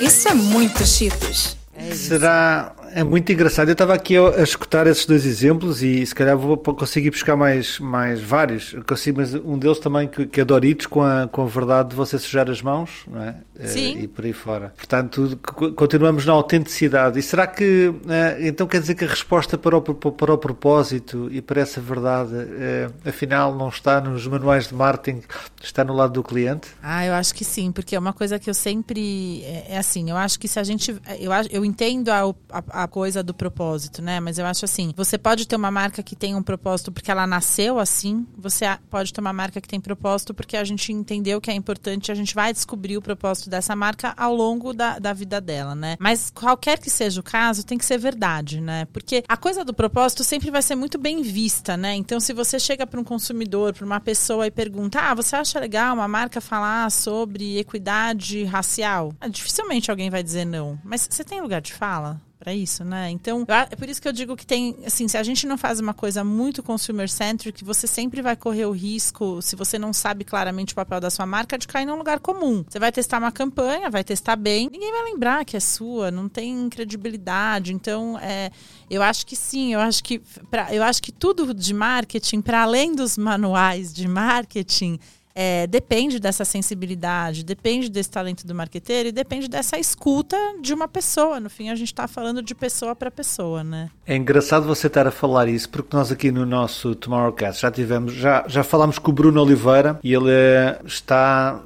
Isso 0.00 0.28
é 0.28 0.34
muito 0.34 0.86
Cheetos. 0.86 1.56
Será. 1.94 2.72
É 2.98 3.04
muito 3.04 3.30
engraçado. 3.30 3.68
Eu 3.68 3.72
estava 3.72 3.92
aqui 3.92 4.16
a, 4.16 4.26
a 4.36 4.42
escutar 4.42 4.86
esses 4.86 5.04
dois 5.04 5.26
exemplos 5.26 5.82
e 5.82 6.04
se 6.06 6.14
calhar 6.14 6.36
vou 6.38 6.56
conseguir 6.56 7.10
buscar 7.10 7.36
mais, 7.36 7.78
mais 7.78 8.22
vários. 8.22 8.72
Eu 8.72 8.82
consigo, 8.82 9.18
mas 9.20 9.34
um 9.34 9.58
deles 9.58 9.78
também 9.78 10.08
que, 10.08 10.26
que 10.26 10.40
é 10.40 10.44
Doritos 10.46 10.86
com 10.86 11.02
a, 11.02 11.28
com 11.28 11.42
a 11.42 11.46
verdade 11.46 11.90
de 11.90 11.94
você 11.94 12.18
sujar 12.18 12.48
as 12.48 12.62
mãos, 12.62 12.90
não 13.06 13.22
é? 13.22 13.36
Eh, 13.58 13.66
Sim. 13.66 13.98
E 14.00 14.08
por 14.08 14.24
aí 14.24 14.32
fora. 14.32 14.72
Portanto, 14.76 15.38
co- 15.42 15.72
continuamos 15.72 16.24
na 16.24 16.32
autenticidade. 16.32 17.18
E 17.18 17.22
será 17.22 17.46
que. 17.46 17.92
eh, 18.08 18.38
então 18.48 18.66
quer 18.66 18.80
dizer 18.80 18.94
que 18.94 19.04
a 19.04 19.08
resposta 19.08 19.58
para 19.58 19.76
o, 19.76 19.82
para 19.82 20.32
o 20.34 20.38
propósito 20.38 21.28
e 21.30 21.42
para 21.42 21.60
essa 21.60 21.80
verdade, 21.82 22.32
eh, 22.34 22.88
afinal, 23.04 23.54
não 23.54 23.68
está 23.68 24.00
nos 24.00 24.26
manuais 24.26 24.68
de 24.68 24.74
marketing, 24.74 25.20
está 25.62 25.84
no 25.84 25.94
lado 25.94 26.14
do 26.14 26.22
cliente? 26.22 26.68
Ah, 26.82 27.04
eu 27.04 27.12
acho 27.12 27.34
que 27.34 27.44
sim, 27.44 27.70
porque 27.72 27.94
é 27.94 27.98
uma 27.98 28.12
coisa 28.14 28.38
que 28.38 28.48
eu 28.48 28.54
sempre. 28.54 29.42
É, 29.44 29.66
é 29.74 29.78
assim, 29.78 30.08
eu 30.10 30.16
acho 30.16 30.38
que 30.40 30.48
se 30.48 30.58
a 30.58 30.64
gente. 30.64 30.96
Eu, 31.20 31.30
eu 31.50 31.62
entendo 31.64 32.08
a, 32.10 32.24
op- 32.26 32.38
a, 32.50 32.85
coisa 32.88 33.22
do 33.22 33.34
propósito, 33.34 34.02
né? 34.02 34.20
Mas 34.20 34.38
eu 34.38 34.46
acho 34.46 34.64
assim, 34.64 34.92
você 34.96 35.18
pode 35.18 35.46
ter 35.46 35.56
uma 35.56 35.70
marca 35.70 36.02
que 36.02 36.16
tem 36.16 36.34
um 36.34 36.42
propósito 36.42 36.92
porque 36.92 37.10
ela 37.10 37.26
nasceu 37.26 37.78
assim, 37.78 38.26
você 38.36 38.66
pode 38.90 39.12
ter 39.12 39.20
uma 39.20 39.32
marca 39.32 39.60
que 39.60 39.68
tem 39.68 39.80
propósito 39.80 40.34
porque 40.34 40.56
a 40.56 40.64
gente 40.64 40.92
entendeu 40.92 41.40
que 41.40 41.50
é 41.50 41.54
importante, 41.54 42.12
a 42.12 42.14
gente 42.14 42.34
vai 42.34 42.52
descobrir 42.52 42.96
o 42.96 43.02
propósito 43.02 43.50
dessa 43.50 43.74
marca 43.74 44.14
ao 44.16 44.34
longo 44.34 44.72
da, 44.72 44.98
da 44.98 45.12
vida 45.12 45.40
dela, 45.40 45.74
né? 45.74 45.96
Mas 45.98 46.30
qualquer 46.30 46.78
que 46.78 46.90
seja 46.90 47.20
o 47.20 47.22
caso, 47.22 47.64
tem 47.64 47.78
que 47.78 47.84
ser 47.84 47.98
verdade, 47.98 48.60
né? 48.60 48.86
Porque 48.92 49.24
a 49.28 49.36
coisa 49.36 49.64
do 49.64 49.74
propósito 49.74 50.24
sempre 50.24 50.50
vai 50.50 50.62
ser 50.62 50.74
muito 50.74 50.98
bem 50.98 51.22
vista, 51.22 51.76
né? 51.76 51.94
Então, 51.94 52.20
se 52.20 52.32
você 52.32 52.58
chega 52.58 52.86
para 52.86 53.00
um 53.00 53.04
consumidor, 53.04 53.74
para 53.74 53.84
uma 53.84 54.00
pessoa 54.00 54.46
e 54.46 54.50
pergunta: 54.50 55.00
Ah, 55.00 55.14
você 55.14 55.36
acha 55.36 55.58
legal 55.58 55.94
uma 55.94 56.08
marca 56.08 56.40
falar 56.40 56.90
sobre 56.90 57.58
equidade 57.58 58.44
racial? 58.44 59.12
Ah, 59.20 59.28
dificilmente 59.28 59.90
alguém 59.90 60.10
vai 60.10 60.22
dizer 60.22 60.44
não. 60.44 60.78
Mas 60.84 61.06
você 61.08 61.24
tem 61.24 61.40
lugar 61.40 61.60
de 61.60 61.72
fala? 61.72 62.20
Para 62.46 62.54
isso, 62.54 62.84
né? 62.84 63.10
Então, 63.10 63.44
é 63.48 63.74
por 63.74 63.88
isso 63.88 64.00
que 64.00 64.06
eu 64.06 64.12
digo 64.12 64.36
que 64.36 64.46
tem, 64.46 64.76
assim, 64.86 65.08
se 65.08 65.18
a 65.18 65.22
gente 65.24 65.48
não 65.48 65.58
faz 65.58 65.80
uma 65.80 65.92
coisa 65.92 66.22
muito 66.22 66.62
consumer 66.62 67.08
centric, 67.08 67.64
você 67.64 67.88
sempre 67.88 68.22
vai 68.22 68.36
correr 68.36 68.66
o 68.66 68.70
risco, 68.70 69.42
se 69.42 69.56
você 69.56 69.76
não 69.80 69.92
sabe 69.92 70.22
claramente 70.22 70.72
o 70.72 70.76
papel 70.76 71.00
da 71.00 71.10
sua 71.10 71.26
marca, 71.26 71.58
de 71.58 71.66
cair 71.66 71.84
num 71.84 71.96
lugar 71.96 72.20
comum. 72.20 72.64
Você 72.68 72.78
vai 72.78 72.92
testar 72.92 73.18
uma 73.18 73.32
campanha, 73.32 73.90
vai 73.90 74.04
testar 74.04 74.36
bem, 74.36 74.70
ninguém 74.70 74.92
vai 74.92 75.02
lembrar 75.02 75.44
que 75.44 75.56
é 75.56 75.60
sua, 75.60 76.12
não 76.12 76.28
tem 76.28 76.68
credibilidade. 76.68 77.74
Então, 77.74 78.16
é, 78.20 78.52
eu 78.88 79.02
acho 79.02 79.26
que 79.26 79.34
sim, 79.34 79.74
eu 79.74 79.80
acho 79.80 80.04
que 80.04 80.20
pra, 80.48 80.72
eu 80.72 80.84
acho 80.84 81.02
que 81.02 81.10
tudo 81.10 81.52
de 81.52 81.74
marketing, 81.74 82.40
para 82.42 82.62
além 82.62 82.94
dos 82.94 83.18
manuais 83.18 83.92
de 83.92 84.06
marketing, 84.06 85.00
é, 85.38 85.66
depende 85.66 86.18
dessa 86.18 86.46
sensibilidade, 86.46 87.44
depende 87.44 87.90
desse 87.90 88.10
talento 88.10 88.46
do 88.46 88.54
marqueteiro 88.54 89.10
e 89.10 89.12
depende 89.12 89.48
dessa 89.48 89.78
escuta 89.78 90.34
de 90.62 90.72
uma 90.72 90.88
pessoa. 90.88 91.38
No 91.38 91.50
fim, 91.50 91.68
a 91.68 91.74
gente 91.74 91.88
está 91.88 92.08
falando 92.08 92.40
de 92.42 92.54
pessoa 92.54 92.96
para 92.96 93.10
pessoa, 93.10 93.62
né? 93.62 93.90
É 94.06 94.16
engraçado 94.16 94.66
você 94.66 94.86
estar 94.86 95.06
a 95.06 95.10
falar 95.10 95.46
isso, 95.46 95.68
porque 95.68 95.94
nós 95.94 96.10
aqui 96.10 96.32
no 96.32 96.46
nosso 96.46 96.94
Tomorrowcast 96.94 97.60
já 97.60 97.70
tivemos, 97.70 98.14
já, 98.14 98.44
já 98.48 98.64
falámos 98.64 98.98
com 98.98 99.10
o 99.10 99.14
Bruno 99.14 99.42
Oliveira 99.42 100.00
e 100.02 100.14
ele 100.14 100.30
eh, 100.30 100.78
está 100.86 101.60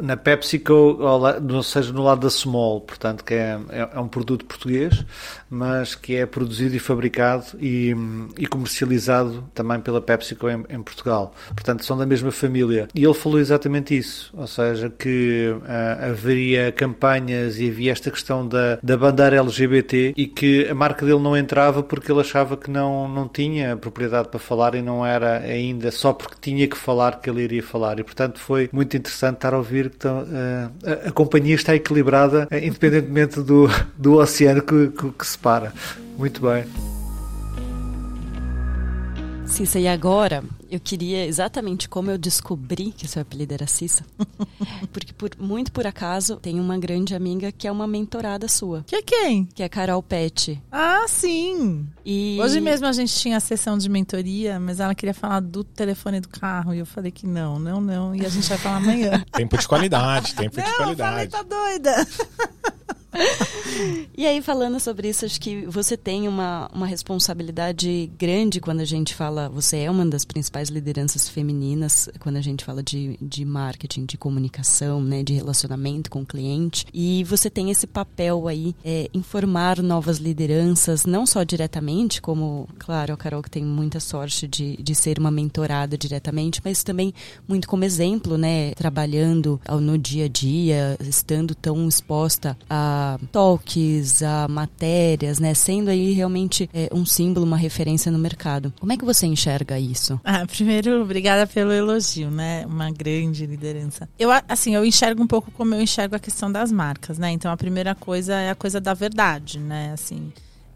na 0.00 0.16
PepsiCo, 0.16 0.72
ou 0.72 1.62
seja, 1.62 1.92
no 1.92 2.02
lado 2.02 2.20
da 2.20 2.30
Small, 2.30 2.80
portanto, 2.80 3.24
que 3.24 3.34
é, 3.34 3.58
é, 3.70 3.88
é, 3.94 4.00
um 4.00 4.06
produto 4.06 4.44
português, 4.44 5.04
mas 5.50 5.94
que 5.94 6.14
é 6.14 6.24
produzido 6.24 6.76
e 6.76 6.78
fabricado 6.78 7.44
e, 7.58 7.94
e 8.38 8.46
comercializado 8.46 9.44
também 9.52 9.80
pela 9.80 10.00
PepsiCo 10.00 10.48
em, 10.48 10.64
em, 10.68 10.82
Portugal. 10.82 11.34
Portanto, 11.48 11.84
são 11.84 11.96
da 11.98 12.06
mesma 12.06 12.30
família. 12.30 12.88
E 12.94 13.04
ele 13.04 13.14
falou 13.14 13.38
exatamente 13.38 13.96
isso, 13.96 14.32
ou 14.36 14.46
seja, 14.46 14.88
que 14.88 15.52
uh, 15.52 16.10
haveria 16.10 16.72
campanhas 16.72 17.58
e 17.58 17.68
havia 17.68 17.92
esta 17.92 18.10
questão 18.10 18.46
da, 18.46 18.78
da 18.82 18.96
bandeira 18.96 19.36
LGBT 19.36 20.14
e 20.16 20.26
que 20.26 20.68
a 20.68 20.74
marca 20.74 21.04
dele 21.04 21.18
não 21.18 21.36
entrava 21.36 21.82
porque 21.82 22.10
ele 22.12 22.20
achava 22.20 22.56
que 22.56 22.70
não, 22.70 23.08
não 23.08 23.28
tinha 23.28 23.76
propriedade 23.76 24.28
para 24.28 24.38
falar 24.38 24.74
e 24.74 24.82
não 24.82 25.04
era 25.04 25.38
ainda 25.38 25.90
só 25.90 26.12
porque 26.12 26.36
tinha 26.40 26.66
que 26.68 26.76
falar 26.76 27.20
que 27.20 27.28
ele 27.28 27.42
iria 27.42 27.62
falar. 27.62 27.98
E, 27.98 28.04
portanto, 28.04 28.38
foi 28.38 28.68
muito 28.72 28.96
interessante 28.96 29.36
estar 29.36 29.54
a 29.54 29.58
ouvir 29.58 29.90
que 29.90 29.96
então, 29.96 30.24
a, 30.84 31.08
a, 31.08 31.12
companhia 31.12 31.54
está 31.54 31.74
equilibrada, 31.74 32.48
eh, 32.50 32.66
independentemente 32.66 33.40
do, 33.40 33.68
do 33.96 34.14
oceano 34.14 34.62
que, 34.62 34.88
que, 34.88 35.10
que 35.10 35.26
separa. 35.40 35.72
Muito 36.18 36.42
bem. 36.42 36.64
Cissa, 39.46 39.80
e 39.80 39.88
agora 39.88 40.44
eu 40.70 40.78
queria 40.78 41.26
exatamente 41.26 41.88
como 41.88 42.10
eu 42.10 42.18
descobri 42.18 42.92
que 42.92 43.08
seu 43.08 43.22
apelido 43.22 43.54
era 43.54 43.66
Cissa. 43.66 44.04
porque 44.92 45.12
por, 45.12 45.30
muito 45.38 45.72
por 45.72 45.86
acaso 45.86 46.36
tem 46.36 46.60
uma 46.60 46.78
grande 46.78 47.14
amiga 47.14 47.50
que 47.50 47.66
é 47.66 47.72
uma 47.72 47.86
mentorada 47.86 48.46
sua. 48.48 48.84
Que 48.86 48.96
é 48.96 49.02
quem? 49.02 49.44
Que 49.46 49.62
é 49.62 49.68
Carol 49.68 50.02
Pet. 50.02 50.62
Ah, 50.70 51.04
sim. 51.08 51.86
E... 52.04 52.38
Hoje 52.40 52.60
mesmo 52.60 52.86
a 52.86 52.92
gente 52.92 53.14
tinha 53.14 53.36
a 53.36 53.40
sessão 53.40 53.76
de 53.76 53.88
mentoria, 53.88 54.60
mas 54.60 54.80
ela 54.80 54.94
queria 54.94 55.14
falar 55.14 55.40
do 55.40 55.64
telefone 55.64 56.20
do 56.20 56.28
carro. 56.28 56.72
E 56.72 56.78
eu 56.78 56.86
falei 56.86 57.10
que 57.10 57.26
não, 57.26 57.58
não, 57.58 57.80
não. 57.80 58.14
E 58.14 58.24
a 58.24 58.28
gente 58.28 58.48
vai 58.48 58.58
falar 58.58 58.76
amanhã. 58.76 59.24
tempo 59.32 59.58
de 59.58 59.66
qualidade, 59.66 60.34
tempo 60.34 60.56
não, 60.56 60.64
de 60.64 60.76
qualidade. 60.76 61.24
Eu 61.24 61.30
falei, 61.30 61.30
tá 61.30 61.42
doida. 61.42 62.06
e 64.16 64.26
aí, 64.26 64.40
falando 64.40 64.78
sobre 64.78 65.08
isso, 65.08 65.24
acho 65.24 65.40
que 65.40 65.66
você 65.66 65.96
tem 65.96 66.28
uma, 66.28 66.70
uma 66.72 66.86
responsabilidade 66.86 68.10
grande 68.16 68.60
quando 68.60 68.80
a 68.80 68.84
gente 68.84 69.14
fala. 69.14 69.48
Você 69.48 69.78
é 69.78 69.90
uma 69.90 70.06
das 70.06 70.24
principais 70.24 70.59
lideranças 70.68 71.28
femininas 71.28 72.08
quando 72.18 72.36
a 72.36 72.40
gente 72.40 72.64
fala 72.64 72.82
de, 72.82 73.18
de 73.20 73.44
marketing, 73.44 74.04
de 74.04 74.16
comunicação, 74.16 75.02
né, 75.02 75.22
de 75.22 75.32
relacionamento 75.32 76.10
com 76.10 76.22
o 76.22 76.26
cliente. 76.26 76.86
E 76.92 77.24
você 77.24 77.48
tem 77.48 77.70
esse 77.70 77.86
papel 77.86 78.48
aí, 78.48 78.74
é, 78.84 79.08
informar 79.14 79.82
novas 79.82 80.18
lideranças, 80.18 81.04
não 81.06 81.24
só 81.26 81.42
diretamente, 81.42 82.20
como, 82.20 82.68
claro, 82.78 83.14
a 83.14 83.16
Carol 83.16 83.42
que 83.42 83.50
tem 83.50 83.64
muita 83.64 84.00
sorte 84.00 84.46
de, 84.46 84.76
de 84.76 84.94
ser 84.94 85.18
uma 85.18 85.30
mentorada 85.30 85.96
diretamente, 85.96 86.60
mas 86.64 86.82
também 86.82 87.12
muito 87.48 87.68
como 87.68 87.84
exemplo, 87.84 88.36
né, 88.36 88.72
trabalhando 88.72 89.60
no 89.80 89.96
dia 89.96 90.24
a 90.26 90.28
dia, 90.28 90.96
estando 91.00 91.54
tão 91.54 91.88
exposta 91.88 92.56
a 92.68 93.18
talks, 93.32 94.22
a 94.22 94.48
matérias, 94.48 95.38
né? 95.38 95.54
Sendo 95.54 95.90
aí 95.90 96.12
realmente 96.12 96.68
é, 96.72 96.88
um 96.92 97.04
símbolo, 97.04 97.46
uma 97.46 97.56
referência 97.56 98.10
no 98.10 98.18
mercado. 98.18 98.72
Como 98.78 98.92
é 98.92 98.96
que 98.96 99.04
você 99.04 99.26
enxerga 99.26 99.78
isso? 99.78 100.20
Ah, 100.24 100.46
primeiro, 100.50 101.02
obrigada 101.02 101.46
pelo 101.46 101.72
elogio, 101.72 102.30
né? 102.30 102.66
Uma 102.66 102.90
grande 102.90 103.46
liderança. 103.46 104.08
Eu, 104.18 104.30
assim, 104.48 104.74
eu 104.74 104.84
enxergo 104.84 105.22
um 105.22 105.26
pouco 105.26 105.50
como 105.50 105.74
eu 105.74 105.80
enxergo 105.80 106.16
a 106.16 106.18
questão 106.18 106.50
das 106.50 106.70
marcas, 106.70 107.18
né? 107.18 107.30
Então, 107.30 107.50
a 107.50 107.56
primeira 107.56 107.94
coisa 107.94 108.34
é 108.34 108.50
a 108.50 108.54
coisa 108.54 108.80
da 108.80 108.92
verdade, 108.92 109.58
né? 109.58 109.92
Assim, 109.92 110.32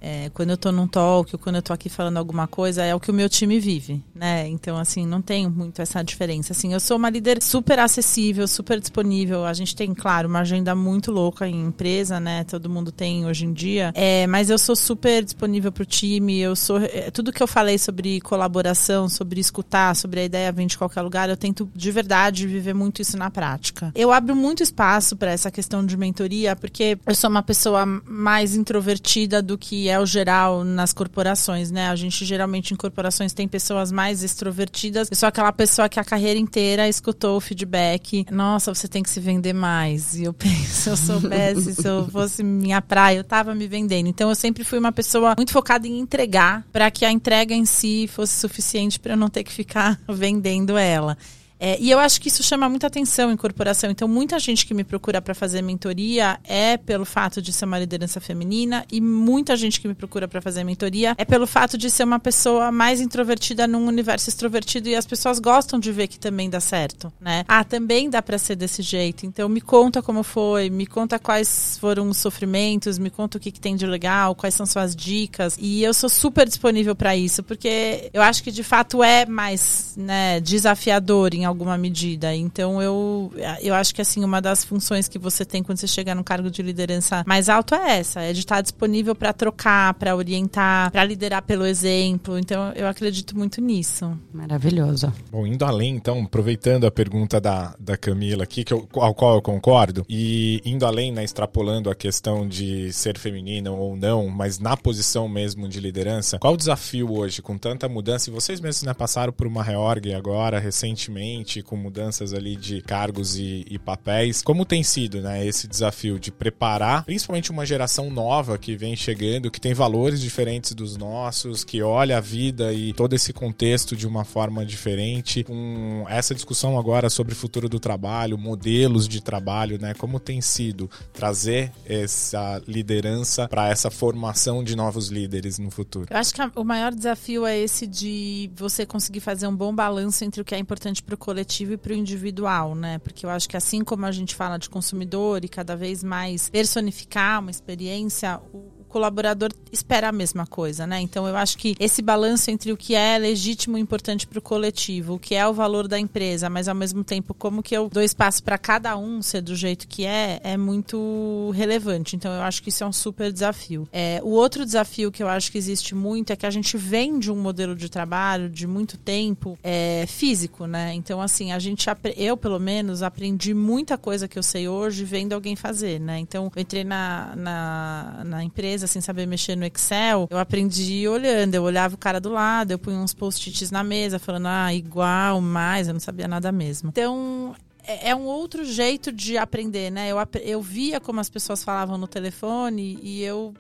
é, 0.07 0.31
quando 0.35 0.51
eu 0.51 0.55
estou 0.57 0.71
num 0.71 0.87
talk 0.87 1.35
ou 1.35 1.39
quando 1.39 1.55
eu 1.55 1.61
estou 1.61 1.73
aqui 1.73 1.89
falando 1.89 2.19
alguma 2.19 2.47
coisa, 2.47 2.85
é 2.85 2.95
o 2.95 3.01
que 3.01 3.11
o 3.11 3.15
meu 3.15 3.27
time 3.27 3.59
vive, 3.59 4.05
né? 4.15 4.47
Então, 4.49 4.77
assim, 4.77 5.07
não 5.07 5.23
tem 5.23 5.49
muito 5.49 5.81
essa 5.81 6.03
diferença. 6.03 6.53
Assim, 6.53 6.75
eu 6.75 6.81
sou 6.81 6.99
uma 6.99 7.09
líder 7.09 7.43
super 7.43 7.79
acessível, 7.79 8.47
super 8.47 8.79
disponível. 8.79 9.47
A 9.47 9.55
gente 9.55 9.75
tem, 9.75 9.95
claro, 9.95 10.29
uma 10.29 10.41
agenda 10.41 10.75
muito 10.75 11.11
louca 11.11 11.49
em 11.49 11.59
empresa, 11.69 12.21
né? 12.21 12.45
Todo 12.45 12.69
mundo 12.69 12.93
tem 12.93 13.25
hoje 13.25 13.47
em 13.47 13.53
dia. 13.55 13.93
É, 13.95 14.27
mas 14.27 14.51
eu 14.51 14.59
sou 14.59 14.77
super 14.77 15.25
disponível 15.25 15.73
para 15.73 15.83
o 15.83 15.87
time. 15.87 16.39
Eu 16.39 16.55
sou. 16.55 16.81
É, 16.81 17.11
tudo 17.11 17.33
que 17.33 17.43
eu 17.43 17.47
falei 17.47 17.79
sobre 17.79 18.21
colaboração, 18.21 19.09
sobre 19.09 19.41
escutar, 19.41 19.97
sobre 19.97 20.21
a 20.21 20.25
ideia 20.25 20.53
vir 20.53 20.67
de 20.67 20.77
qualquer 20.77 21.01
lugar, 21.01 21.31
eu 21.31 21.37
tento 21.37 21.67
de 21.75 21.91
verdade 21.91 22.47
viver 22.47 22.75
muito 22.75 23.01
isso 23.01 23.17
na 23.17 23.31
prática. 23.31 23.91
Eu 23.95 24.13
abro 24.13 24.37
muito 24.37 24.63
espaço 24.63 25.17
para 25.17 25.31
essa 25.31 25.51
questão 25.51 25.85
de 25.85 25.97
mentoria, 25.97 26.55
porque 26.55 26.99
eu 27.07 27.15
sou 27.15 27.31
uma 27.31 27.43
pessoa 27.43 27.87
mais 27.87 28.55
introvertida 28.55 29.41
do 29.41 29.57
que 29.57 29.94
é 29.95 30.01
o 30.01 30.07
geral 30.07 30.65
nas 30.65 30.93
corporações, 30.93 31.71
né? 31.71 31.89
A 31.89 31.97
gente 31.97 32.25
geralmente 32.25 32.75
em 32.75 32.77
corporações 32.77 33.33
tem 33.33 33.49
pessoas 33.49 33.91
mais 33.91 34.23
extrovertidas. 34.23 35.09
Sou 35.13 35.29
aquela 35.29 35.53
pessoa 35.53 35.89
que 35.89 35.99
a 35.99 36.05
carreira 36.05 36.39
inteira 36.39 36.89
escutou 36.89 37.37
o 37.37 37.41
feedback. 37.41 38.27
Nossa, 38.31 38.75
você 38.75 38.89
tem 38.89 39.03
que 39.03 39.11
se 39.11 39.21
vender 39.21 39.53
mais. 39.53 40.15
E 40.17 40.25
eu 40.25 40.33
penso, 40.35 40.65
se 40.65 40.91
eu 40.91 40.97
soubesse, 40.97 41.75
se 41.75 41.87
eu 41.87 42.09
fosse 42.09 42.43
minha 42.43 42.83
praia, 42.83 43.19
eu 43.19 43.25
tava 43.25 43.55
me 43.55 43.67
vendendo. 43.67 44.09
Então 44.09 44.29
eu 44.29 44.35
sempre 44.35 44.65
fui 44.65 44.79
uma 44.79 44.93
pessoa 44.93 45.35
muito 45.37 45.53
focada 45.53 45.87
em 45.87 45.99
entregar 45.99 46.67
para 46.73 46.91
que 46.91 47.05
a 47.05 47.11
entrega 47.11 47.55
em 47.55 47.65
si 47.65 48.09
fosse 48.09 48.39
suficiente 48.39 48.99
para 48.99 49.15
eu 49.15 49.17
não 49.17 49.29
ter 49.29 49.45
que 49.45 49.53
ficar 49.53 50.01
vendendo 50.09 50.77
ela. 50.77 51.17
É, 51.65 51.79
e 51.81 51.91
eu 51.91 51.99
acho 51.99 52.21
que 52.21 52.29
isso 52.29 52.43
chama 52.43 52.69
muita 52.69 52.89
atenção 52.89 53.33
em 53.33 53.37
corporação. 53.39 53.91
Então, 53.91 54.07
muita 54.07 54.39
gente 54.39 54.67
que 54.67 54.75
me 54.75 54.85
procura 54.85 55.23
para 55.23 55.35
fazer 55.35 55.63
mentoria 55.63 56.39
é 56.45 56.77
pelo 56.77 57.07
fato 57.07 57.41
de 57.41 57.55
ser 57.55 57.65
uma 57.65 57.79
liderança 57.79 58.21
feminina, 58.21 58.85
e 58.93 59.01
muita 59.01 59.57
gente 59.57 59.81
que 59.81 59.89
me 59.89 59.95
procura 59.95 60.29
para 60.29 60.43
fazer 60.43 60.63
mentoria 60.63 61.15
é 61.17 61.25
pelo 61.25 61.47
fato 61.47 61.79
de 61.79 61.89
ser 61.89 62.05
uma 62.05 62.19
pessoa 62.19 62.71
mais 62.71 63.01
introvertida 63.01 63.67
num 63.67 63.87
universo 63.87 64.29
extrovertido 64.29 64.91
e 64.91 64.95
as 64.95 65.07
pessoas 65.07 65.39
gostam 65.39 65.81
de 65.81 65.91
ver 65.91 66.07
que 66.07 66.19
também 66.19 66.51
dá 66.51 66.61
certo, 66.61 67.11
né? 67.19 67.47
Ah, 67.49 67.65
também 67.65 68.11
dá 68.11 68.21
para 68.21 68.37
ser 68.37 68.57
desse 68.57 68.83
jeito. 68.83 69.25
Então, 69.25 69.49
me 69.49 69.63
conta 69.63 70.03
como 70.03 70.23
foi, 70.23 70.69
me 70.69 70.85
conta 70.85 71.19
quais 71.19 71.79
foram 71.81 72.11
os 72.11 72.19
sofrimentos, 72.19 72.99
me 72.99 73.09
conta 73.09 73.39
o 73.39 73.41
que, 73.41 73.51
que 73.51 73.61
tem 73.61 73.75
de 73.75 73.87
legal, 73.87 74.35
quais 74.35 74.53
são 74.53 74.67
suas 74.67 74.95
dicas. 74.95 75.57
E 75.59 75.83
eu 75.83 75.95
sou 75.95 76.11
super 76.11 76.47
disponível 76.47 76.95
para 76.95 77.17
isso, 77.17 77.43
porque 77.43 78.11
eu 78.13 78.21
acho 78.21 78.45
que 78.45 78.53
de 78.53 78.63
fato 78.63 79.03
é 79.03 79.25
mais 79.25 79.95
né, 79.97 80.41
desafiador 80.41 81.35
em 81.35 81.47
alguma 81.55 81.79
medida. 81.79 82.35
Então 82.35 82.83
eu, 82.83 83.33
eu 83.63 83.75
acho 83.75 83.95
que 83.95 84.03
assim, 84.03 84.25
uma 84.25 84.41
das 84.41 84.65
funções 84.65 85.09
que 85.09 85.19
você 85.19 85.45
tem 85.45 85.63
quando 85.63 85.79
você 85.79 85.87
chegar 85.87 86.15
no 86.15 86.25
cargo 86.25 86.51
de 86.51 86.63
liderança 86.63 87.25
mais 87.27 87.49
alto 87.49 87.75
é 87.75 87.99
essa, 87.99 88.21
é 88.21 88.33
de 88.33 88.41
estar 88.41 88.61
disponível 88.61 89.15
para 89.15 89.33
trocar, 89.33 89.95
para 89.95 90.15
orientar, 90.15 90.91
para 90.91 91.05
liderar 91.05 91.43
pelo 91.43 91.67
exemplo. 91.67 92.39
Então 92.39 92.73
eu 92.73 92.87
acredito 92.87 93.37
muito 93.37 93.61
nisso. 93.61 94.17
Maravilhoso. 94.33 95.13
Bom, 95.31 95.47
indo 95.47 95.65
além, 95.65 95.97
então, 95.97 96.23
aproveitando 96.25 96.87
a 96.87 96.91
pergunta 96.91 97.41
da, 97.41 97.75
da 97.79 97.97
Camila 97.97 98.45
aqui, 98.45 98.65
que 98.65 98.73
eu, 98.73 98.89
ao 98.95 99.15
qual 99.15 99.37
eu 99.37 99.43
concordo, 99.43 100.05
e 100.09 100.61
indo 100.65 100.85
além, 100.85 101.13
né, 101.13 101.25
extrapolando 101.25 101.91
a 101.91 101.95
questão 101.95 102.47
de 102.47 102.93
ser 102.93 103.19
feminina 103.19 103.71
ou 103.71 103.97
não, 103.97 104.29
mas 104.29 104.59
na 104.59 104.77
posição 104.77 105.29
mesmo 105.29 105.69
de 105.69 105.81
liderança, 105.81 106.39
qual 106.39 106.55
o 106.55 106.57
desafio 106.57 107.13
hoje 107.13 107.41
com 107.41 107.57
tanta 107.57 107.89
mudança? 107.89 108.29
E 108.29 108.33
vocês 108.33 108.61
mesmos 108.61 108.83
né, 108.83 108.95
passaram 108.95 109.33
por 109.33 109.47
uma 109.47 109.63
reorg 109.63 110.13
agora, 110.13 110.59
recentemente, 110.59 111.44
com 111.63 111.77
mudanças 111.77 112.33
ali 112.33 112.57
de 112.57 112.81
cargos 112.83 113.37
e, 113.37 113.65
e 113.69 113.79
papéis. 113.79 114.43
Como 114.43 114.65
tem 114.65 114.83
sido, 114.83 115.21
né, 115.21 115.47
esse 115.47 115.67
desafio 115.67 116.19
de 116.19 116.31
preparar, 116.31 117.05
principalmente 117.05 117.51
uma 117.51 117.67
geração 117.67 118.11
nova 118.11 118.59
que 118.59 118.77
vem 118.77 118.97
chegando, 118.97 119.51
que 119.51 119.61
tem 119.61 119.75
valores 119.75 120.21
diferentes 120.21 120.73
dos 120.73 120.97
nossos, 120.97 121.65
que 121.65 121.83
olha 121.83 122.19
a 122.19 122.21
vida 122.21 122.73
e 122.73 122.93
todo 122.93 123.15
esse 123.15 123.33
contexto 123.33 123.97
de 123.97 124.07
uma 124.07 124.25
forma 124.25 124.65
diferente, 124.65 125.45
com 125.45 126.05
essa 126.09 126.35
discussão 126.35 126.79
agora 126.79 127.11
sobre 127.11 127.33
o 127.33 127.37
futuro 127.37 127.69
do 127.69 127.81
trabalho, 127.81 128.39
modelos 128.39 129.09
de 129.09 129.23
trabalho, 129.23 129.79
né? 129.81 129.95
Como 129.95 130.19
tem 130.21 130.41
sido 130.41 130.91
trazer 131.13 131.73
essa 131.85 132.63
liderança 132.67 133.49
para 133.49 133.69
essa 133.69 133.91
formação 133.91 134.63
de 134.63 134.77
novos 134.77 135.09
líderes 135.09 135.59
no 135.59 135.71
futuro? 135.71 136.07
Eu 136.11 136.17
acho 136.17 136.35
que 136.35 136.41
o 136.57 136.65
maior 136.65 136.93
desafio 136.93 137.47
é 137.47 137.59
esse 137.59 137.87
de 137.87 138.51
você 138.55 138.87
conseguir 138.87 139.21
fazer 139.21 139.47
um 139.47 139.57
bom 139.57 139.75
balanço 139.75 140.25
entre 140.25 140.41
o 140.41 140.45
que 140.45 140.55
é 140.55 140.59
importante 140.59 141.03
para 141.03 141.15
o 141.15 141.19
coletivo 141.25 141.73
e 141.73 141.77
para 141.79 141.93
o 141.93 141.97
individual, 141.97 142.75
né? 142.75 142.99
Porque 142.99 143.25
eu 143.25 143.31
acho 143.31 143.49
que 143.49 143.57
assim 143.57 143.83
como 143.83 144.05
a 144.05 144.13
gente 144.13 144.35
fala 144.35 144.59
de 144.59 144.69
consumidor 144.69 145.43
e 145.43 145.49
cada 145.49 145.75
vez 145.75 146.05
mais 146.05 146.51
personificar 146.51 147.41
uma 147.41 147.51
experiência, 147.51 148.39
o 148.53 148.74
colaborador 148.95 149.51
espera 149.73 150.09
a 150.11 150.13
mesma 150.13 150.47
coisa, 150.47 150.87
né? 150.87 151.01
Então 151.01 151.27
eu 151.27 151.37
acho 151.37 151.59
que 151.59 151.75
esse 151.81 152.01
balanço 152.01 152.49
entre 152.49 152.71
o 152.71 152.77
que 152.77 152.95
é 152.95 153.19
legítimo 153.19 153.77
e 153.77 153.81
importante 153.81 154.25
para 154.25 154.39
o 154.39 154.43
coletivo, 154.43 155.15
o 155.15 155.19
que 155.19 155.35
é 155.35 155.45
o 155.45 155.53
valor 155.53 155.89
da 155.89 155.99
empresa, 155.99 156.49
mas 156.49 156.69
ao 156.69 156.77
mesmo 156.77 157.03
tempo 157.03 157.35
como 157.35 157.61
que 157.61 157.77
eu 157.77 157.89
dou 157.89 158.05
espaço 158.05 158.45
para 158.45 158.57
cada 158.57 158.97
um 158.97 159.21
ser 159.21 159.41
do 159.41 159.57
jeito 159.57 159.89
que 159.89 160.07
é, 160.07 160.41
é 160.45 160.57
muito 160.57 161.51
relevante. 161.57 162.15
Então 162.15 162.33
eu 162.33 162.43
acho 162.43 162.63
que 162.63 162.69
isso 162.69 162.85
é 162.85 162.87
um 162.87 162.93
super 162.93 163.33
desafio. 163.33 163.89
É, 163.93 164.21
o 164.23 164.29
outro 164.29 164.65
desafio 164.65 165.11
que 165.11 165.25
eu 165.25 165.29
acho 165.29 165.51
que 165.51 165.59
existe 165.59 165.93
muito 165.93 166.33
é 166.33 166.37
que 166.37 166.47
a 166.47 166.51
gente 166.51 166.77
vem 166.77 167.19
de 167.19 167.33
um 167.33 167.37
modelo 167.37 167.75
de 167.75 167.89
trabalho 167.89 168.49
de 168.49 168.65
muito 168.65 168.97
tempo 168.97 169.59
é, 169.61 170.05
físico, 170.07 170.69
né? 170.69 170.95
Então 170.95 171.21
assim 171.21 171.51
a 171.51 171.59
gente 171.59 171.85
eu 172.17 172.37
pelo 172.37 172.61
menos 172.61 173.03
aprendi 173.03 173.55
muita 173.55 173.99
coisa 173.99 174.29
que 174.29 174.39
eu 174.39 174.43
sei 174.43 174.69
hoje 174.69 175.05
vendo 175.05 175.33
alguém 175.33 175.57
fazer, 175.57 175.99
né? 175.99 176.21
Então 176.21 176.49
eu 176.55 176.63
entrei 176.63 176.85
na, 176.85 177.35
na, 177.35 178.23
na 178.25 178.45
empresa 178.45 178.84
sem 178.87 179.01
saber 179.01 179.27
mexer 179.27 179.57
no 179.57 179.65
Excel, 179.65 180.27
eu 180.31 180.39
aprendi 180.39 181.07
olhando. 181.09 181.55
Eu 181.55 181.63
olhava 181.63 181.95
o 181.95 181.99
cara 181.99 182.21
do 182.21 182.29
lado, 182.31 182.71
eu 182.71 182.79
punha 182.79 182.99
uns 182.99 183.15
post-its 183.15 183.71
na 183.71 183.85
mesa, 183.85 184.19
falando, 184.19 184.47
ah, 184.47 184.73
igual, 184.73 185.41
mais, 185.41 185.89
eu 185.89 185.95
não 185.95 186.01
sabia 186.01 186.29
nada 186.29 186.51
mesmo. 186.53 186.89
Então, 186.89 187.55
é, 187.83 188.11
é 188.11 188.17
um 188.17 188.25
outro 188.25 188.65
jeito 188.65 189.13
de 189.13 189.37
aprender, 189.37 189.91
né? 189.91 190.09
Eu, 190.09 190.17
eu 190.43 190.63
via 190.63 191.01
como 191.01 191.21
as 191.21 191.31
pessoas 191.31 191.63
falavam 191.63 191.99
no 191.99 192.09
telefone 192.09 192.99
e 193.03 193.23
eu 193.23 193.55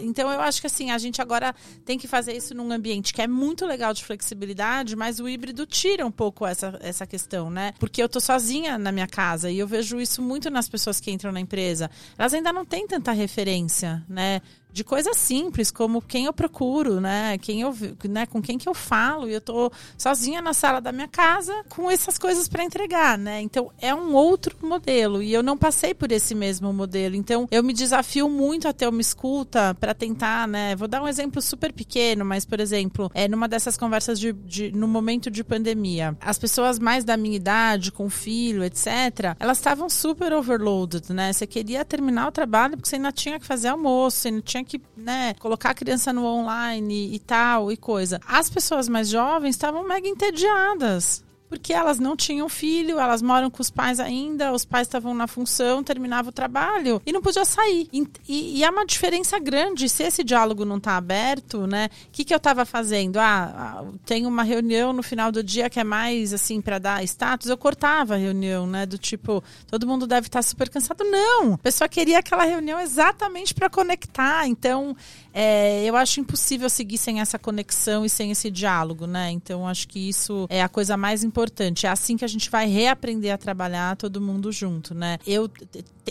então 0.00 0.30
eu 0.30 0.40
acho 0.40 0.60
que 0.60 0.66
assim, 0.66 0.90
a 0.90 0.98
gente 0.98 1.20
agora 1.20 1.54
tem 1.84 1.98
que 1.98 2.06
fazer 2.06 2.32
isso 2.36 2.54
num 2.54 2.70
ambiente 2.72 3.12
que 3.12 3.20
é 3.20 3.26
muito 3.26 3.66
legal 3.66 3.92
de 3.92 4.04
flexibilidade, 4.04 4.94
mas 4.94 5.18
o 5.18 5.28
híbrido 5.28 5.66
tira 5.66 6.06
um 6.06 6.10
pouco 6.10 6.46
essa, 6.46 6.78
essa 6.80 7.06
questão, 7.06 7.50
né? 7.50 7.74
Porque 7.78 8.02
eu 8.02 8.08
tô 8.08 8.20
sozinha 8.20 8.78
na 8.78 8.92
minha 8.92 9.06
casa 9.06 9.50
e 9.50 9.58
eu 9.58 9.66
vejo 9.66 10.00
isso 10.00 10.22
muito 10.22 10.50
nas 10.50 10.68
pessoas 10.68 11.00
que 11.00 11.10
entram 11.10 11.32
na 11.32 11.40
empresa. 11.40 11.90
Elas 12.16 12.32
ainda 12.32 12.52
não 12.52 12.64
têm 12.64 12.86
tanta 12.86 13.12
referência, 13.12 14.04
né? 14.08 14.40
De 14.72 14.84
coisas 14.84 15.16
simples, 15.16 15.70
como 15.70 16.00
quem 16.00 16.26
eu 16.26 16.32
procuro, 16.32 17.00
né? 17.00 17.38
Quem 17.38 17.62
eu, 17.62 17.74
né? 18.08 18.26
Com 18.26 18.40
quem 18.40 18.58
que 18.58 18.68
eu 18.68 18.74
falo. 18.74 19.28
E 19.28 19.32
eu 19.32 19.40
tô 19.40 19.70
sozinha 19.96 20.40
na 20.40 20.52
sala 20.52 20.80
da 20.80 20.92
minha 20.92 21.08
casa 21.08 21.52
com 21.68 21.90
essas 21.90 22.18
coisas 22.18 22.48
para 22.48 22.64
entregar, 22.64 23.18
né? 23.18 23.40
Então 23.40 23.70
é 23.80 23.94
um 23.94 24.14
outro 24.14 24.56
modelo 24.62 25.22
e 25.22 25.32
eu 25.32 25.42
não 25.42 25.56
passei 25.56 25.94
por 25.94 26.12
esse 26.12 26.34
mesmo 26.34 26.72
modelo. 26.72 27.16
Então 27.16 27.48
eu 27.50 27.62
me 27.62 27.72
desafio 27.72 28.28
muito 28.28 28.68
a 28.68 28.72
ter 28.72 28.88
uma 28.88 29.00
escuta 29.00 29.74
para 29.74 29.94
tentar, 29.94 30.46
né? 30.46 30.76
Vou 30.76 30.86
dar 30.86 31.02
um 31.02 31.08
exemplo 31.08 31.40
super 31.42 31.72
pequeno, 31.72 32.24
mas 32.24 32.44
por 32.44 32.60
exemplo, 32.60 33.10
é 33.14 33.26
numa 33.26 33.48
dessas 33.48 33.76
conversas 33.76 34.18
de, 34.18 34.32
de 34.32 34.70
no 34.72 34.86
momento 34.86 35.30
de 35.30 35.42
pandemia, 35.42 36.16
as 36.20 36.38
pessoas 36.38 36.78
mais 36.78 37.04
da 37.04 37.16
minha 37.16 37.36
idade, 37.36 37.90
com 37.90 38.08
filho, 38.08 38.62
etc, 38.62 39.34
elas 39.40 39.58
estavam 39.58 39.88
super 39.88 40.32
overloaded, 40.32 41.12
né? 41.12 41.32
Você 41.32 41.46
queria 41.46 41.84
terminar 41.84 42.28
o 42.28 42.32
trabalho 42.32 42.76
porque 42.76 42.88
você 42.88 42.96
ainda 42.96 43.12
tinha 43.12 43.40
que 43.40 43.46
fazer 43.46 43.68
almoço, 43.68 44.18
você 44.18 44.28
ainda 44.28 44.42
tinha 44.42 44.57
tinha 44.58 44.64
que, 44.64 44.80
né, 44.96 45.34
colocar 45.34 45.70
a 45.70 45.74
criança 45.74 46.12
no 46.12 46.24
online 46.24 47.14
e 47.14 47.18
tal 47.18 47.70
e 47.70 47.76
coisa. 47.76 48.20
As 48.26 48.50
pessoas 48.50 48.88
mais 48.88 49.08
jovens 49.08 49.50
estavam 49.50 49.86
mega 49.86 50.08
entediadas 50.08 51.24
porque 51.48 51.72
elas 51.72 51.98
não 51.98 52.16
tinham 52.16 52.48
filho, 52.48 52.98
elas 52.98 53.22
moram 53.22 53.50
com 53.50 53.62
os 53.62 53.70
pais 53.70 53.98
ainda, 53.98 54.52
os 54.52 54.64
pais 54.64 54.86
estavam 54.86 55.14
na 55.14 55.26
função, 55.26 55.82
terminava 55.82 56.28
o 56.28 56.32
trabalho 56.32 57.00
e 57.06 57.12
não 57.12 57.22
podia 57.22 57.44
sair. 57.44 57.88
E, 57.92 58.06
e, 58.28 58.58
e 58.58 58.64
é 58.64 58.70
uma 58.70 58.84
diferença 58.84 59.38
grande 59.38 59.88
se 59.88 60.02
esse 60.02 60.22
diálogo 60.22 60.64
não 60.64 60.76
está 60.76 60.96
aberto, 60.96 61.66
né? 61.66 61.88
O 62.08 62.10
que, 62.12 62.24
que 62.24 62.34
eu 62.34 62.38
estava 62.38 62.64
fazendo? 62.64 63.18
Ah, 63.18 63.80
ah, 63.80 63.84
tem 64.04 64.26
uma 64.26 64.42
reunião 64.42 64.92
no 64.92 65.02
final 65.02 65.32
do 65.32 65.42
dia 65.42 65.70
que 65.70 65.80
é 65.80 65.84
mais 65.84 66.32
assim 66.32 66.60
para 66.60 66.78
dar 66.78 67.02
status. 67.04 67.48
Eu 67.48 67.56
cortava 67.56 68.14
a 68.14 68.18
reunião, 68.18 68.66
né? 68.66 68.84
Do 68.84 68.98
tipo, 68.98 69.42
todo 69.66 69.86
mundo 69.86 70.06
deve 70.06 70.26
estar 70.26 70.38
tá 70.38 70.42
super 70.42 70.68
cansado. 70.68 71.04
Não! 71.04 71.54
A 71.54 71.58
pessoa 71.58 71.88
queria 71.88 72.18
aquela 72.18 72.44
reunião 72.44 72.78
exatamente 72.78 73.54
para 73.54 73.70
conectar. 73.70 74.46
Então, 74.46 74.96
é, 75.32 75.84
eu 75.84 75.96
acho 75.96 76.20
impossível 76.20 76.68
seguir 76.68 76.98
sem 76.98 77.20
essa 77.20 77.38
conexão 77.38 78.04
e 78.04 78.08
sem 78.08 78.30
esse 78.30 78.50
diálogo, 78.50 79.06
né? 79.06 79.30
Então, 79.30 79.66
acho 79.66 79.86
que 79.88 80.08
isso 80.08 80.46
é 80.48 80.62
a 80.62 80.68
coisa 80.68 80.96
mais 80.96 81.22
importante. 81.22 81.86
É 81.86 81.90
assim 81.90 82.16
que 82.16 82.24
a 82.24 82.28
gente 82.28 82.50
vai 82.50 82.66
reaprender 82.66 83.32
a 83.32 83.38
trabalhar 83.38 83.96
todo 83.96 84.20
mundo 84.20 84.50
junto, 84.50 84.94
né? 84.94 85.18
Eu 85.26 85.50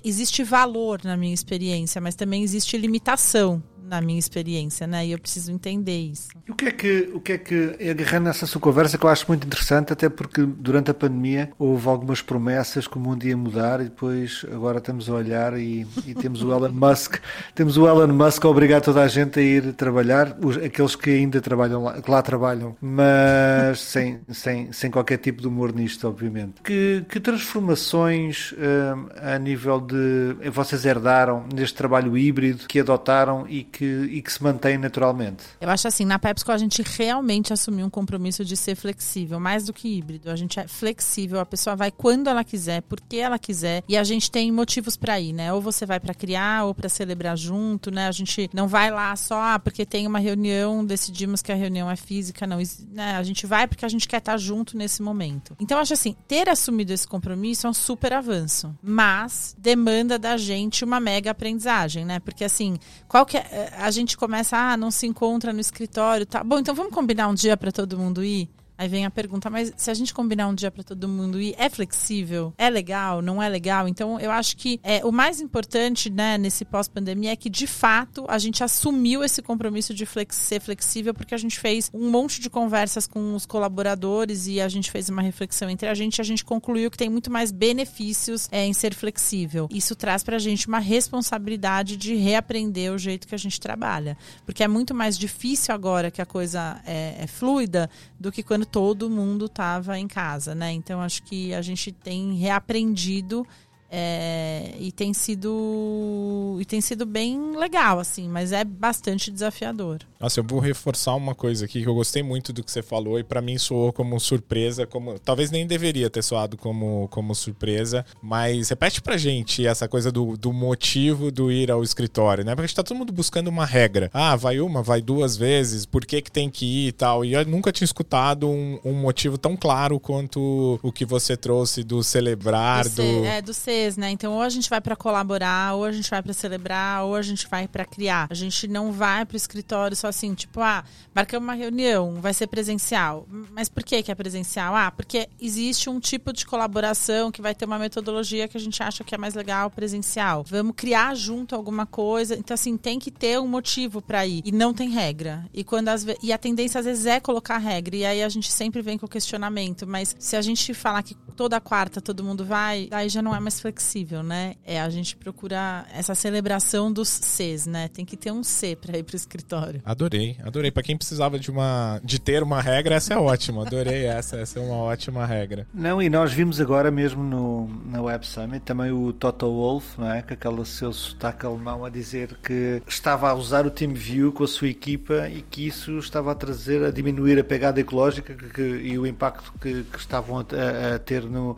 existe 0.03 0.43
valor 0.43 1.01
na 1.03 1.17
minha 1.17 1.33
experiência, 1.33 1.99
mas 1.99 2.15
também 2.15 2.43
existe 2.43 2.77
limitação 2.77 3.61
na 3.87 4.01
minha 4.01 4.19
experiência, 4.19 4.85
né? 4.85 5.05
E 5.05 5.11
eu 5.11 5.19
preciso 5.19 5.51
entender 5.51 5.97
isso. 5.97 6.29
E 6.45 6.51
o 6.51 6.55
que 6.55 6.65
é 6.65 6.71
que, 6.71 7.09
o 7.13 7.19
que 7.19 7.31
é 7.33 7.37
que, 7.37 7.89
agarrando 7.89 8.25
nessa 8.25 8.45
sua 8.45 8.59
conversa, 8.59 8.97
que 8.97 9.05
eu 9.05 9.09
acho 9.09 9.25
muito 9.27 9.47
interessante, 9.47 9.93
até 9.93 10.09
porque 10.09 10.43
durante 10.45 10.91
a 10.91 10.93
pandemia 10.93 11.49
houve 11.57 11.87
algumas 11.87 12.21
promessas 12.21 12.87
que 12.87 12.97
o 12.97 12.99
mundo 12.99 13.25
ia 13.25 13.37
mudar 13.37 13.79
e 13.79 13.85
depois 13.85 14.45
agora 14.51 14.79
estamos 14.79 15.09
a 15.09 15.13
olhar 15.13 15.57
e, 15.57 15.87
e 16.05 16.13
temos 16.13 16.43
o 16.43 16.51
Elon 16.51 16.71
Musk, 16.71 17.15
temos 17.55 17.77
o 17.77 17.87
Elon 17.87 18.13
Musk 18.13 18.43
a 18.43 18.49
obrigar 18.49 18.81
toda 18.81 19.01
a 19.01 19.07
gente 19.07 19.39
a 19.39 19.43
ir 19.43 19.73
trabalhar, 19.73 20.37
os, 20.43 20.57
aqueles 20.57 20.95
que 20.95 21.09
ainda 21.09 21.39
trabalham 21.39 21.83
lá, 21.83 22.01
que 22.01 22.11
lá 22.11 22.21
trabalham, 22.21 22.75
mas 22.81 23.79
sem, 23.87 24.19
sem, 24.29 24.71
sem 24.71 24.91
qualquer 24.91 25.17
tipo 25.17 25.41
de 25.41 25.47
humor 25.47 25.73
nisto, 25.73 26.07
obviamente. 26.07 26.61
Que, 26.63 27.05
que 27.07 27.19
transformações 27.19 28.53
hum, 28.53 29.07
a 29.21 29.37
nível 29.39 29.79
de 29.79 30.49
vocês 30.49 30.85
herdaram 30.85 31.45
neste 31.53 31.75
trabalho 31.75 32.17
híbrido 32.17 32.67
que 32.67 32.79
adotaram 32.79 33.45
e 33.47 33.63
que 33.63 33.76
que, 33.77 33.85
e 33.85 34.21
que 34.23 34.33
se 34.33 34.41
mantém 34.41 34.75
naturalmente. 34.77 35.43
Eu 35.61 35.69
acho 35.69 35.87
assim, 35.87 36.03
na 36.03 36.17
PepsiCo 36.17 36.51
a 36.51 36.57
gente 36.57 36.81
realmente 36.81 37.53
assumiu 37.53 37.85
um 37.85 37.89
compromisso 37.89 38.43
de 38.43 38.57
ser 38.57 38.75
flexível, 38.75 39.39
mais 39.39 39.65
do 39.65 39.73
que 39.73 39.87
híbrido. 39.87 40.31
A 40.31 40.35
gente 40.35 40.59
é 40.59 40.67
flexível, 40.67 41.39
a 41.39 41.45
pessoa 41.45 41.75
vai 41.75 41.91
quando 41.91 42.27
ela 42.27 42.43
quiser, 42.43 42.81
porque 42.81 43.17
ela 43.17 43.37
quiser, 43.37 43.83
e 43.87 43.95
a 43.95 44.03
gente 44.03 44.31
tem 44.31 44.51
motivos 44.51 44.97
para 44.97 45.19
ir, 45.19 45.31
né? 45.31 45.53
Ou 45.53 45.61
você 45.61 45.85
vai 45.85 45.99
para 45.99 46.13
criar 46.13 46.65
ou 46.65 46.73
para 46.73 46.89
celebrar 46.89 47.37
junto, 47.37 47.91
né? 47.91 48.07
A 48.07 48.11
gente 48.11 48.49
não 48.51 48.67
vai 48.67 48.89
lá 48.89 49.15
só 49.15 49.39
ah, 49.39 49.59
porque 49.59 49.85
tem 49.85 50.07
uma 50.07 50.19
reunião, 50.19 50.83
decidimos 50.83 51.43
que 51.43 51.51
a 51.51 51.55
reunião 51.55 51.89
é 51.89 51.95
física, 51.95 52.47
não, 52.47 52.57
né? 52.89 53.15
A 53.15 53.23
gente 53.23 53.45
vai 53.45 53.67
porque 53.67 53.85
a 53.85 53.89
gente 53.89 54.07
quer 54.07 54.17
estar 54.17 54.37
junto 54.37 54.75
nesse 54.75 55.03
momento. 55.03 55.55
Então 55.59 55.77
acho 55.77 55.93
assim, 55.93 56.15
ter 56.27 56.49
assumido 56.49 56.91
esse 56.91 57.07
compromisso 57.07 57.67
é 57.67 57.69
um 57.69 57.73
super 57.73 58.13
avanço, 58.13 58.75
mas 58.81 59.55
demanda 59.57 60.17
da 60.17 60.35
gente 60.35 60.83
uma 60.83 60.99
mega 60.99 61.29
aprendizagem, 61.29 62.05
né? 62.05 62.19
Porque 62.19 62.43
assim, 62.43 62.79
qual 63.07 63.23
que 63.23 63.37
é, 63.37 63.66
a 63.77 63.91
gente 63.91 64.17
começa, 64.17 64.57
ah, 64.57 64.77
não 64.77 64.91
se 64.91 65.05
encontra 65.07 65.51
no 65.51 65.59
escritório, 65.59 66.25
tá? 66.25 66.43
Bom, 66.43 66.59
então 66.59 66.75
vamos 66.75 66.93
combinar 66.93 67.27
um 67.27 67.33
dia 67.33 67.57
para 67.57 67.71
todo 67.71 67.97
mundo 67.97 68.23
ir? 68.23 68.49
Aí 68.77 68.87
vem 68.87 69.05
a 69.05 69.09
pergunta, 69.09 69.49
mas 69.49 69.73
se 69.75 69.89
a 69.89 69.93
gente 69.93 70.13
combinar 70.13 70.47
um 70.47 70.53
dia 70.53 70.69
para 70.69 70.83
todo 70.83 71.07
mundo 71.07 71.41
ir, 71.41 71.55
é 71.57 71.67
flexível? 71.67 72.53
É 72.57 72.69
legal? 72.69 73.21
Não 73.21 73.41
é 73.41 73.49
legal? 73.49 73.87
Então, 73.87 74.19
eu 74.19 74.29
acho 74.29 74.55
que 74.55 74.79
é, 74.83 75.03
o 75.03 75.11
mais 75.11 75.41
importante, 75.41 76.11
né, 76.11 76.37
nesse 76.37 76.63
pós-pandemia 76.63 77.31
é 77.31 77.35
que, 77.35 77.49
de 77.49 77.65
fato, 77.65 78.25
a 78.27 78.37
gente 78.37 78.63
assumiu 78.63 79.23
esse 79.23 79.41
compromisso 79.41 79.93
de 79.93 80.05
flex 80.05 80.35
ser 80.35 80.61
flexível, 80.61 81.13
porque 81.13 81.33
a 81.33 81.37
gente 81.37 81.59
fez 81.59 81.89
um 81.91 82.11
monte 82.11 82.39
de 82.39 82.49
conversas 82.49 83.07
com 83.07 83.33
os 83.33 83.47
colaboradores 83.47 84.45
e 84.45 84.61
a 84.61 84.69
gente 84.69 84.91
fez 84.91 85.09
uma 85.09 85.23
reflexão 85.23 85.69
entre 85.69 85.87
a 85.87 85.95
gente 85.95 86.19
e 86.19 86.21
a 86.21 86.25
gente 86.25 86.45
concluiu 86.45 86.91
que 86.91 86.97
tem 86.97 87.09
muito 87.09 87.31
mais 87.31 87.51
benefícios 87.51 88.47
é, 88.51 88.63
em 88.63 88.73
ser 88.73 88.93
flexível. 88.93 89.67
Isso 89.71 89.95
traz 89.95 90.23
para 90.23 90.35
a 90.35 90.39
gente 90.39 90.67
uma 90.67 90.79
responsabilidade 90.79 91.97
de 91.97 92.13
reaprender 92.13 92.93
o 92.93 92.97
jeito 92.99 93.27
que 93.27 93.33
a 93.33 93.39
gente 93.39 93.59
trabalha. 93.59 94.15
Porque 94.45 94.63
é 94.63 94.67
muito 94.67 94.93
mais 94.93 95.17
difícil 95.17 95.73
agora 95.73 96.11
que 96.11 96.21
a 96.21 96.25
coisa 96.25 96.79
é, 96.85 97.15
é 97.21 97.27
fluida 97.27 97.89
do 98.19 98.31
que 98.31 98.43
quando 98.43 98.66
todo 98.71 99.09
mundo 99.09 99.45
estava 99.45 99.97
em 99.97 100.07
casa, 100.07 100.53
né? 100.53 100.71
Então 100.71 101.01
acho 101.01 101.23
que 101.23 101.53
a 101.53 101.61
gente 101.61 101.91
tem 101.91 102.35
reaprendido 102.35 103.45
É, 103.89 104.75
e 104.81 104.91
tem 104.91 105.13
sido 105.13 106.57
e 106.59 106.65
tem 106.65 106.81
sido 106.81 107.05
bem 107.05 107.55
legal 107.55 107.99
assim, 107.99 108.27
mas 108.27 108.51
é 108.51 108.65
bastante 108.65 109.31
desafiador. 109.31 109.99
Nossa, 110.19 110.39
eu 110.39 110.43
vou 110.43 110.59
reforçar 110.59 111.13
uma 111.15 111.35
coisa 111.35 111.65
aqui 111.65 111.81
que 111.81 111.87
eu 111.87 111.93
gostei 111.93 112.23
muito 112.23 112.51
do 112.51 112.63
que 112.63 112.71
você 112.71 112.81
falou 112.81 113.19
e 113.19 113.23
para 113.23 113.41
mim 113.41 113.57
soou 113.57 113.93
como 113.93 114.19
surpresa, 114.19 114.87
como 114.87 115.19
talvez 115.19 115.51
nem 115.51 115.67
deveria 115.67 116.09
ter 116.09 116.23
soado 116.23 116.57
como, 116.57 117.07
como 117.09 117.35
surpresa, 117.35 118.05
mas 118.21 118.69
repete 118.69 119.01
pra 119.01 119.15
gente 119.15 119.65
essa 119.65 119.87
coisa 119.87 120.11
do, 120.11 120.35
do 120.35 120.51
motivo 120.51 121.31
do 121.31 121.51
ir 121.51 121.69
ao 121.69 121.83
escritório, 121.83 122.43
né? 122.43 122.51
Porque 122.53 122.65
a 122.65 122.67
gente 122.67 122.75
tá 122.75 122.83
todo 122.83 122.97
mundo 122.97 123.13
buscando 123.13 123.47
uma 123.47 123.65
regra. 123.65 124.09
Ah, 124.13 124.35
vai 124.35 124.59
uma, 124.59 124.81
vai 124.81 125.01
duas 125.01 125.37
vezes, 125.37 125.85
por 125.85 126.05
que 126.05 126.21
que 126.21 126.31
tem 126.31 126.49
que 126.49 126.65
ir 126.65 126.87
e 126.87 126.91
tal. 126.91 127.23
E 127.23 127.33
eu 127.33 127.45
nunca 127.45 127.71
tinha 127.71 127.85
escutado 127.85 128.49
um, 128.49 128.79
um 128.83 128.93
motivo 128.93 129.37
tão 129.37 129.55
claro 129.55 129.99
quanto 129.99 130.79
o 130.81 130.91
que 130.91 131.05
você 131.05 131.37
trouxe 131.37 131.83
do 131.83 132.03
celebrar, 132.03 132.89
do... 132.89 132.95
do... 132.95 133.25
É, 133.25 133.41
do 133.41 133.53
CES, 133.53 133.97
né? 133.97 134.09
Então, 134.09 134.33
ou 134.33 134.41
a 134.41 134.49
gente 134.49 134.69
vai 134.69 134.81
para 134.81 134.95
colaborar, 134.95 135.75
ou 135.75 135.85
a 135.85 135.91
gente 135.91 136.09
vai 136.09 136.21
para 136.23 136.33
celebrar, 136.33 137.03
ou 137.03 137.15
a 137.15 137.21
gente 137.21 137.47
vai 137.47 137.67
para 137.67 137.85
criar. 137.85 138.27
A 138.29 138.33
gente 138.33 138.67
não 138.67 138.91
vai 138.91 139.25
pro 139.25 139.37
escritório 139.37 139.95
só 139.95 140.06
assim, 140.07 140.33
tipo, 140.33 140.61
ah, 140.61 140.83
marcamos 141.13 141.47
uma 141.47 141.53
reunião, 141.53 142.15
vai 142.21 142.33
ser 142.33 142.47
presencial. 142.47 143.27
Mas 143.51 143.69
por 143.69 143.83
que 143.83 144.01
que 144.03 144.11
é 144.11 144.15
presencial? 144.15 144.75
Ah, 144.75 144.91
porque 144.91 145.29
existe 145.39 145.89
um 145.89 145.99
tipo 145.99 146.33
de 146.33 146.45
colaboração 146.45 147.31
que 147.31 147.41
vai 147.41 147.53
ter 147.53 147.65
uma 147.65 147.79
metodologia 147.79 148.47
que 148.47 148.57
a 148.57 148.59
gente 148.59 148.81
acha 148.81 149.03
que 149.03 149.13
é 149.13 149.17
mais 149.17 149.33
legal 149.33 149.69
presencial. 149.69 150.43
Vamos 150.43 150.73
criar 150.75 151.15
junto 151.15 151.55
alguma 151.55 151.85
coisa. 151.85 152.35
Então, 152.35 152.53
assim, 152.53 152.77
tem 152.77 152.99
que 152.99 153.11
ter 153.11 153.39
um 153.39 153.47
motivo 153.47 154.01
para 154.01 154.25
ir. 154.25 154.41
E 154.45 154.51
não 154.51 154.73
tem 154.73 154.89
regra. 154.89 155.45
E 155.53 155.63
quando 155.63 155.89
as 155.89 156.05
e 156.21 156.31
a 156.31 156.37
tendência 156.37 156.79
às 156.79 156.85
vezes 156.85 157.05
é 157.05 157.19
colocar 157.19 157.57
regra. 157.57 157.95
E 157.95 158.05
aí 158.05 158.23
a 158.23 158.29
gente 158.29 158.51
sempre 158.51 158.81
vem 158.81 158.97
com 158.97 159.05
o 159.05 159.09
questionamento. 159.09 159.85
Mas 159.85 160.15
se 160.19 160.35
a 160.35 160.41
gente 160.41 160.73
falar 160.73 161.03
que 161.03 161.15
toda 161.35 161.59
quarta 161.59 162.01
todo 162.01 162.23
mundo 162.23 162.45
vai, 162.45 162.87
aí 162.91 163.09
já 163.09 163.21
não 163.21 163.35
é 163.35 163.39
mais 163.39 163.59
flexível, 163.59 164.23
né? 164.23 164.55
É 164.63 164.79
a 164.79 164.89
gente 164.89 165.15
procura 165.15 165.85
essa 165.91 166.15
celebração 166.15 166.91
dos 166.91 167.09
Cs, 167.09 167.65
né? 167.65 167.87
Tem 167.87 168.05
que 168.05 168.17
ter 168.17 168.31
um 168.31 168.43
C 168.43 168.75
para 168.75 168.97
ir 168.97 169.03
pro 169.03 169.15
escritório. 169.15 169.81
Adorei, 169.97 170.37
adorei. 170.43 170.69
Para 170.69 170.83
quem 170.83 170.95
precisava 170.95 171.39
de 171.39 171.49
uma 171.49 171.99
de 172.03 172.19
ter 172.19 172.43
uma 172.43 172.61
regra, 172.61 172.93
essa 172.93 173.15
é 173.15 173.17
ótima. 173.17 173.65
Adorei 173.65 174.05
essa, 174.05 174.37
essa 174.37 174.59
é 174.59 174.61
uma 174.61 174.75
ótima 174.75 175.25
regra. 175.25 175.65
Não, 175.73 175.99
e 175.99 176.07
nós 176.07 176.31
vimos 176.31 176.61
agora 176.61 176.91
mesmo 176.91 177.23
no, 177.23 177.67
na 177.83 177.99
Web 177.99 178.27
Summit 178.27 178.59
também 178.59 178.91
o 178.91 179.11
Toto 179.11 179.47
Wolff, 179.47 179.99
não 179.99 180.11
é? 180.11 180.21
Com 180.21 180.35
aquele 180.35 180.63
seu 180.65 180.93
sotaque 180.93 181.47
alemão 181.47 181.83
a 181.83 181.89
dizer 181.89 182.37
que 182.43 182.79
estava 182.87 183.27
a 183.27 183.33
usar 183.33 183.65
o 183.65 183.71
TeamView 183.71 184.31
com 184.31 184.43
a 184.43 184.47
sua 184.47 184.67
equipa 184.67 185.27
e 185.29 185.41
que 185.41 185.65
isso 185.65 185.97
estava 185.97 186.31
a 186.31 186.35
trazer, 186.35 186.83
a 186.83 186.91
diminuir 186.91 187.39
a 187.39 187.43
pegada 187.43 187.79
ecológica 187.79 188.35
que, 188.35 188.49
que, 188.49 188.61
e 188.61 188.99
o 188.99 189.07
impacto 189.07 189.51
que, 189.59 189.81
que 189.81 189.97
estavam 189.97 190.37
a, 190.37 190.95
a, 190.95 190.99
ter 190.99 191.23
no, 191.23 191.57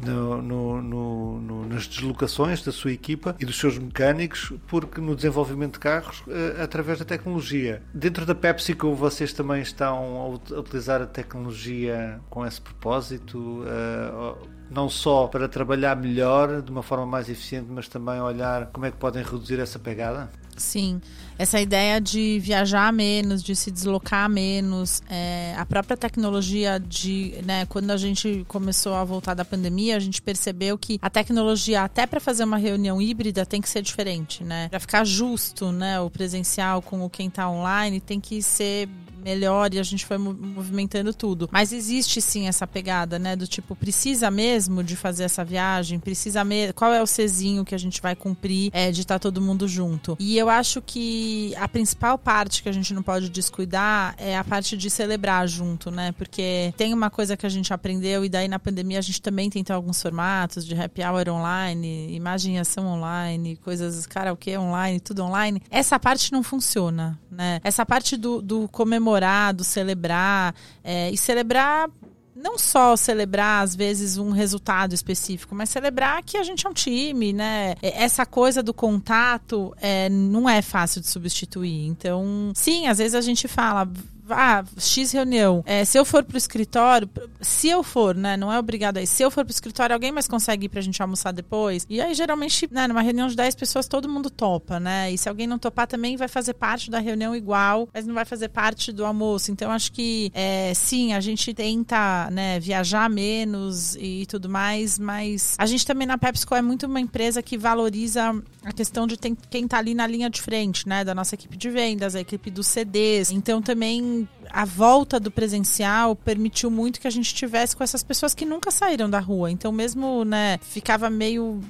no, 0.00 0.40
no, 0.40 0.80
no, 0.80 1.66
nas 1.66 1.88
deslocações 1.88 2.62
da 2.62 2.70
sua 2.70 2.92
equipa 2.92 3.34
e 3.40 3.44
dos 3.44 3.58
seus 3.58 3.76
mecânicos, 3.76 4.52
porque 4.68 5.00
no 5.00 5.16
desenvolvimento 5.16 5.72
de 5.72 5.80
carros, 5.80 6.20
uh, 6.20 6.62
através 6.62 7.00
da 7.00 7.04
tecnologia. 7.04 7.79
Dentro 7.92 8.24
da 8.24 8.34
PepsiCo, 8.34 8.94
vocês 8.94 9.32
também 9.32 9.62
estão 9.62 10.40
a 10.50 10.58
utilizar 10.58 11.02
a 11.02 11.06
tecnologia 11.06 12.20
com 12.30 12.46
esse 12.46 12.60
propósito? 12.60 13.64
Uh, 13.64 14.48
não 14.70 14.88
só 14.88 15.26
para 15.26 15.48
trabalhar 15.48 15.96
melhor, 15.96 16.62
de 16.62 16.70
uma 16.70 16.82
forma 16.82 17.04
mais 17.04 17.28
eficiente, 17.28 17.66
mas 17.68 17.88
também 17.88 18.20
olhar 18.20 18.66
como 18.66 18.86
é 18.86 18.90
que 18.90 18.96
podem 18.96 19.22
reduzir 19.22 19.58
essa 19.58 19.78
pegada? 19.78 20.30
Sim, 20.60 21.00
essa 21.38 21.58
ideia 21.58 21.98
de 21.98 22.38
viajar 22.38 22.92
menos, 22.92 23.42
de 23.42 23.56
se 23.56 23.70
deslocar 23.70 24.28
menos, 24.28 25.02
é, 25.08 25.54
a 25.56 25.64
própria 25.64 25.96
tecnologia 25.96 26.78
de, 26.78 27.34
né, 27.46 27.64
quando 27.64 27.90
a 27.90 27.96
gente 27.96 28.44
começou 28.46 28.92
a 28.92 29.02
voltar 29.02 29.32
da 29.32 29.42
pandemia, 29.44 29.96
a 29.96 29.98
gente 29.98 30.20
percebeu 30.20 30.76
que 30.76 30.98
a 31.00 31.08
tecnologia 31.08 31.82
até 31.82 32.06
para 32.06 32.20
fazer 32.20 32.44
uma 32.44 32.58
reunião 32.58 33.00
híbrida 33.00 33.46
tem 33.46 33.62
que 33.62 33.70
ser 33.70 33.80
diferente, 33.80 34.44
né? 34.44 34.68
Para 34.68 34.80
ficar 34.80 35.04
justo, 35.04 35.72
né, 35.72 35.98
o 35.98 36.10
presencial 36.10 36.82
com 36.82 37.02
o 37.02 37.08
quem 37.08 37.28
está 37.28 37.48
online 37.48 38.00
tem 38.00 38.20
que 38.20 38.42
ser 38.42 38.86
melhor 39.20 39.72
e 39.74 39.78
a 39.78 39.82
gente 39.82 40.06
foi 40.06 40.18
movimentando 40.18 41.12
tudo. 41.12 41.48
Mas 41.52 41.72
existe 41.72 42.20
sim 42.20 42.48
essa 42.48 42.66
pegada, 42.66 43.18
né? 43.18 43.36
Do 43.36 43.46
tipo, 43.46 43.76
precisa 43.76 44.30
mesmo 44.30 44.82
de 44.82 44.96
fazer 44.96 45.24
essa 45.24 45.44
viagem? 45.44 45.98
Precisa 45.98 46.42
mesmo? 46.42 46.74
Qual 46.74 46.92
é 46.92 47.02
o 47.02 47.06
Czinho 47.06 47.64
que 47.64 47.74
a 47.74 47.78
gente 47.78 48.00
vai 48.00 48.16
cumprir 48.16 48.70
é, 48.72 48.90
de 48.90 49.02
estar 49.02 49.16
tá 49.16 49.18
todo 49.18 49.40
mundo 49.40 49.68
junto? 49.68 50.16
E 50.18 50.38
eu 50.38 50.48
acho 50.48 50.80
que 50.80 51.54
a 51.56 51.68
principal 51.68 52.18
parte 52.18 52.62
que 52.62 52.68
a 52.68 52.72
gente 52.72 52.94
não 52.94 53.02
pode 53.02 53.28
descuidar 53.28 54.14
é 54.16 54.36
a 54.36 54.44
parte 54.44 54.76
de 54.76 54.88
celebrar 54.88 55.46
junto, 55.46 55.90
né? 55.90 56.12
Porque 56.12 56.72
tem 56.76 56.94
uma 56.94 57.10
coisa 57.10 57.36
que 57.36 57.46
a 57.46 57.50
gente 57.50 57.72
aprendeu 57.72 58.24
e 58.24 58.28
daí 58.28 58.48
na 58.48 58.58
pandemia 58.58 58.98
a 58.98 59.02
gente 59.02 59.20
também 59.20 59.50
tentou 59.50 59.76
alguns 59.76 60.00
formatos 60.00 60.64
de 60.64 60.74
happy 60.74 61.02
hour 61.02 61.28
online, 61.28 62.14
imaginação 62.14 62.86
online, 62.86 63.56
coisas, 63.56 64.06
cara, 64.06 64.32
o 64.32 64.36
que 64.36 64.56
online, 64.56 65.00
tudo 65.00 65.22
online. 65.22 65.62
Essa 65.70 65.98
parte 65.98 66.32
não 66.32 66.42
funciona, 66.42 67.18
né? 67.30 67.60
Essa 67.62 67.84
parte 67.84 68.16
do, 68.16 68.40
do 68.40 68.68
comemorar 68.68 69.09
comemorar, 69.10 69.52
do 69.52 69.64
celebrar. 69.64 70.54
É, 70.84 71.10
e 71.10 71.16
celebrar 71.16 71.90
não 72.34 72.56
só 72.56 72.96
celebrar, 72.96 73.62
às 73.62 73.76
vezes, 73.76 74.16
um 74.16 74.30
resultado 74.30 74.94
específico, 74.94 75.54
mas 75.54 75.68
celebrar 75.68 76.22
que 76.22 76.38
a 76.38 76.42
gente 76.42 76.66
é 76.66 76.70
um 76.70 76.72
time, 76.72 77.34
né? 77.34 77.74
Essa 77.82 78.24
coisa 78.24 78.62
do 78.62 78.72
contato 78.72 79.74
é, 79.78 80.08
não 80.08 80.48
é 80.48 80.62
fácil 80.62 81.02
de 81.02 81.08
substituir. 81.08 81.86
Então, 81.86 82.50
sim, 82.54 82.86
às 82.86 82.96
vezes 82.96 83.14
a 83.14 83.20
gente 83.20 83.46
fala 83.46 83.86
ah, 84.32 84.64
X 84.78 85.12
reunião. 85.12 85.62
É, 85.66 85.84
se 85.84 85.98
eu 85.98 86.04
for 86.04 86.24
pro 86.24 86.36
escritório, 86.36 87.08
se 87.40 87.68
eu 87.68 87.82
for, 87.82 88.14
né? 88.14 88.36
Não 88.36 88.52
é 88.52 88.58
obrigado 88.58 88.98
aí. 88.98 89.06
Se 89.06 89.22
eu 89.22 89.30
for 89.30 89.44
pro 89.44 89.52
escritório, 89.52 89.94
alguém 89.94 90.12
mais 90.12 90.28
consegue 90.28 90.66
ir 90.66 90.68
pra 90.68 90.80
gente 90.80 91.00
almoçar 91.00 91.32
depois? 91.32 91.86
E 91.88 92.00
aí, 92.00 92.14
geralmente, 92.14 92.68
né, 92.70 92.86
numa 92.86 93.02
reunião 93.02 93.28
de 93.28 93.36
10 93.36 93.54
pessoas, 93.54 93.88
todo 93.88 94.08
mundo 94.08 94.30
topa, 94.30 94.78
né? 94.78 95.12
E 95.12 95.18
se 95.18 95.28
alguém 95.28 95.46
não 95.46 95.58
topar, 95.58 95.86
também 95.86 96.16
vai 96.16 96.28
fazer 96.28 96.54
parte 96.54 96.90
da 96.90 96.98
reunião 96.98 97.34
igual, 97.34 97.88
mas 97.92 98.06
não 98.06 98.14
vai 98.14 98.24
fazer 98.24 98.48
parte 98.48 98.92
do 98.92 99.04
almoço. 99.04 99.50
Então, 99.50 99.70
acho 99.70 99.92
que, 99.92 100.30
é, 100.34 100.72
sim, 100.74 101.12
a 101.12 101.20
gente 101.20 101.52
tenta, 101.54 102.30
né, 102.30 102.60
viajar 102.60 103.08
menos 103.08 103.96
e 103.96 104.26
tudo 104.26 104.48
mais, 104.48 104.98
mas 104.98 105.54
a 105.58 105.66
gente 105.66 105.86
também 105.86 106.06
na 106.06 106.18
PepsiCo 106.18 106.54
é 106.54 106.62
muito 106.62 106.86
uma 106.86 107.00
empresa 107.00 107.42
que 107.42 107.56
valoriza 107.56 108.34
a 108.64 108.72
questão 108.72 109.06
de 109.06 109.16
quem 109.16 109.66
tá 109.66 109.78
ali 109.78 109.94
na 109.94 110.06
linha 110.06 110.28
de 110.28 110.40
frente, 110.40 110.88
né? 110.88 111.04
Da 111.04 111.14
nossa 111.14 111.34
equipe 111.34 111.56
de 111.56 111.70
vendas, 111.70 112.14
a 112.14 112.20
equipe 112.20 112.50
dos 112.50 112.66
CDs. 112.66 113.30
Então, 113.30 113.62
também 113.62 114.19
a 114.50 114.64
volta 114.64 115.20
do 115.20 115.30
presencial 115.30 116.16
permitiu 116.16 116.70
muito 116.70 117.00
que 117.00 117.06
a 117.06 117.10
gente 117.10 117.34
tivesse 117.34 117.76
com 117.76 117.84
essas 117.84 118.02
pessoas 118.02 118.34
que 118.34 118.44
nunca 118.44 118.70
saíram 118.70 119.08
da 119.08 119.20
rua. 119.20 119.50
Então, 119.50 119.70
mesmo, 119.70 120.24
né, 120.24 120.58
ficava 120.62 121.08
meio 121.08 121.60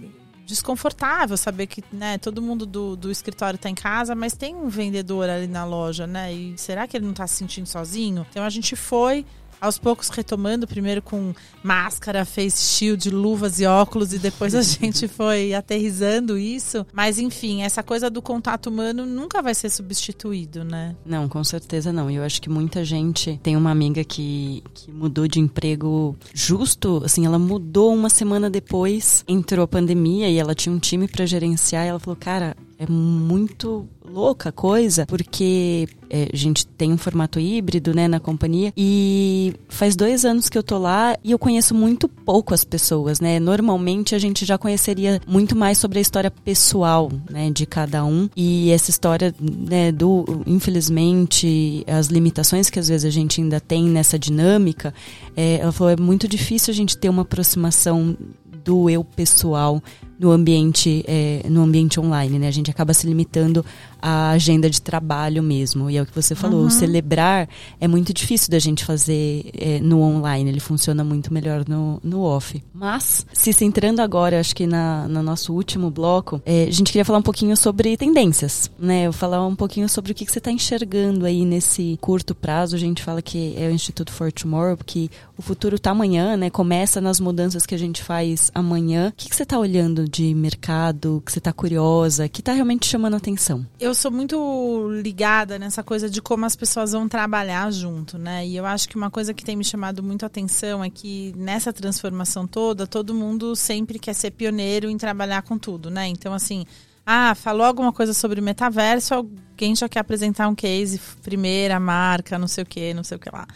desconfortável 0.50 1.36
saber 1.36 1.66
que 1.68 1.82
né, 1.92 2.18
todo 2.18 2.42
mundo 2.42 2.66
do, 2.66 2.96
do 2.96 3.10
escritório 3.10 3.56
está 3.56 3.70
em 3.70 3.74
casa, 3.74 4.14
mas 4.14 4.34
tem 4.34 4.54
um 4.54 4.68
vendedor 4.68 5.30
ali 5.30 5.46
na 5.46 5.64
loja, 5.64 6.06
né? 6.06 6.32
E 6.32 6.58
será 6.58 6.86
que 6.86 6.96
ele 6.96 7.04
não 7.04 7.12
está 7.12 7.26
se 7.26 7.36
sentindo 7.36 7.66
sozinho? 7.66 8.26
Então 8.28 8.44
a 8.44 8.50
gente 8.50 8.74
foi 8.74 9.24
aos 9.60 9.78
poucos 9.78 10.08
retomando, 10.08 10.66
primeiro 10.66 11.02
com 11.02 11.34
máscara, 11.62 12.24
face 12.24 12.62
shield, 12.62 13.10
luvas 13.10 13.60
e 13.60 13.66
óculos, 13.66 14.12
e 14.12 14.18
depois 14.18 14.54
a 14.54 14.62
gente 14.62 15.06
foi 15.06 15.54
aterrizando 15.54 16.38
isso. 16.38 16.86
Mas 16.92 17.18
enfim, 17.18 17.62
essa 17.62 17.82
coisa 17.82 18.08
do 18.08 18.22
contato 18.22 18.68
humano 18.68 19.04
nunca 19.04 19.42
vai 19.42 19.54
ser 19.54 19.70
substituído, 19.70 20.64
né? 20.64 20.96
Não, 21.04 21.28
com 21.28 21.42
certeza 21.44 21.92
não. 21.92 22.10
E 22.10 22.16
eu 22.16 22.22
acho 22.22 22.40
que 22.40 22.48
muita 22.48 22.84
gente 22.84 23.38
tem 23.42 23.56
uma 23.56 23.70
amiga 23.70 24.02
que, 24.04 24.62
que 24.74 24.90
mudou 24.90 25.28
de 25.28 25.40
emprego 25.40 26.16
justo, 26.32 27.02
assim, 27.04 27.26
ela 27.26 27.38
mudou 27.38 27.94
uma 27.94 28.08
semana 28.08 28.48
depois, 28.48 29.24
entrou 29.28 29.64
a 29.64 29.68
pandemia 29.68 30.28
e 30.28 30.38
ela 30.38 30.54
tinha 30.54 30.74
um 30.74 30.78
time 30.78 31.06
para 31.06 31.26
gerenciar, 31.26 31.84
e 31.84 31.88
ela 31.88 31.98
falou, 31.98 32.16
cara, 32.16 32.56
é 32.80 32.90
muito 32.90 33.86
louca 34.02 34.48
a 34.48 34.52
coisa, 34.52 35.04
porque 35.04 35.86
é, 36.08 36.30
a 36.32 36.36
gente 36.36 36.66
tem 36.66 36.90
um 36.90 36.96
formato 36.96 37.38
híbrido, 37.38 37.92
né, 37.92 38.08
na 38.08 38.18
companhia, 38.18 38.72
e 38.74 39.52
faz 39.68 39.94
dois 39.94 40.24
anos 40.24 40.48
que 40.48 40.56
eu 40.56 40.62
tô 40.62 40.78
lá 40.78 41.14
e 41.22 41.30
eu 41.30 41.38
conheço 41.38 41.74
muito 41.74 42.08
pouco 42.08 42.54
as 42.54 42.64
pessoas, 42.64 43.20
né? 43.20 43.38
Normalmente 43.38 44.14
a 44.14 44.18
gente 44.18 44.46
já 44.46 44.56
conheceria 44.56 45.20
muito 45.26 45.54
mais 45.54 45.76
sobre 45.76 45.98
a 45.98 46.02
história 46.02 46.30
pessoal, 46.30 47.12
né, 47.30 47.50
de 47.50 47.66
cada 47.66 48.02
um, 48.02 48.30
e 48.34 48.70
essa 48.70 48.88
história, 48.88 49.34
né, 49.38 49.92
do, 49.92 50.42
infelizmente, 50.46 51.84
as 51.86 52.06
limitações 52.06 52.70
que 52.70 52.78
às 52.78 52.88
vezes 52.88 53.04
a 53.04 53.10
gente 53.10 53.42
ainda 53.42 53.60
tem 53.60 53.84
nessa 53.84 54.18
dinâmica, 54.18 54.94
é, 55.36 55.56
ela 55.56 55.70
falou, 55.70 55.92
é 55.92 56.00
muito 56.00 56.26
difícil 56.26 56.72
a 56.72 56.74
gente 56.74 56.96
ter 56.96 57.10
uma 57.10 57.22
aproximação 57.22 58.16
do 58.64 58.88
eu 58.88 59.04
pessoal 59.04 59.82
no 60.20 60.30
ambiente, 60.30 61.02
é, 61.08 61.40
no 61.48 61.62
ambiente 61.62 61.98
online, 61.98 62.38
né? 62.38 62.48
A 62.48 62.50
gente 62.50 62.70
acaba 62.70 62.92
se 62.92 63.06
limitando 63.06 63.64
à 64.02 64.30
agenda 64.30 64.68
de 64.68 64.80
trabalho 64.80 65.42
mesmo. 65.42 65.88
E 65.88 65.96
é 65.96 66.02
o 66.02 66.04
que 66.04 66.14
você 66.14 66.34
falou, 66.34 66.64
uhum. 66.64 66.70
celebrar 66.70 67.48
é 67.80 67.88
muito 67.88 68.12
difícil 68.12 68.50
da 68.50 68.58
gente 68.58 68.84
fazer 68.84 69.50
é, 69.56 69.80
no 69.80 70.02
online, 70.02 70.50
ele 70.50 70.60
funciona 70.60 71.02
muito 71.02 71.32
melhor 71.32 71.64
no, 71.66 71.98
no 72.04 72.20
off. 72.20 72.62
Mas, 72.74 73.26
se 73.32 73.50
centrando 73.54 74.02
agora, 74.02 74.38
acho 74.38 74.54
que 74.54 74.66
na, 74.66 75.08
no 75.08 75.22
nosso 75.22 75.54
último 75.54 75.90
bloco, 75.90 76.42
é, 76.44 76.64
a 76.64 76.70
gente 76.70 76.92
queria 76.92 77.04
falar 77.04 77.18
um 77.18 77.22
pouquinho 77.22 77.56
sobre 77.56 77.96
tendências, 77.96 78.70
né? 78.78 79.04
Eu 79.04 79.14
falar 79.14 79.46
um 79.46 79.56
pouquinho 79.56 79.88
sobre 79.88 80.12
o 80.12 80.14
que, 80.14 80.26
que 80.26 80.32
você 80.32 80.38
está 80.38 80.52
enxergando 80.52 81.24
aí 81.24 81.46
nesse 81.46 81.98
curto 81.98 82.34
prazo. 82.34 82.76
A 82.76 82.78
gente 82.78 83.02
fala 83.02 83.22
que 83.22 83.54
é 83.56 83.68
o 83.68 83.70
Instituto 83.70 84.12
for 84.12 84.30
Tomorrow, 84.30 84.76
porque 84.76 85.08
o 85.38 85.42
futuro 85.42 85.76
está 85.76 85.92
amanhã, 85.92 86.36
né? 86.36 86.50
Começa 86.50 87.00
nas 87.00 87.18
mudanças 87.18 87.64
que 87.64 87.74
a 87.74 87.78
gente 87.78 88.02
faz 88.02 88.50
amanhã. 88.54 89.08
O 89.08 89.12
que, 89.16 89.30
que 89.30 89.34
você 89.34 89.44
está 89.44 89.58
olhando 89.58 90.09
de 90.10 90.34
mercado, 90.34 91.22
que 91.24 91.32
você 91.32 91.38
está 91.38 91.52
curiosa, 91.52 92.28
que 92.28 92.40
está 92.40 92.52
realmente 92.52 92.86
chamando 92.86 93.16
atenção? 93.16 93.64
Eu 93.78 93.94
sou 93.94 94.10
muito 94.10 94.90
ligada 95.02 95.58
nessa 95.58 95.82
coisa 95.82 96.10
de 96.10 96.20
como 96.20 96.44
as 96.44 96.56
pessoas 96.56 96.92
vão 96.92 97.08
trabalhar 97.08 97.70
junto, 97.70 98.18
né? 98.18 98.46
E 98.46 98.56
eu 98.56 98.66
acho 98.66 98.88
que 98.88 98.96
uma 98.96 99.10
coisa 99.10 99.32
que 99.32 99.44
tem 99.44 99.56
me 99.56 99.64
chamado 99.64 100.02
muito 100.02 100.26
atenção 100.26 100.82
é 100.82 100.90
que 100.90 101.32
nessa 101.36 101.72
transformação 101.72 102.46
toda, 102.46 102.86
todo 102.86 103.14
mundo 103.14 103.54
sempre 103.54 103.98
quer 103.98 104.14
ser 104.14 104.32
pioneiro 104.32 104.90
em 104.90 104.98
trabalhar 104.98 105.42
com 105.42 105.56
tudo, 105.56 105.90
né? 105.90 106.06
Então, 106.08 106.34
assim, 106.34 106.66
ah, 107.06 107.34
falou 107.34 107.64
alguma 107.64 107.92
coisa 107.92 108.12
sobre 108.12 108.40
metaverso, 108.40 109.14
alguém 109.14 109.74
já 109.74 109.88
quer 109.88 110.00
apresentar 110.00 110.48
um 110.48 110.54
case, 110.54 111.00
primeira 111.22 111.78
marca, 111.80 112.38
não 112.38 112.48
sei 112.48 112.64
o 112.64 112.66
que, 112.66 112.94
não 112.94 113.04
sei 113.04 113.16
o 113.16 113.20
que 113.20 113.30
lá. 113.30 113.46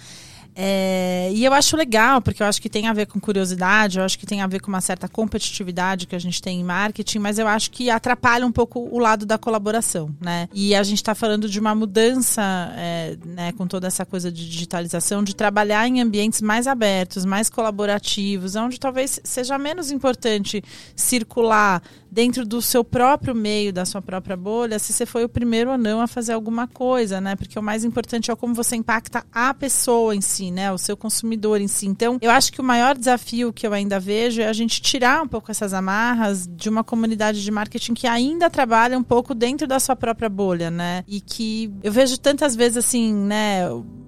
É, 0.57 1.31
e 1.33 1.45
eu 1.45 1.53
acho 1.53 1.77
legal, 1.77 2.21
porque 2.21 2.43
eu 2.43 2.47
acho 2.47 2.63
que 2.63 2.69
tem 2.69 2.87
a 2.87 2.93
ver 2.93 3.07
com 3.07 3.19
curiosidade, 3.19 3.99
eu 3.99 4.05
acho 4.05 4.19
que 4.19 4.27
tem 4.27 4.41
a 4.41 4.47
ver 4.47 4.61
com 4.61 4.69
uma 4.69 4.81
certa 4.81 5.09
competitividade 5.09 6.07
que 6.07 6.15
a 6.15 6.19
gente 6.19 6.41
tem 6.41 6.61
em 6.61 6.65
marketing, 6.65 7.19
mas 7.19 7.39
eu 7.39 7.49
acho 7.49 7.71
que 7.71 7.91
atrapalha 7.91 8.47
um 8.47 8.53
pouco 8.53 8.89
o 8.91 8.99
lado 8.99 9.27
da 9.27 9.37
colaboração, 9.37 10.15
né? 10.21 10.49
E 10.53 10.75
a 10.75 10.83
gente 10.83 10.99
está 10.99 11.15
falando 11.15 11.49
de 11.49 11.59
uma 11.59 11.75
mudança, 11.75 12.43
é, 12.77 13.17
né, 13.25 13.53
com 13.53 13.67
toda 13.67 13.89
essa 13.89 14.07
coisa 14.07 14.31
de 14.31 14.49
digitalização, 14.49 15.25
de 15.25 15.35
trabalhar 15.35 15.89
em 15.89 16.01
ambientes 16.01 16.41
mais 16.41 16.67
abertos, 16.67 17.25
mais 17.25 17.51
colaborativos, 17.51 18.55
onde 18.55 18.79
talvez 18.79 19.21
seja 19.25 19.59
menos 19.59 19.91
importante 19.91 20.63
circular 20.95 21.83
dentro 22.15 22.47
do 22.47 22.63
seu 22.63 22.85
próprio 22.85 23.35
meio, 23.35 23.73
da 23.73 23.85
sua 23.85 24.01
própria 24.01 24.37
bolha, 24.37 24.79
se 24.79 24.93
você 24.93 25.05
foi 25.05 25.25
o 25.25 25.29
primeiro 25.29 25.73
ou 25.73 25.77
não 25.77 26.01
a 26.01 26.07
fazer 26.07 26.33
alguma 26.33 26.69
coisa, 26.69 27.21
né? 27.21 27.35
Porque 27.35 27.59
o 27.59 27.63
mais 27.63 27.85
importante 27.85 28.31
é 28.31 28.37
como 28.37 28.55
você 28.55 28.77
impacta 28.77 29.27
a 29.33 29.53
pessoa 29.53 30.15
em 30.15 30.21
si, 30.21 30.44
né? 30.51 30.73
O 30.73 30.79
seu 30.79 30.97
consumidor 30.97 31.61
em 31.61 31.69
si. 31.69 31.87
Então, 31.87 32.19
eu 32.21 32.31
acho 32.31 32.53
que 32.53 32.61
o 32.61 32.65
maior 32.65 32.97
desafio 32.97 33.53
que 33.53 33.67
eu 33.67 33.73
ainda 33.73 33.99
vejo 34.01 34.41
é 34.41 34.47
a 34.47 34.53
gente 34.53 34.81
tirar 34.81 35.23
um 35.23 35.29
pouco 35.29 35.51
essas 35.51 35.73
amarras 35.73 36.49
de 36.49 36.69
uma 36.69 36.85
comunidade 36.85 37.43
de 37.43 37.51
marketing 37.51 37.95
que 37.95 38.07
ainda 38.07 38.51
trabalha 38.51 38.99
um 38.99 39.03
pouco 39.03 39.35
dentro 39.35 39.67
da 39.67 39.81
sua 39.81 39.97
própria 39.97 40.29
bolha, 40.29 40.71
né? 40.71 41.05
E 41.07 41.21
que 41.21 41.73
eu 41.83 41.93
vejo 41.93 42.19
tantas 42.19 42.55
vezes 42.57 42.79
assim, 42.79 43.13
né? 43.13 43.65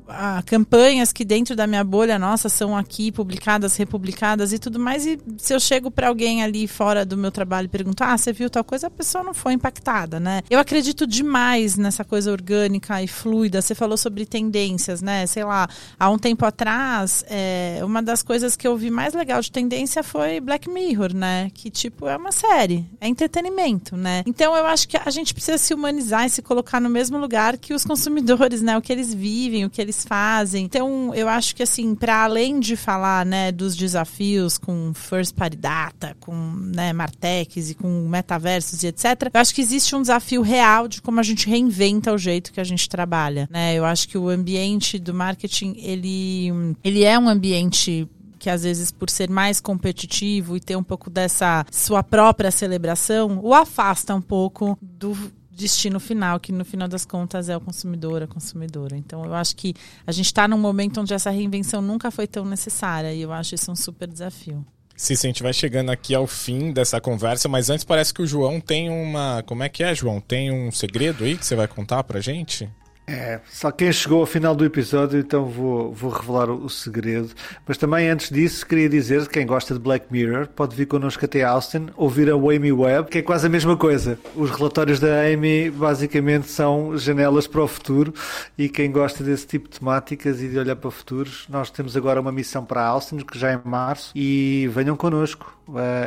A, 0.09 0.43
campanhas 0.45 1.13
que 1.13 1.25
dentro 1.25 1.57
da 1.57 1.67
minha 1.67 1.85
bolha, 1.85 2.19
nossa, 2.19 2.49
são 2.49 2.77
aqui 2.77 3.11
publicadas, 3.11 3.77
republicadas 3.77 4.53
e 4.53 4.59
tudo 4.59 4.79
mais. 4.79 5.07
E 5.07 5.19
se 5.39 5.55
eu 5.55 5.61
chego 5.61 5.91
para 5.91 6.09
alguém 6.09 6.43
ali 6.43 6.67
fora 6.67 7.05
do 7.05 7.17
meu 7.17 7.31
trabalho 7.31 7.67
e 7.67 7.69
pergunto, 7.69 8.03
ah, 8.05 8.17
você 8.17 8.33
viu 8.33 8.49
tal 8.49 8.65
coisa, 8.65 8.87
a 8.87 8.91
pessoa 8.91 9.25
não 9.25 9.35
foi 9.35 9.53
impactada, 9.53 10.21
né? 10.21 10.43
Eu 10.49 10.59
acredito 10.59 11.07
demais 11.07 11.77
nessa 11.77 12.05
coisa 12.05 12.31
orgânica 12.31 13.03
e 13.03 13.09
fluida. 13.09 13.61
Você 13.61 13.75
falou 13.75 13.97
sobre 13.97 14.25
tendências, 14.27 15.03
né? 15.03 15.27
Sei 15.27 15.45
lá, 15.45 15.69
há 15.99 16.11
um 16.11 16.19
tempo 16.19 16.45
atrás, 16.45 17.25
é, 17.29 17.81
uma 17.83 18.03
das 18.03 18.23
coisas 18.23 18.57
que 18.57 18.67
eu 18.67 18.77
vi 18.77 18.91
mais 18.91 19.15
legal 19.15 19.41
de 19.41 19.51
tendência 19.51 20.03
foi 20.03 20.41
Black 20.41 20.69
Mirror, 20.69 21.15
né? 21.15 21.51
Que, 21.53 21.71
tipo, 21.71 22.07
é 22.07 22.17
uma 22.17 22.33
série, 22.33 22.87
é 23.01 23.09
entretenimento, 23.09 23.97
né? 23.97 24.23
Então 24.27 24.57
eu 24.57 24.67
acho 24.67 24.89
que 24.89 24.97
a 24.97 25.11
gente 25.11 25.35
precisa 25.35 25.59
se 25.59 25.75
humanizar 25.75 26.27
e 26.27 26.31
se 26.31 26.43
colocar 26.43 26.81
no 26.81 26.89
mesmo 26.89 27.19
lugar 27.19 27.57
que 27.57 27.75
os 27.75 27.85
consumidores, 27.85 28.63
né? 28.63 28.77
O 28.77 28.83
que 28.83 28.93
eles 28.93 29.13
vivem, 29.13 29.65
o 29.65 29.71
que 29.71 29.81
eles 29.81 29.96
eles 29.97 30.05
fazem. 30.05 30.65
Então, 30.65 31.15
eu 31.15 31.29
acho 31.29 31.57
que 31.57 31.63
assim, 31.63 31.95
para 31.95 32.25
além 32.25 32.61
de 32.61 32.77
falar, 32.77 33.25
né, 33.25 33.51
dos 33.51 33.75
desafios 33.75 34.59
com 34.59 34.93
first 34.93 35.35
party 35.35 35.57
data, 35.57 36.17
com, 36.21 36.35
né, 36.75 36.93
Martex 36.93 37.71
e 37.71 37.75
com 37.75 38.07
metaversos 38.09 38.83
e 38.83 38.89
etc, 38.89 39.31
eu 39.33 39.41
acho 39.41 39.55
que 39.55 39.61
existe 39.61 39.97
um 39.97 40.03
desafio 40.03 40.43
real 40.43 40.87
de 40.87 41.01
como 41.01 41.19
a 41.19 41.23
gente 41.23 41.49
reinventa 41.49 42.13
o 42.13 42.19
jeito 42.19 42.53
que 42.53 42.61
a 42.61 42.65
gente 42.65 42.89
trabalha, 42.89 43.49
né? 43.51 43.75
Eu 43.75 43.85
acho 43.85 44.09
que 44.09 44.19
o 44.19 44.29
ambiente 44.29 44.99
do 44.99 45.15
marketing, 45.15 45.75
ele 45.79 46.77
ele 46.85 47.05
é 47.05 47.19
um 47.19 47.29
ambiente 47.29 48.09
que 48.39 48.51
às 48.51 48.63
vezes 48.63 48.93
por 48.93 49.09
ser 49.11 49.31
mais 49.31 49.61
competitivo 49.61 50.57
e 50.57 50.61
ter 50.61 50.77
um 50.77 50.83
pouco 50.83 51.11
dessa 51.11 51.65
sua 51.71 52.03
própria 52.03 52.51
celebração, 52.51 53.41
o 53.43 53.55
afasta 53.55 54.15
um 54.15 54.21
pouco 54.21 54.79
do 54.81 55.17
destino 55.57 55.99
final, 55.99 56.39
que 56.39 56.53
no 56.53 56.65
final 56.65 56.87
das 56.87 57.05
contas 57.05 57.49
é 57.49 57.57
o 57.57 57.61
consumidor, 57.61 58.23
a 58.23 58.27
consumidora. 58.27 58.97
Então 58.97 59.25
eu 59.25 59.35
acho 59.35 59.57
que 59.57 59.75
a 60.07 60.13
gente 60.13 60.27
está 60.27 60.47
num 60.47 60.59
momento 60.59 61.01
onde 61.01 61.15
essa 61.15 61.31
reinvenção 61.31 61.81
nunca 61.81 62.11
foi 62.11 62.27
tão 62.27 62.45
necessária 62.45 63.13
e 63.13 63.23
eu 63.23 63.33
acho 63.33 63.55
isso 63.55 63.73
um 63.73 63.77
super 63.77 64.07
desafio. 64.07 64.65
Sim, 64.95 65.15
a 65.15 65.17
gente 65.17 65.43
vai 65.43 65.53
chegando 65.53 65.91
aqui 65.91 66.15
ao 66.15 66.27
fim 66.27 66.73
dessa 66.73 67.01
conversa, 67.01 67.49
mas 67.49 67.69
antes 67.69 67.85
parece 67.85 68.15
que 68.15 68.23
o 68.23 68.27
João 68.27 68.61
tem 68.61 68.89
uma. 68.89 69.43
Como 69.45 69.63
é 69.63 69.69
que 69.69 69.83
é, 69.83 69.95
João? 69.95 70.21
Tem 70.21 70.51
um 70.51 70.71
segredo 70.71 71.25
aí 71.25 71.37
que 71.37 71.45
você 71.45 71.55
vai 71.55 71.69
contar 71.69 72.03
pra 72.05 72.19
gente? 72.19 72.71
É, 73.07 73.41
só 73.49 73.71
quem 73.71 73.93
chegou 73.93 74.21
ao 74.21 74.27
final 74.27 74.55
do 74.55 74.65
episódio, 74.65 75.21
então 75.21 75.45
vou, 75.45 75.93
vou 75.93 76.11
revelar 76.11 76.51
o, 76.51 76.69
segredo. 76.69 77.31
Mas 77.65 77.79
também 77.79 78.09
antes 78.09 78.31
disso, 78.31 78.67
queria 78.67 78.89
dizer 78.89 79.23
que 79.27 79.35
quem 79.35 79.47
gosta 79.47 79.75
de 79.75 79.81
Black 79.81 80.07
Mirror 80.11 80.49
pode 80.49 80.75
vir 80.75 80.87
connosco 80.87 81.25
até 81.25 81.45
Austin, 81.45 81.87
ouvir 81.97 82.29
a 82.29 82.35
Amy 82.35 82.73
Web, 82.73 83.09
que 83.09 83.19
é 83.19 83.23
quase 83.23 83.47
a 83.47 83.51
mesma 83.51 83.77
coisa. 83.77 84.19
Os 84.35 84.51
relatórios 84.51 84.99
da 84.99 85.23
Amy 85.23 85.71
basicamente 85.71 86.49
são 86.49 86.99
janelas 86.99 87.47
para 87.47 87.63
o 87.63 87.69
futuro 87.69 88.13
e 88.59 88.69
quem 88.69 88.91
gosta 88.91 89.23
desse 89.23 89.47
tipo 89.47 89.69
de 89.69 89.79
temáticas 89.79 90.43
e 90.43 90.49
de 90.49 90.59
olhar 90.59 90.75
para 90.75 90.91
futuros, 90.91 91.47
nós 91.49 91.71
temos 91.71 91.97
agora 91.97 92.21
uma 92.21 92.33
missão 92.33 92.65
para 92.65 92.85
Austin, 92.85 93.19
que 93.19 93.39
já 93.39 93.53
é 93.53 93.55
em 93.55 93.61
março, 93.69 94.11
e 94.17 94.69
venham 94.73 94.97
connosco. 94.97 95.56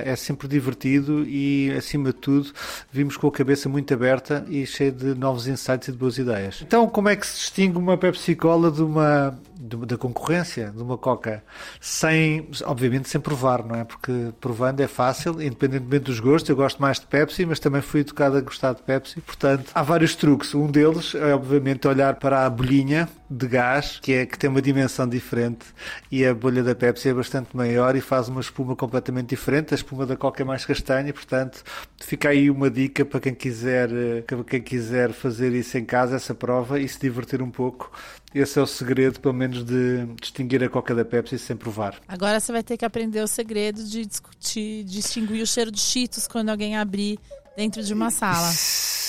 É, 0.05 0.15
sempre 0.15 0.47
divertido 0.47 1.25
e, 1.27 1.71
acima 1.77 2.05
de 2.05 2.13
tudo, 2.13 2.51
vimos 2.91 3.17
com 3.17 3.27
a 3.27 3.31
cabeça 3.31 3.67
muito 3.67 3.93
aberta 3.93 4.45
e 4.47 4.65
cheia 4.65 4.91
de 4.91 5.13
novos 5.15 5.47
insights 5.47 5.89
e 5.89 5.91
de 5.91 5.97
boas 5.97 6.17
ideias. 6.17 6.61
Então, 6.61 6.87
como 6.87 7.09
é 7.09 7.15
que 7.15 7.27
se 7.27 7.35
distingue 7.35 7.77
uma 7.77 7.97
Pepsi 7.97 8.35
Cola 8.35 8.71
de 8.71 8.81
uma 8.81 9.37
da 9.59 9.97
concorrência 9.97 10.71
de 10.73 10.81
uma 10.81 10.97
Coca 10.97 11.43
sem, 11.81 12.49
obviamente, 12.63 13.09
sem 13.09 13.19
provar, 13.19 13.65
não 13.65 13.75
é? 13.75 13.83
Porque 13.83 14.31
provando 14.39 14.79
é 14.79 14.87
fácil, 14.87 15.41
independentemente 15.41 16.05
dos 16.05 16.19
gostos. 16.21 16.49
Eu 16.49 16.55
gosto 16.55 16.81
mais 16.81 16.97
de 16.97 17.07
Pepsi, 17.07 17.45
mas 17.45 17.59
também 17.59 17.81
fui 17.81 17.99
educado 17.99 18.37
a 18.37 18.41
gostar 18.41 18.73
de 18.73 18.81
Pepsi. 18.81 19.19
Portanto, 19.19 19.69
há 19.75 19.83
vários 19.83 20.15
truques. 20.15 20.55
Um 20.55 20.67
deles 20.67 21.13
é, 21.13 21.35
obviamente, 21.35 21.87
olhar 21.89 22.15
para 22.15 22.45
a 22.45 22.49
bolhinha 22.49 23.09
de 23.29 23.47
gás, 23.47 23.99
que, 24.01 24.13
é, 24.13 24.25
que 24.25 24.39
tem 24.39 24.49
uma 24.49 24.61
dimensão 24.61 25.07
diferente, 25.07 25.65
e 26.09 26.25
a 26.25 26.33
bolha 26.33 26.63
da 26.63 26.73
Pepsi 26.73 27.09
é 27.09 27.13
bastante 27.13 27.55
maior 27.55 27.95
e 27.95 28.01
faz 28.01 28.29
uma 28.29 28.39
espuma 28.39 28.75
completamente 28.75 29.29
diferente. 29.29 29.73
A 29.73 29.75
espuma 29.75 30.05
da 30.05 30.15
Coca 30.15 30.41
é 30.41 30.45
mais 30.45 30.65
castanha, 30.65 31.13
portanto, 31.13 31.63
fica 31.99 32.29
aí 32.29 32.49
uma 32.49 32.69
dica 32.71 33.03
para 33.03 33.19
quem 33.19 33.35
quiser, 33.35 33.89
eh, 33.91 34.23
quem 34.47 34.61
quiser 34.61 35.11
fazer 35.11 35.51
isso 35.51 35.77
em 35.77 35.83
casa, 35.83 36.15
essa 36.15 36.33
prova, 36.33 36.79
e 36.79 36.87
se 36.87 36.99
divertir 36.99 37.41
um 37.41 37.51
pouco 37.51 37.91
esse 38.33 38.59
é 38.59 38.61
o 38.61 38.67
segredo, 38.67 39.19
pelo 39.19 39.33
menos, 39.33 39.63
de 39.63 40.05
distinguir 40.21 40.63
a 40.63 40.69
Coca 40.69 40.93
da 40.93 41.03
Pepsi 41.03 41.39
sem 41.39 41.55
provar. 41.55 41.95
Agora 42.07 42.39
você 42.39 42.51
vai 42.51 42.63
ter 42.63 42.77
que 42.77 42.85
aprender 42.85 43.21
o 43.21 43.27
segredo 43.27 43.83
de 43.83 44.05
discutir, 44.05 44.83
distinguir 44.83 45.41
o 45.41 45.47
cheiro 45.47 45.71
de 45.71 45.79
Cheetos 45.79 46.27
quando 46.27 46.49
alguém 46.49 46.77
abrir 46.77 47.19
dentro 47.57 47.83
de 47.83 47.93
uma 47.93 48.09
sala. 48.09 48.47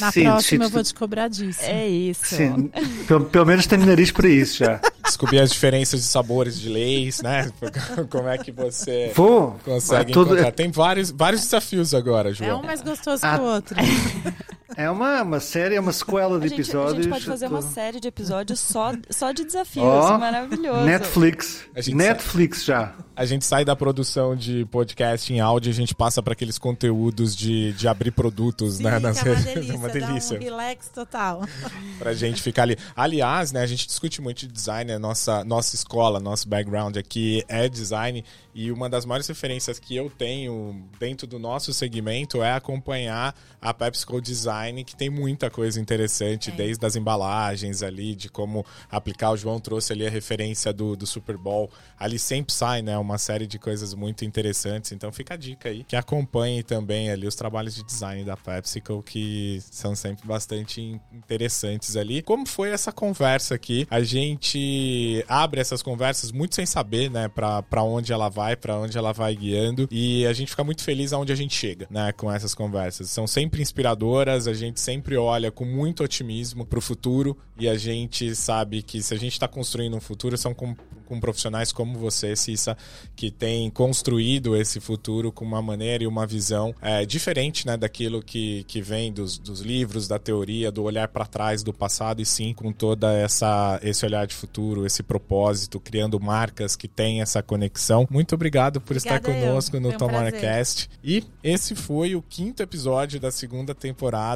Na 0.01 0.11
Sim, 0.11 0.25
próxima 0.25 0.65
eu 0.65 0.71
vou 0.71 0.83
te 0.83 0.95
cobrar 0.95 1.29
disso. 1.29 1.61
É 1.63 1.87
isso. 1.87 2.35
Sim, 2.35 2.71
pelo, 3.07 3.27
pelo 3.27 3.47
menos 3.47 3.67
tenho 3.67 3.85
nariz 3.85 4.11
para 4.11 4.29
isso 4.29 4.65
já. 4.65 4.81
Descobrir 5.05 5.41
as 5.41 5.51
diferenças 5.51 6.01
de 6.01 6.07
sabores 6.07 6.59
de 6.59 6.69
leis, 6.69 7.21
né? 7.21 7.51
Como 8.11 8.29
é 8.29 8.39
que 8.39 8.51
você 8.51 9.13
Vou. 9.15 9.57
consegue 9.65 10.11
é 10.11 10.15
tudo... 10.15 10.33
encontrar. 10.33 10.53
Tem 10.53 10.71
vários, 10.71 11.11
vários 11.11 11.43
desafios 11.43 11.95
agora, 11.95 12.33
João. 12.33 12.51
É 12.51 12.55
um 12.55 12.63
mais 12.63 12.81
gostoso 12.81 13.25
ah. 13.25 13.37
que 13.37 13.41
o 13.41 13.45
outro. 13.45 13.77
É 14.77 14.89
uma, 14.91 15.23
uma 15.23 15.41
série, 15.41 15.75
é 15.75 15.81
uma 15.81 15.93
sequela 15.93 16.39
de 16.39 16.47
a 16.47 16.49
gente, 16.49 16.61
episódios. 16.61 16.93
A 16.93 17.03
gente 17.03 17.09
pode 17.11 17.25
fazer 17.25 17.47
uma 17.47 17.63
série 17.63 18.01
de 18.01 18.09
episódios 18.09 18.61
só, 18.61 18.93
só 19.11 19.33
de 19.33 19.45
desafios. 19.45 19.85
Oh, 19.85 20.19
maravilhoso. 20.19 20.85
Netflix. 20.85 21.65
Netflix 21.93 22.59
sai, 22.59 22.67
já. 22.67 22.95
A 23.17 23.25
gente 23.25 23.45
sai 23.45 23.65
da 23.65 23.75
produção 23.75 24.37
de 24.37 24.65
podcast 24.67 25.33
em 25.33 25.41
áudio 25.41 25.71
e 25.71 25.73
a 25.73 25.75
gente 25.75 25.95
passa 25.95 26.23
para 26.23 26.33
aqueles 26.33 26.57
conteúdos 26.57 27.35
de, 27.35 27.73
de 27.73 27.89
abrir 27.89 28.13
produtos, 28.13 28.75
Sim, 28.77 28.85
né? 28.85 28.99
Nas 28.99 29.25
é 29.25 29.31
uma 29.31 29.41
delícia, 29.41 29.75
uma 29.77 29.89
delícia. 29.89 30.39
Dá 30.39 30.45
um 30.45 30.49
relax 30.49 30.89
total. 30.89 31.43
pra 31.99 32.15
gente 32.15 32.41
ficar 32.41 32.63
ali. 32.63 32.77
Aliás, 32.95 33.53
né, 33.53 33.63
a 33.63 33.67
gente 33.67 33.87
discute 33.87 34.21
muito 34.21 34.41
de 34.41 34.49
design, 34.49 34.93
a 34.93 34.99
nossa, 34.99 35.45
nossa 35.45 35.75
escola, 35.75 36.21
nosso 36.21 36.49
background 36.49 36.97
aqui 36.97 37.45
é 37.49 37.69
design. 37.69 38.25
E 38.55 38.73
uma 38.73 38.89
das 38.89 39.05
maiores 39.05 39.29
referências 39.29 39.79
que 39.79 39.95
eu 39.95 40.11
tenho 40.11 40.85
dentro 40.99 41.27
do 41.27 41.39
nosso 41.39 41.73
segmento 41.73 42.43
é 42.43 42.53
acompanhar 42.53 43.35
a 43.61 43.73
PepsiCo 43.73 44.21
Design 44.21 44.60
design 44.61 44.85
que 44.85 44.95
tem 44.95 45.09
muita 45.09 45.51
coisa 45.51 45.81
interessante, 45.81 46.51
é. 46.51 46.53
desde 46.53 46.85
as 46.85 46.97
embalagens 46.97 47.83
ali, 47.83 48.15
de 48.15 48.29
como 48.29 48.65
aplicar. 48.91 49.31
O 49.31 49.37
João 49.37 49.59
trouxe 49.59 49.93
ali 49.93 50.07
a 50.07 50.11
referência 50.11 50.73
do, 50.73 50.97
do 50.97 51.07
Super 51.07 51.37
Bowl. 51.37 51.71
Ali 51.99 52.19
sempre 52.19 52.53
sai, 52.53 52.83
né? 52.83 52.97
Uma 52.99 53.19
série 53.19 53.47
de 53.47 53.59
coisas 53.59 53.95
muito 53.95 54.25
interessantes. 54.25 54.93
Então 54.93 55.11
fica 55.13 55.35
a 55.35 55.37
dica 55.37 55.69
aí. 55.69 55.85
Que 55.85 55.97
acompanhe 55.97 56.63
também 56.63 57.11
ali 57.11 57.27
os 57.27 57.35
trabalhos 57.35 57.75
de 57.75 57.85
design 57.85 58.25
da 58.25 58.37
PepsiCo, 58.37 59.03
que 59.03 59.63
são 59.71 59.95
sempre 59.95 60.27
bastante 60.27 61.01
interessantes 61.13 61.97
ali. 61.97 62.23
Como 62.23 62.47
foi 62.47 62.71
essa 62.71 62.93
conversa 62.93 63.55
aqui? 63.55 63.87
A 63.91 64.03
gente 64.03 65.25
abre 65.29 65.61
essas 65.61 65.83
conversas 65.83 66.33
muito 66.33 66.55
sem 66.55 66.67
saber, 66.67 67.11
né? 67.11 67.29
Pra, 67.29 67.63
pra 67.63 67.83
onde 67.83 68.13
ela 68.13 68.29
vai, 68.29 68.57
para 68.57 68.77
onde 68.77 68.97
ela 68.97 69.13
vai 69.13 69.35
guiando. 69.35 69.89
E 69.91 70.27
a 70.27 70.33
gente 70.33 70.51
fica 70.51 70.65
muito 70.65 70.83
feliz 70.83 71.13
aonde 71.13 71.33
a 71.33 71.37
gente 71.37 71.55
chega, 71.55 71.87
né? 71.91 72.13
Com 72.13 72.31
essas 72.31 72.55
conversas. 72.55 73.11
São 73.11 73.27
sempre 73.27 73.63
inspiradoras, 73.63 74.47
a 74.51 74.55
gente 74.55 74.81
sempre 74.81 75.17
olha 75.17 75.51
com 75.51 75.65
muito 75.65 76.03
otimismo 76.03 76.65
pro 76.65 76.81
futuro 76.81 77.37
e 77.59 77.69
a 77.69 77.77
gente 77.77 78.35
sabe 78.35 78.83
que 78.83 79.03
se 79.03 79.13
a 79.13 79.19
gente 79.19 79.33
está 79.33 79.47
construindo 79.47 79.97
um 79.97 80.01
futuro, 80.01 80.37
são 80.39 80.55
com, 80.55 80.75
com 81.07 81.21
profissionais 81.21 81.73
como 81.73 81.99
você, 81.99 82.35
Cissa, 82.35 82.77
que 83.15 83.31
tem 83.31 83.69
construído 83.69 84.57
esse 84.57 84.81
futuro 84.81 85.31
com 85.31 85.45
uma 85.45 85.61
maneira 85.61 86.05
e 86.05 86.07
uma 86.07 86.27
visão 86.27 86.75
é, 86.81 87.05
diferente, 87.05 87.67
né? 87.67 87.77
Daquilo 87.77 88.23
que, 88.23 88.65
que 88.65 88.81
vem 88.81 89.13
dos, 89.13 89.37
dos 89.37 89.61
livros, 89.61 90.09
da 90.09 90.19
teoria, 90.19 90.73
do 90.73 90.83
olhar 90.83 91.09
para 91.09 91.27
trás 91.27 91.63
do 91.63 91.73
passado 91.73 92.23
e 92.23 92.27
sim 92.27 92.55
com 92.55 92.73
toda 92.73 93.13
essa 93.13 93.79
esse 93.83 94.05
olhar 94.07 94.27
de 94.27 94.35
futuro, 94.35 94.87
esse 94.87 95.03
propósito, 95.03 95.79
criando 95.79 96.19
marcas 96.19 96.77
que 96.77 96.89
têm 96.89 97.21
essa 97.21 97.43
conexão. 97.43 98.07
Muito 98.11 98.35
obrigado 98.35 98.81
por 98.81 98.97
Obrigada 98.97 99.19
estar 99.19 99.33
conosco 99.33 99.77
eu. 99.77 99.81
no 99.81 99.91
um 99.91 99.99
Tomarcast. 99.99 100.89
E 101.05 101.25
esse 101.43 101.75
foi 101.75 102.15
o 102.15 102.23
quinto 102.23 102.63
episódio 102.63 103.21
da 103.21 103.31
segunda 103.31 103.75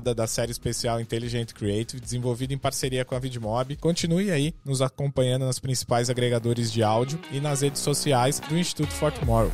temporada 0.05 0.15
da 0.15 0.27
série 0.27 0.53
especial 0.53 1.01
Intelligent 1.01 1.53
Creative, 1.53 2.01
desenvolvida 2.01 2.53
em 2.53 2.59
parceria 2.59 3.05
com 3.05 3.15
a 3.15 3.19
Vidmob. 3.19 3.77
Continue 3.77 4.31
aí 4.31 4.55
nos 4.65 4.83
acompanhando 4.83 5.47
nos 5.47 5.59
principais 5.59 6.11
agregadores 6.11 6.71
de 6.71 6.83
áudio 6.83 7.19
e 7.33 7.41
nas 7.41 7.63
redes 7.63 7.81
sociais 7.81 8.39
do 8.41 8.59
Instituto 8.59 8.93
For 8.93 9.11
Tomorrow. 9.11 9.51